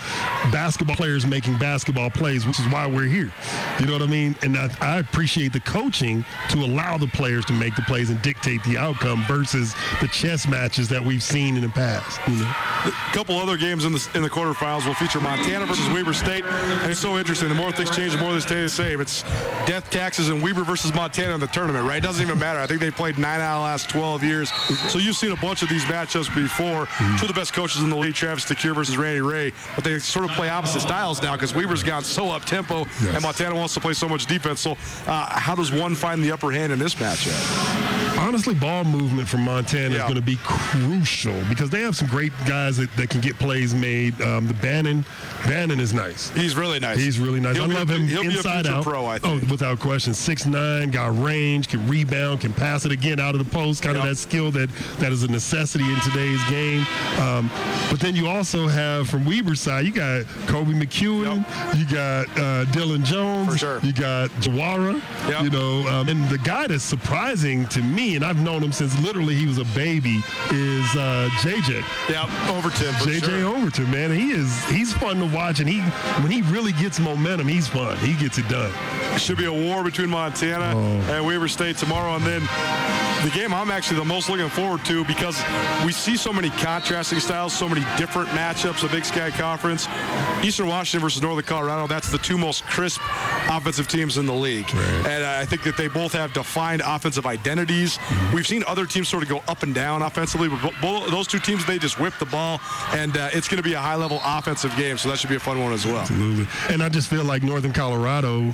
basketball 0.50 0.96
players 0.96 1.26
making 1.26 1.58
basketball 1.58 2.10
plays, 2.10 2.46
which 2.46 2.58
is 2.58 2.66
why 2.68 2.86
we're 2.86 3.04
here. 3.04 3.32
You 3.78 3.86
know 3.86 3.92
what 3.92 4.02
I 4.02 4.06
mean? 4.06 4.36
And 4.42 4.56
I, 4.56 4.70
I 4.80 4.98
appreciate 4.98 5.52
the 5.52 5.60
coaching 5.82 6.24
to 6.48 6.58
allow 6.58 6.96
the 6.96 7.06
players 7.08 7.44
to 7.44 7.52
make 7.52 7.74
the 7.74 7.82
plays 7.82 8.10
and 8.10 8.20
dictate 8.22 8.62
the 8.64 8.78
outcome 8.78 9.24
versus 9.26 9.74
the 10.00 10.08
chess 10.08 10.46
matches 10.46 10.88
that 10.88 11.02
we've 11.02 11.22
seen 11.22 11.56
in 11.56 11.62
the 11.62 11.68
past. 11.68 12.20
You 12.28 12.36
know? 12.36 12.52
A 12.86 12.92
couple 13.12 13.36
other 13.38 13.56
games 13.56 13.84
in 13.84 13.92
the 13.92 14.08
in 14.14 14.22
the 14.22 14.30
quarterfinals 14.30 14.86
will 14.86 14.94
feature 14.94 15.20
Montana 15.20 15.66
versus 15.66 15.88
Weber 15.88 16.12
State, 16.12 16.44
and 16.44 16.90
it's 16.90 17.00
so 17.00 17.18
interesting. 17.18 17.48
The 17.48 17.54
more 17.54 17.72
things 17.72 17.94
change, 17.94 18.12
the 18.12 18.18
more 18.18 18.32
they 18.32 18.40
stay 18.40 18.62
the 18.62 18.68
same. 18.68 19.00
It's 19.00 19.22
death 19.66 19.88
taxes 19.90 20.28
and 20.28 20.42
Weber 20.42 20.64
versus 20.64 20.94
Montana 20.94 21.34
in 21.34 21.40
the 21.40 21.46
tournament, 21.48 21.86
right? 21.86 21.98
It 21.98 22.02
doesn't 22.02 22.24
even 22.24 22.38
matter. 22.38 22.58
I 22.58 22.66
think 22.66 22.80
they 22.80 22.90
played 22.90 23.18
nine 23.18 23.40
out 23.40 23.56
of 23.56 23.60
the 23.60 23.64
last 23.64 23.88
12 23.90 24.22
years, 24.22 24.52
so 24.88 24.98
you've 24.98 25.16
seen 25.16 25.32
a 25.32 25.36
bunch 25.36 25.62
of 25.62 25.68
these 25.68 25.84
matchups 25.84 26.34
before. 26.34 26.86
Mm-hmm. 26.86 27.16
Two 27.16 27.22
of 27.22 27.28
the 27.28 27.38
best 27.38 27.52
coaches 27.52 27.82
in 27.82 27.90
the 27.90 27.96
league, 27.96 28.14
Travis 28.14 28.44
DeCuire 28.44 28.74
versus 28.74 28.96
Randy 28.96 29.20
Rahe, 29.20 29.54
but 29.74 29.84
they 29.84 29.98
sort 29.98 30.24
of 30.24 30.32
play 30.32 30.48
opposite 30.48 30.80
styles 30.80 31.22
now 31.22 31.34
because 31.34 31.54
Weber's 31.54 31.82
gone 31.82 32.04
so 32.04 32.30
up 32.30 32.44
tempo, 32.44 32.78
yes. 32.78 33.14
and 33.14 33.22
Montana 33.22 33.54
wants 33.54 33.74
to 33.74 33.80
play 33.80 33.94
so 33.94 34.08
much 34.08 34.26
defense. 34.26 34.60
So, 34.60 34.72
uh, 35.06 35.38
how 35.38 35.54
does 35.62 35.72
one 35.72 35.94
find 35.94 36.24
the 36.24 36.32
upper 36.32 36.50
hand 36.50 36.72
in 36.72 36.78
this 36.80 36.96
matchup? 36.96 37.92
honestly, 38.22 38.54
ball 38.54 38.84
movement 38.84 39.28
from 39.28 39.42
Montana 39.42 39.94
yeah. 39.94 39.96
is 39.96 40.02
going 40.02 40.14
to 40.14 40.22
be 40.22 40.36
crucial 40.42 41.38
because 41.48 41.70
they 41.70 41.80
have 41.82 41.96
some 41.96 42.08
great 42.08 42.32
guys 42.46 42.76
that, 42.76 42.94
that 42.96 43.10
can 43.10 43.20
get 43.20 43.38
plays 43.38 43.74
made. 43.74 44.20
Um, 44.22 44.46
the 44.46 44.54
Bannan, 44.54 45.04
Bannan 45.44 45.80
is 45.80 45.92
nice. 45.92 46.30
He's 46.30 46.56
really 46.56 46.78
nice. 46.78 46.98
He's 46.98 47.18
really 47.18 47.40
nice. 47.40 47.56
He'll 47.56 47.70
I 47.70 47.74
love 47.74 47.90
him 47.90 48.08
inside 48.08 48.66
out. 48.66 48.84
Pro, 48.84 49.04
I 49.06 49.18
oh, 49.22 49.40
without 49.50 49.80
question. 49.80 50.14
Six 50.14 50.46
nine, 50.46 50.90
got 50.90 51.18
range, 51.18 51.68
can 51.68 51.86
rebound, 51.88 52.40
can 52.40 52.52
pass 52.52 52.84
it 52.84 52.92
again 52.92 53.20
out 53.20 53.34
of 53.34 53.44
the 53.44 53.50
post. 53.50 53.82
Kind 53.82 53.96
yep. 53.96 54.04
of 54.04 54.10
that 54.10 54.16
skill 54.16 54.50
that 54.52 54.70
that 54.98 55.12
is 55.12 55.24
a 55.24 55.28
necessity 55.28 55.84
in 55.84 56.00
today's 56.00 56.42
game. 56.48 56.86
Um, 57.18 57.50
but 57.90 58.00
then 58.00 58.14
you 58.14 58.28
also 58.28 58.68
have 58.68 59.08
from 59.08 59.24
Weber's 59.24 59.60
side, 59.60 59.84
you 59.84 59.92
got 59.92 60.22
Koby 60.46 60.80
McEwen, 60.80 61.44
yep. 61.44 61.76
you 61.76 61.94
got 61.94 62.38
uh, 62.38 62.64
Dillon 62.72 63.04
Jones, 63.04 63.58
sure. 63.58 63.80
you 63.82 63.92
got 63.92 64.30
Jawara. 64.40 65.00
Yep. 65.28 65.42
You 65.42 65.50
know, 65.52 65.86
um, 65.88 66.08
and 66.08 66.28
the 66.28 66.38
guy 66.38 66.66
that's 66.66 66.82
surprising 66.82 67.66
to 67.68 67.82
me, 67.82 68.16
and 68.16 68.24
I've 68.24 68.40
known 68.42 68.62
him 68.62 68.72
since 68.72 68.98
literally 69.00 69.34
he 69.34 69.46
was 69.46 69.58
a 69.58 69.64
baby, 69.66 70.22
is 70.50 70.96
uh, 70.96 71.28
JJ. 71.40 71.84
Yeah, 72.08 72.24
Overton. 72.50 72.92
JJ 72.94 73.24
sure. 73.24 73.46
Overton, 73.46 73.90
man, 73.90 74.10
he 74.10 74.32
is 74.32 74.64
he's 74.68 74.92
fun 74.92 75.18
to 75.18 75.26
watch, 75.26 75.60
and 75.60 75.68
he 75.68 75.80
when 76.22 76.32
he 76.32 76.42
really 76.42 76.72
gets 76.72 76.98
momentum, 76.98 77.46
he's 77.46 77.68
fun. 77.68 77.96
He 77.98 78.14
gets 78.14 78.38
it 78.38 78.48
done. 78.48 78.72
Should 79.18 79.38
be 79.38 79.44
a 79.44 79.52
war 79.52 79.84
between 79.84 80.10
Montana 80.10 80.72
oh. 80.74 81.14
and 81.14 81.26
Weber 81.26 81.48
State 81.48 81.76
tomorrow, 81.76 82.16
and 82.16 82.24
then 82.24 83.11
the 83.22 83.30
game 83.30 83.54
I'm 83.54 83.70
actually 83.70 83.98
the 83.98 84.04
most 84.04 84.28
looking 84.28 84.48
forward 84.48 84.84
to 84.86 85.04
because 85.04 85.40
we 85.84 85.92
see 85.92 86.16
so 86.16 86.32
many 86.32 86.50
contrasting 86.50 87.20
styles, 87.20 87.52
so 87.52 87.68
many 87.68 87.82
different 87.96 88.28
matchups. 88.30 88.82
The 88.82 88.88
Big 88.88 89.04
Sky 89.04 89.30
Conference, 89.30 89.86
Eastern 90.42 90.66
Washington 90.66 91.00
versus 91.00 91.22
Northern 91.22 91.44
Colorado. 91.44 91.86
That's 91.86 92.10
the 92.10 92.18
two 92.18 92.36
most 92.36 92.64
crisp 92.64 93.00
offensive 93.48 93.86
teams 93.86 94.18
in 94.18 94.26
the 94.26 94.34
league, 94.34 94.72
right. 94.74 95.06
and 95.06 95.24
I 95.24 95.44
think 95.44 95.62
that 95.64 95.76
they 95.76 95.88
both 95.88 96.12
have 96.12 96.32
defined 96.32 96.82
offensive 96.84 97.26
identities. 97.26 97.98
Mm-hmm. 97.98 98.34
We've 98.34 98.46
seen 98.46 98.64
other 98.66 98.86
teams 98.86 99.08
sort 99.08 99.22
of 99.22 99.28
go 99.28 99.42
up 99.46 99.62
and 99.62 99.74
down 99.74 100.02
offensively, 100.02 100.48
but 100.48 100.72
both 100.80 101.10
those 101.10 101.26
two 101.26 101.38
teams 101.38 101.64
they 101.66 101.78
just 101.78 102.00
whip 102.00 102.14
the 102.18 102.26
ball, 102.26 102.60
and 102.92 103.16
uh, 103.16 103.30
it's 103.32 103.48
going 103.48 103.62
to 103.62 103.68
be 103.68 103.74
a 103.74 103.80
high-level 103.80 104.20
offensive 104.24 104.74
game. 104.76 104.98
So 104.98 105.08
that 105.10 105.18
should 105.18 105.30
be 105.30 105.36
a 105.36 105.40
fun 105.40 105.60
one 105.60 105.72
as 105.72 105.86
well. 105.86 105.98
Absolutely, 105.98 106.46
and 106.70 106.82
I 106.82 106.88
just 106.88 107.08
feel 107.08 107.24
like 107.24 107.42
Northern 107.42 107.72
Colorado, 107.72 108.52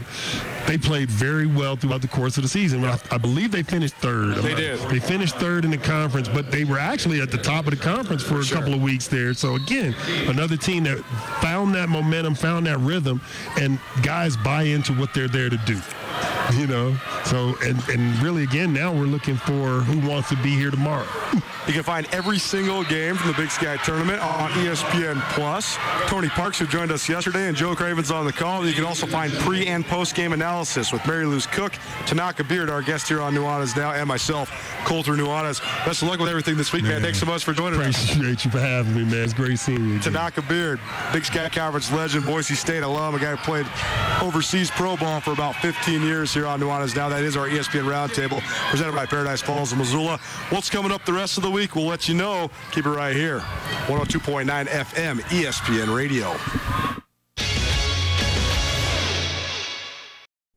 they 0.66 0.76
played 0.76 1.10
very 1.10 1.46
well 1.46 1.76
throughout 1.76 2.02
the 2.02 2.08
course 2.08 2.36
of 2.36 2.42
the 2.42 2.48
season. 2.48 2.84
I, 2.84 2.98
I 3.10 3.18
believe 3.18 3.50
they 3.50 3.62
finished 3.62 3.94
third. 3.96 4.36
They 4.36 4.57
did. 4.58 4.78
They 4.90 5.00
finished 5.00 5.36
third 5.36 5.64
in 5.64 5.70
the 5.70 5.78
conference, 5.78 6.28
but 6.28 6.50
they 6.50 6.64
were 6.64 6.78
actually 6.78 7.20
at 7.20 7.30
the 7.30 7.38
top 7.38 7.66
of 7.66 7.70
the 7.70 7.82
conference 7.82 8.22
for 8.22 8.40
a 8.40 8.44
sure. 8.44 8.58
couple 8.58 8.74
of 8.74 8.82
weeks 8.82 9.06
there. 9.08 9.34
So 9.34 9.56
again, 9.56 9.94
another 10.26 10.56
team 10.56 10.84
that 10.84 10.98
found 11.40 11.74
that 11.74 11.88
momentum, 11.88 12.34
found 12.34 12.66
that 12.66 12.78
rhythm, 12.78 13.20
and 13.58 13.78
guys 14.02 14.36
buy 14.36 14.64
into 14.64 14.92
what 14.94 15.14
they're 15.14 15.28
there 15.28 15.50
to 15.50 15.58
do 15.58 15.80
you 16.54 16.66
know. 16.66 16.96
So 17.24 17.56
and 17.62 17.82
and 17.88 18.16
really 18.22 18.44
again 18.44 18.72
now 18.72 18.92
we're 18.92 19.04
looking 19.04 19.36
for 19.36 19.80
who 19.80 20.06
wants 20.08 20.28
to 20.30 20.36
be 20.36 20.50
here 20.50 20.70
tomorrow. 20.70 21.06
You 21.66 21.74
can 21.74 21.82
find 21.82 22.06
every 22.12 22.38
single 22.38 22.82
game 22.84 23.14
from 23.16 23.30
the 23.30 23.36
Big 23.36 23.50
Sky 23.50 23.76
Tournament 23.84 24.20
on 24.22 24.50
ESPN 24.52 25.20
Plus. 25.32 25.76
Tony 26.06 26.30
Parks, 26.30 26.58
who 26.58 26.66
joined 26.66 26.90
us 26.90 27.06
yesterday, 27.06 27.48
and 27.48 27.54
Joe 27.54 27.74
Cravens 27.74 28.10
on 28.10 28.24
the 28.24 28.32
call. 28.32 28.66
You 28.66 28.72
can 28.72 28.84
also 28.84 29.06
find 29.06 29.30
pre 29.34 29.66
and 29.66 29.84
post 29.84 30.14
game 30.14 30.32
analysis 30.32 30.92
with 30.92 31.06
Mary 31.06 31.26
Lou's 31.26 31.46
Cook, 31.46 31.72
Tanoka 32.06 32.48
Beard, 32.48 32.70
our 32.70 32.80
guest 32.80 33.08
here 33.08 33.20
on 33.20 33.34
Nuanez 33.34 33.76
Now, 33.76 33.92
and 33.92 34.08
myself, 34.08 34.50
Colter 34.86 35.12
Nuanez. 35.12 35.60
Best 35.84 36.00
of 36.00 36.08
luck 36.08 36.20
with 36.20 36.30
everything 36.30 36.56
this 36.56 36.72
week, 36.72 36.84
man. 36.84 36.92
man. 36.92 37.02
Thanks 37.02 37.20
so 37.20 37.26
much 37.26 37.44
for 37.44 37.52
joining 37.52 37.78
Appreciate 37.78 38.02
us. 38.02 38.14
Appreciate 38.14 38.44
you 38.46 38.50
for 38.50 38.60
having 38.60 38.94
me, 38.94 39.04
man. 39.04 39.24
It's 39.24 39.34
great 39.34 39.58
seeing 39.58 39.86
you. 39.90 39.98
Tanoka 39.98 40.48
Beard, 40.48 40.80
Big 41.12 41.26
Sky 41.26 41.50
Conference 41.50 41.92
legend, 41.92 42.24
Boise 42.24 42.54
State 42.54 42.82
alum, 42.82 43.14
a 43.14 43.18
guy 43.18 43.36
who 43.36 43.36
played 43.36 43.66
overseas 44.22 44.70
pro 44.70 44.96
ball 44.96 45.20
for 45.20 45.32
about 45.32 45.54
15 45.56 46.00
years 46.00 46.07
here 46.08 46.46
on 46.46 46.60
Nuanez 46.60 46.96
Now. 46.96 47.08
That 47.08 47.22
is 47.22 47.36
our 47.36 47.48
ESPN 47.48 47.84
Roundtable, 47.84 48.40
presented 48.70 48.94
by 48.94 49.04
Paradise 49.04 49.42
Falls 49.42 49.72
of 49.72 49.78
Missoula. 49.78 50.18
What's 50.48 50.70
coming 50.70 50.90
up 50.90 51.04
the 51.04 51.12
rest 51.12 51.36
of 51.36 51.42
the 51.42 51.50
week? 51.50 51.74
We'll 51.74 51.86
let 51.86 52.08
you 52.08 52.14
know. 52.14 52.50
Keep 52.72 52.86
it 52.86 52.90
right 52.90 53.14
here. 53.14 53.40
102.9 53.86 54.66
FM, 54.66 55.20
ESPN 55.20 55.94
Radio. 55.94 56.34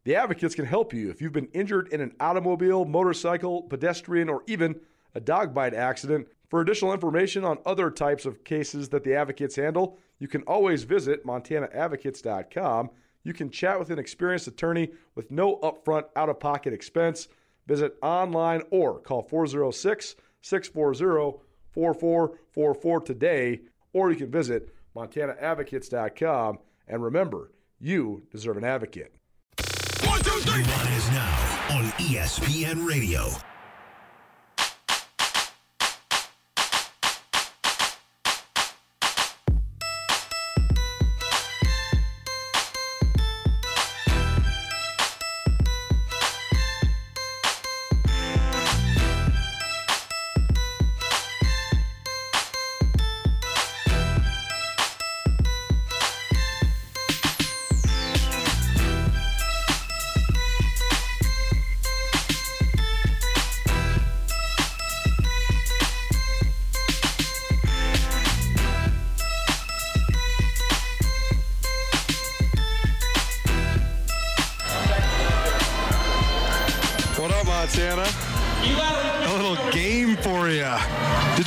The 0.03 0.15
Advocates 0.15 0.55
can 0.55 0.65
help 0.65 0.93
you 0.93 1.09
if 1.09 1.21
you've 1.21 1.33
been 1.33 1.49
injured 1.53 1.89
in 1.89 1.99
an 1.99 2.13
automobile, 2.19 2.85
motorcycle, 2.85 3.63
pedestrian, 3.63 4.29
or 4.29 4.43
even 4.47 4.79
a 5.13 5.19
dog 5.19 5.53
bite 5.53 5.73
accident. 5.73 6.27
For 6.49 6.61
additional 6.61 6.93
information 6.93 7.45
on 7.45 7.59
other 7.65 7.91
types 7.91 8.25
of 8.25 8.43
cases 8.43 8.89
that 8.89 9.03
the 9.03 9.15
advocates 9.15 9.55
handle, 9.55 9.97
you 10.17 10.27
can 10.27 10.41
always 10.43 10.83
visit 10.83 11.25
montanaadvocates.com. 11.25 12.89
You 13.23 13.33
can 13.33 13.49
chat 13.49 13.77
with 13.79 13.89
an 13.89 13.99
experienced 13.99 14.47
attorney 14.47 14.89
with 15.15 15.31
no 15.31 15.57
upfront 15.57 16.05
out 16.15 16.29
of 16.29 16.39
pocket 16.39 16.73
expense. 16.73 17.27
Visit 17.67 17.95
online 18.01 18.63
or 18.71 18.99
call 18.99 19.21
406 19.21 20.15
640 20.41 21.39
4444 21.71 23.01
today, 23.01 23.61
or 23.93 24.11
you 24.11 24.17
can 24.17 24.31
visit 24.31 24.73
montanaadvocates.com. 24.95 26.59
And 26.87 27.03
remember, 27.03 27.51
you 27.79 28.23
deserve 28.31 28.57
an 28.57 28.63
advocate. 28.63 29.13
One, 30.03 30.21
two, 30.21 30.31
three. 30.41 30.61
is 30.61 31.11
now 31.11 31.67
on 31.71 31.85
ESPN 31.99 32.85
Radio. 32.85 33.29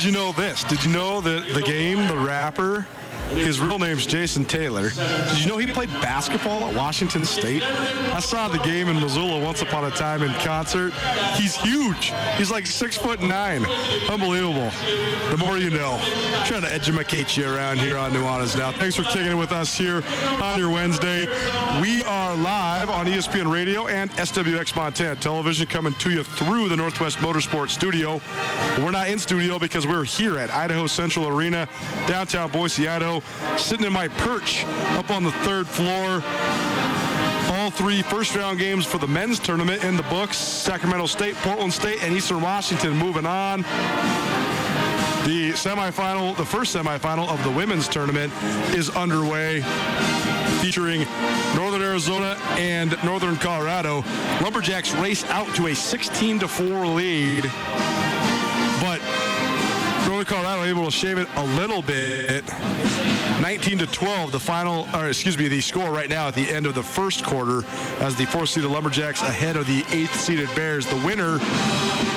You 0.05 0.11
know 0.11 0.31
this? 0.33 0.63
Did 0.63 0.83
you 0.83 0.91
know 0.91 1.19
that 1.21 1.53
the 1.53 1.61
game, 1.61 2.07
the 2.07 2.17
rapper, 2.17 2.85
his 3.29 3.59
real 3.59 3.79
name's 3.79 4.05
Jason 4.05 4.45
Taylor. 4.45 4.89
Did 4.89 5.39
you 5.39 5.47
know 5.47 5.57
he 5.57 5.67
played 5.67 5.89
basketball 6.01 6.63
at 6.65 6.75
Washington 6.75 7.25
State? 7.25 7.63
I 7.63 8.19
saw 8.19 8.47
the 8.47 8.59
game 8.59 8.87
in 8.87 8.99
Missoula 8.99 9.43
once 9.43 9.61
upon 9.61 9.85
a 9.85 9.91
time 9.91 10.23
in 10.23 10.31
concert. 10.35 10.93
He's 11.35 11.55
huge. 11.55 12.13
He's 12.37 12.51
like 12.51 12.65
six 12.65 12.97
foot 12.97 13.21
nine. 13.21 13.65
Unbelievable. 14.09 14.71
The 15.31 15.37
more 15.37 15.57
you 15.57 15.69
know. 15.69 15.99
I'm 16.01 16.45
trying 16.45 16.61
to 16.61 16.71
educate 16.71 17.35
you 17.35 17.53
around 17.53 17.79
here 17.79 17.97
on 17.97 18.11
Nuanez 18.11 18.57
Now. 18.57 18.71
Thanks 18.71 18.95
for 18.95 19.03
kicking 19.03 19.31
it 19.31 19.35
with 19.35 19.51
us 19.51 19.75
here 19.77 20.03
on 20.41 20.59
your 20.59 20.69
Wednesday. 20.69 21.25
We 21.81 22.03
are 22.03 22.35
live 22.35 22.89
on 22.89 23.05
ESPN 23.05 23.51
Radio 23.51 23.87
and 23.87 24.11
SWX 24.11 24.75
Montana 24.75 25.15
Television 25.15 25.67
coming 25.67 25.93
to 25.95 26.11
you 26.11 26.23
through 26.23 26.69
the 26.69 26.75
Northwest 26.75 27.17
Motorsports 27.17 27.71
Studio. 27.71 28.21
We're 28.77 28.91
not 28.91 29.09
in 29.09 29.19
studio 29.19 29.59
because 29.59 29.87
we're 29.87 30.03
here 30.03 30.37
at 30.37 30.51
Idaho 30.51 30.87
Central 30.87 31.27
Arena, 31.27 31.67
downtown 32.07 32.51
Boise, 32.51 32.87
Idaho 32.87 33.14
sitting 33.57 33.85
in 33.85 33.93
my 33.93 34.07
perch 34.07 34.65
up 34.97 35.11
on 35.11 35.23
the 35.23 35.31
third 35.31 35.67
floor. 35.67 36.23
All 37.55 37.69
three 37.69 38.01
first 38.01 38.35
round 38.35 38.59
games 38.59 38.85
for 38.85 38.97
the 38.97 39.07
men's 39.07 39.39
tournament 39.39 39.83
in 39.83 39.97
the 39.97 40.03
books. 40.03 40.37
Sacramento 40.37 41.05
State, 41.05 41.35
Portland 41.35 41.73
State, 41.73 42.03
and 42.03 42.13
Eastern 42.13 42.41
Washington 42.41 42.95
moving 42.97 43.25
on. 43.25 43.61
The 45.25 45.53
semifinal, 45.53 46.37
the 46.37 46.45
first 46.45 46.75
semifinal 46.75 47.27
of 47.29 47.43
the 47.43 47.49
women's 47.49 47.87
tournament 47.87 48.31
is 48.75 48.89
underway 48.91 49.61
featuring 50.61 51.05
Northern 51.55 51.81
Arizona 51.81 52.37
and 52.57 52.95
Northern 53.03 53.35
Colorado. 53.35 54.03
Lumberjacks 54.41 54.93
race 54.95 55.23
out 55.25 55.47
to 55.55 55.67
a 55.67 55.75
16 55.75 56.39
to 56.39 56.47
4 56.47 56.87
lead. 56.87 57.43
But 58.81 59.01
Colorado 60.25 60.63
able 60.63 60.85
to 60.85 60.91
shave 60.91 61.19
it 61.19 61.27
a 61.35 61.43
little 61.43 61.83
bit. 61.83 62.43
19 63.41 63.79
to 63.79 63.87
12, 63.87 64.31
the 64.31 64.39
final, 64.39 64.87
or 64.93 65.09
excuse 65.09 65.37
me, 65.37 65.47
the 65.47 65.61
score 65.61 65.91
right 65.91 66.09
now 66.09 66.27
at 66.27 66.35
the 66.35 66.49
end 66.49 66.65
of 66.65 66.73
the 66.73 66.83
first 66.83 67.23
quarter 67.23 67.63
as 67.99 68.15
the 68.15 68.25
fourth 68.25 68.49
seeded 68.49 68.69
Lumberjacks 68.69 69.21
ahead 69.21 69.55
of 69.57 69.67
the 69.67 69.83
eighth 69.91 70.19
seeded 70.19 70.49
Bears. 70.55 70.85
The 70.85 70.95
winner 71.05 71.39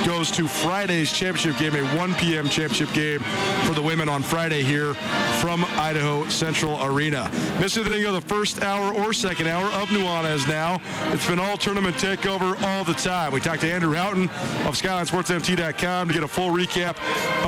goes 0.07 0.31
to 0.31 0.49
Friday's 0.49 1.13
championship 1.13 1.59
game, 1.59 1.75
a 1.75 1.97
1 1.97 2.15
p.m. 2.15 2.49
championship 2.49 2.93
game 2.93 3.21
for 3.67 3.75
the 3.75 3.83
women 3.83 4.09
on 4.09 4.23
Friday 4.23 4.63
here 4.63 4.95
from 5.41 5.65
Idaho 5.77 6.27
Central 6.29 6.83
Arena. 6.83 7.31
Miss 7.61 7.77
anything 7.77 8.05
of 8.07 8.15
the 8.15 8.21
first 8.21 8.63
hour 8.63 8.95
or 8.95 9.13
second 9.13 9.49
hour 9.49 9.67
of 9.67 9.89
Nuanez 9.89 10.49
now. 10.49 10.81
It's 11.13 11.27
been 11.27 11.39
all 11.39 11.57
tournament 11.57 11.97
takeover 11.97 12.61
all 12.63 12.85
the 12.85 12.95
time. 12.95 13.33
We 13.33 13.41
talked 13.41 13.61
to 13.63 13.73
Andrew 13.73 13.93
Houghton 13.93 14.25
of 14.67 14.75
SkylineSportsMT.com 14.81 16.09
to 16.09 16.15
get 16.15 16.23
a 16.23 16.29
full 16.29 16.51
recap 16.51 16.97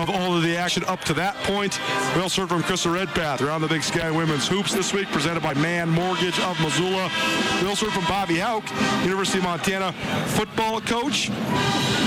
of 0.01 0.11
all 0.11 0.37
of 0.37 0.43
the 0.43 0.57
action 0.57 0.85
up 0.85 1.01
to 1.05 1.15
that 1.15 1.37
point. 1.45 1.81
We 2.15 2.23
also 2.23 2.43
heard 2.43 2.51
from 2.51 2.63
Krista 2.63 2.93
Redpath 2.93 3.41
around 3.41 3.60
the 3.61 3.69
Big 3.69 3.83
Sky 3.83 4.11
Women's 4.11 4.49
Hoops 4.49 4.73
this 4.73 4.95
week, 4.95 5.09
presented 5.09 5.43
by 5.43 5.53
Mann 5.55 5.91
Mortgage 5.91 6.39
of 6.41 6.59
Missoula. 6.61 7.11
We 7.61 7.69
also 7.69 7.87
heard 7.87 7.95
from 7.95 8.05
Bobby 8.05 8.37
Hauck, 8.37 8.65
University 9.03 9.39
of 9.39 9.45
Montana 9.45 9.93
football 10.29 10.81
coach. 10.81 11.31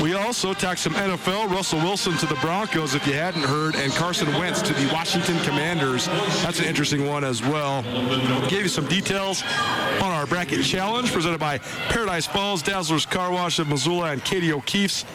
We 0.03 0.15
also 0.15 0.53
talked 0.53 0.79
some 0.79 0.95
NFL. 0.95 1.49
Russell 1.49 1.79
Wilson 1.79 2.17
to 2.17 2.25
the 2.25 2.35
Broncos, 2.41 2.93
if 2.93 3.07
you 3.07 3.13
hadn't 3.13 3.43
heard, 3.43 3.75
and 3.77 3.89
Carson 3.93 4.27
Wentz 4.33 4.61
to 4.63 4.73
the 4.73 4.91
Washington 4.91 5.39
Commanders. 5.45 6.07
That's 6.43 6.59
an 6.59 6.65
interesting 6.65 7.07
one 7.07 7.23
as 7.23 7.41
well. 7.41 7.83
We 7.83 8.49
Gave 8.49 8.63
you 8.63 8.67
some 8.67 8.85
details 8.87 9.43
on 10.01 10.11
our 10.11 10.25
bracket 10.25 10.65
challenge 10.65 11.13
presented 11.13 11.39
by 11.39 11.59
Paradise 11.87 12.27
Falls, 12.27 12.61
Dazzlers 12.61 13.09
Car 13.09 13.31
Wash 13.31 13.59
of 13.59 13.69
Missoula, 13.69 14.11
and 14.11 14.21
Katie 14.25 14.51
O'Keefe's. 14.51 15.05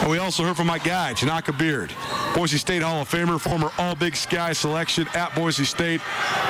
And 0.00 0.08
we 0.08 0.18
also 0.18 0.44
heard 0.44 0.56
from 0.56 0.68
my 0.68 0.78
guy, 0.78 1.12
Tanoka 1.12 1.56
Beard, 1.58 1.92
Boise 2.32 2.56
State 2.56 2.82
Hall 2.82 3.02
of 3.02 3.10
Famer, 3.10 3.40
former 3.40 3.72
All 3.78 3.96
Big 3.96 4.14
Sky 4.14 4.52
selection 4.52 5.08
at 5.14 5.34
Boise 5.34 5.64
State, 5.64 6.00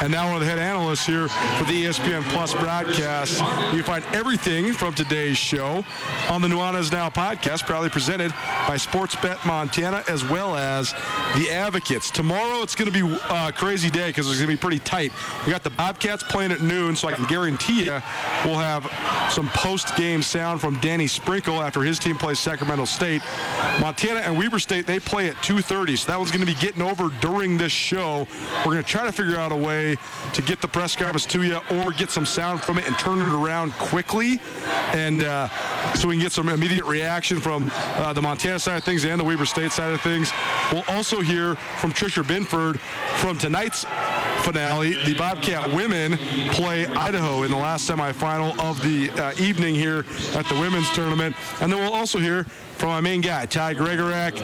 and 0.02 0.12
now 0.12 0.26
one 0.26 0.34
of 0.34 0.40
the 0.40 0.46
head 0.46 0.58
analysts 0.58 1.06
here 1.06 1.28
for 1.28 1.64
the 1.64 1.86
ESPN 1.86 2.22
Plus 2.24 2.52
broadcast. 2.54 3.40
You 3.74 3.82
find 3.82 4.04
everything 4.12 4.74
from 4.74 4.92
today's 4.94 5.38
show 5.38 5.82
on 6.28 6.42
the 6.42 6.48
Nuanez 6.48 6.92
Now 6.92 7.08
podcast, 7.08 7.66
presented 7.70 8.32
by 8.66 8.74
Sportsbet 8.74 9.46
Montana 9.46 10.02
as 10.08 10.24
well 10.24 10.56
as 10.56 10.92
the 11.36 11.48
Advocates. 11.50 12.10
Tomorrow 12.10 12.62
it's 12.62 12.74
going 12.74 12.90
to 12.90 12.92
be 12.92 13.16
a 13.30 13.52
crazy 13.52 13.90
day 13.90 14.08
because 14.08 14.28
it's 14.28 14.38
going 14.38 14.50
to 14.50 14.56
be 14.56 14.60
pretty 14.60 14.80
tight. 14.80 15.12
We 15.46 15.52
got 15.52 15.62
the 15.62 15.70
Bobcats 15.70 16.24
playing 16.24 16.50
at 16.50 16.62
noon, 16.62 16.96
so 16.96 17.06
I 17.06 17.12
can 17.12 17.26
guarantee 17.26 17.84
you 17.84 18.02
we'll 18.44 18.58
have 18.58 18.90
some 19.30 19.48
post-game 19.50 20.20
sound 20.20 20.60
from 20.60 20.80
Danny 20.80 21.06
Sprinkle 21.06 21.62
after 21.62 21.82
his 21.82 22.00
team 22.00 22.16
plays 22.16 22.40
Sacramento 22.40 22.86
State. 22.86 23.22
Montana 23.80 24.20
and 24.20 24.36
Weber 24.36 24.58
State, 24.58 24.86
they 24.86 24.98
play 24.98 25.28
at 25.28 25.36
2.30, 25.36 25.96
so 25.96 26.10
that 26.10 26.18
one's 26.18 26.32
going 26.32 26.44
to 26.44 26.52
be 26.52 26.58
getting 26.58 26.82
over 26.82 27.08
during 27.20 27.56
this 27.56 27.72
show. 27.72 28.26
We're 28.58 28.72
going 28.72 28.82
to 28.84 28.90
try 28.90 29.06
to 29.06 29.12
figure 29.12 29.36
out 29.36 29.52
a 29.52 29.56
way 29.56 29.96
to 30.32 30.42
get 30.42 30.60
the 30.60 30.68
press 30.68 30.96
conference 30.96 31.24
to 31.26 31.42
you 31.44 31.60
or 31.70 31.92
get 31.92 32.10
some 32.10 32.26
sound 32.26 32.62
from 32.62 32.78
it 32.78 32.86
and 32.88 32.98
turn 32.98 33.20
it 33.20 33.28
around 33.28 33.72
quickly 33.74 34.40
and 34.92 35.22
uh, 35.22 35.48
so 35.94 36.08
we 36.08 36.14
can 36.14 36.22
get 36.22 36.32
some 36.32 36.48
immediate 36.48 36.84
reaction 36.84 37.40
from 37.40 37.59
uh, 37.72 38.12
the 38.12 38.22
Montana 38.22 38.58
side 38.58 38.78
of 38.78 38.84
things 38.84 39.04
and 39.04 39.20
the 39.20 39.24
Weber 39.24 39.46
State 39.46 39.72
side 39.72 39.92
of 39.92 40.00
things. 40.00 40.32
We'll 40.72 40.84
also 40.88 41.20
hear 41.20 41.56
from 41.80 41.92
Tricia 41.92 42.26
Binford 42.26 42.80
from 43.16 43.36
tonight's 43.38 43.84
finale. 44.42 44.94
The 45.04 45.14
Bobcat 45.14 45.70
women 45.72 46.16
play 46.52 46.86
Idaho 46.86 47.42
in 47.42 47.50
the 47.50 47.56
last 47.56 47.88
semifinal 47.88 48.58
of 48.58 48.80
the 48.82 49.10
uh, 49.10 49.32
evening 49.38 49.74
here 49.74 50.04
at 50.34 50.46
the 50.46 50.54
women's 50.54 50.90
tournament. 50.90 51.36
And 51.60 51.72
then 51.72 51.80
we'll 51.80 51.92
also 51.92 52.18
hear 52.18 52.46
from 52.80 52.88
my 52.88 53.00
main 53.02 53.20
guy, 53.20 53.44
Ty 53.44 53.74
Gregorak, 53.74 54.36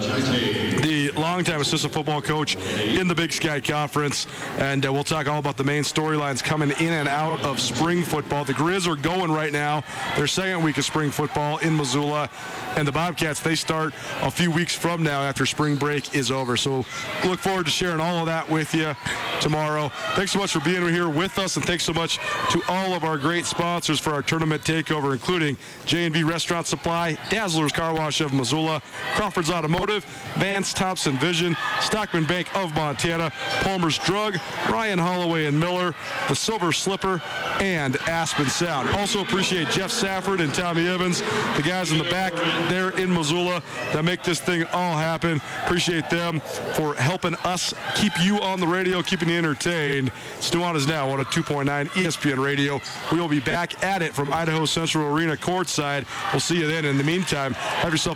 the 0.83 1.11
longtime 1.13 1.63
assistant 1.63 1.95
football 1.95 2.21
coach 2.21 2.57
in 2.57 3.09
the 3.09 3.15
Big 3.15 3.33
Sky 3.33 3.61
Conference. 3.61 4.27
And 4.59 4.85
uh, 4.85 4.93
we'll 4.93 5.05
talk 5.05 5.27
all 5.27 5.39
about 5.39 5.57
the 5.57 5.65
main 5.65 5.83
storylines 5.83 6.45
coming 6.45 6.71
in 6.73 6.93
and 6.93 7.09
out 7.09 7.43
of 7.43 7.59
spring 7.59 8.03
football. 8.03 8.45
The 8.45 8.53
Grizz 8.53 8.87
are 8.87 8.95
going 8.95 9.33
right 9.33 9.53
now, 9.53 9.83
their 10.17 10.27
second 10.27 10.63
week 10.63 10.77
of 10.77 10.85
spring 10.85 11.11
football 11.11 11.57
in 11.59 11.75
Missoula. 11.75 12.29
And 12.77 12.87
the 12.87 12.93
Bobcats, 12.93 13.41
they 13.41 13.55
start 13.55 13.95
a 14.21 14.31
few 14.31 14.51
weeks 14.51 14.75
from 14.77 15.03
now 15.03 15.23
after 15.23 15.47
spring 15.47 15.77
break 15.77 16.15
is 16.15 16.31
over. 16.31 16.59
So 16.59 16.85
look 17.25 17.41
forward 17.41 17.65
to 17.65 17.73
sharing 17.73 18.01
all 18.01 18.19
of 18.19 18.27
that 18.27 18.51
with 18.51 18.75
you 18.75 18.95
tomorrow 19.41 19.91
Thanks 20.17 20.33
so 20.33 20.39
much 20.39 20.53
for 20.53 20.61
being 20.61 20.87
here 20.89 21.09
with 21.09 21.39
us, 21.39 21.57
and 21.57 21.65
thanks 21.65 21.85
so 21.85 21.93
much 21.93 22.19
to 22.51 22.63
all 22.69 22.95
of 22.95 23.05
our 23.05 23.19
great 23.19 23.45
sponsors 23.45 24.01
for 24.01 24.13
our 24.13 24.23
tournament 24.23 24.63
takeover, 24.63 25.13
including 25.13 25.57
J&B 25.85 26.23
Restaurant 26.23 26.67
Supply, 26.67 27.19
Dazzler's 27.29 27.73
Car 27.73 27.95
Wash 27.95 28.21
of 28.27 28.35
Missoula, 28.35 28.83
Crawford's 29.15 29.51
Automotive, 29.51 30.05
Vance 30.37 30.75
Thompson 30.75 31.17
Vision, 31.17 31.57
Stockman 31.81 32.25
Bank 32.25 32.55
of 32.57 32.75
Montana, 32.75 33.33
Palmer's 33.63 33.99
Drug, 33.99 34.37
Ryan 34.69 34.99
Holloway 34.99 35.47
and 35.47 35.59
Miller, 35.59 35.95
The 36.29 36.35
Silver 36.35 36.73
Slipper, 36.73 37.23
and 37.61 37.97
Aspen 38.09 38.47
Sound. 38.47 38.91
Also 38.91 39.23
appreciate 39.23 39.69
Jeff 39.71 39.91
Safford 39.91 40.41
and 40.41 40.53
Tommy 40.53 40.87
Evans, 40.87 41.21
the 41.57 41.63
guys 41.65 41.93
in 41.93 41.99
the 41.99 42.05
back 42.05 42.33
there 42.69 42.91
in 42.99 43.13
Missoula 43.13 43.63
that 43.93 44.05
make 44.05 44.23
this 44.23 44.41
thing 44.41 44.65
all 44.73 44.97
happen. 44.97 45.41
Appreciate 45.65 46.11
them 46.11 46.41
for 46.75 46.95
helping 46.95 47.35
us 47.37 47.73
keep 47.95 48.13
you 48.21 48.41
on 48.41 48.61
the 48.61 48.67
radio, 48.67 49.03
keeping 49.03 49.29
you 49.29 49.39
entertained. 49.39 50.11
Nuanez 50.57 50.89
Now 50.89 51.11
on 51.11 51.21
a 51.21 51.25
2.9 51.25 51.87
ESPN 51.91 52.43
Radio. 52.43 52.81
We 53.13 53.21
will 53.21 53.29
be 53.29 53.41
back 53.41 53.85
at 53.85 54.01
it 54.01 54.15
from 54.15 54.33
Idaho 54.33 54.65
Central 54.65 55.15
Arena 55.15 55.37
courtside. 55.37 56.07
We'll 56.33 56.41
see 56.41 56.59
you 56.59 56.67
then. 56.67 56.87
In 56.87 56.97
the 56.97 57.05
meantime, 57.05 57.53
have 57.53 57.93
yourself 57.93 58.16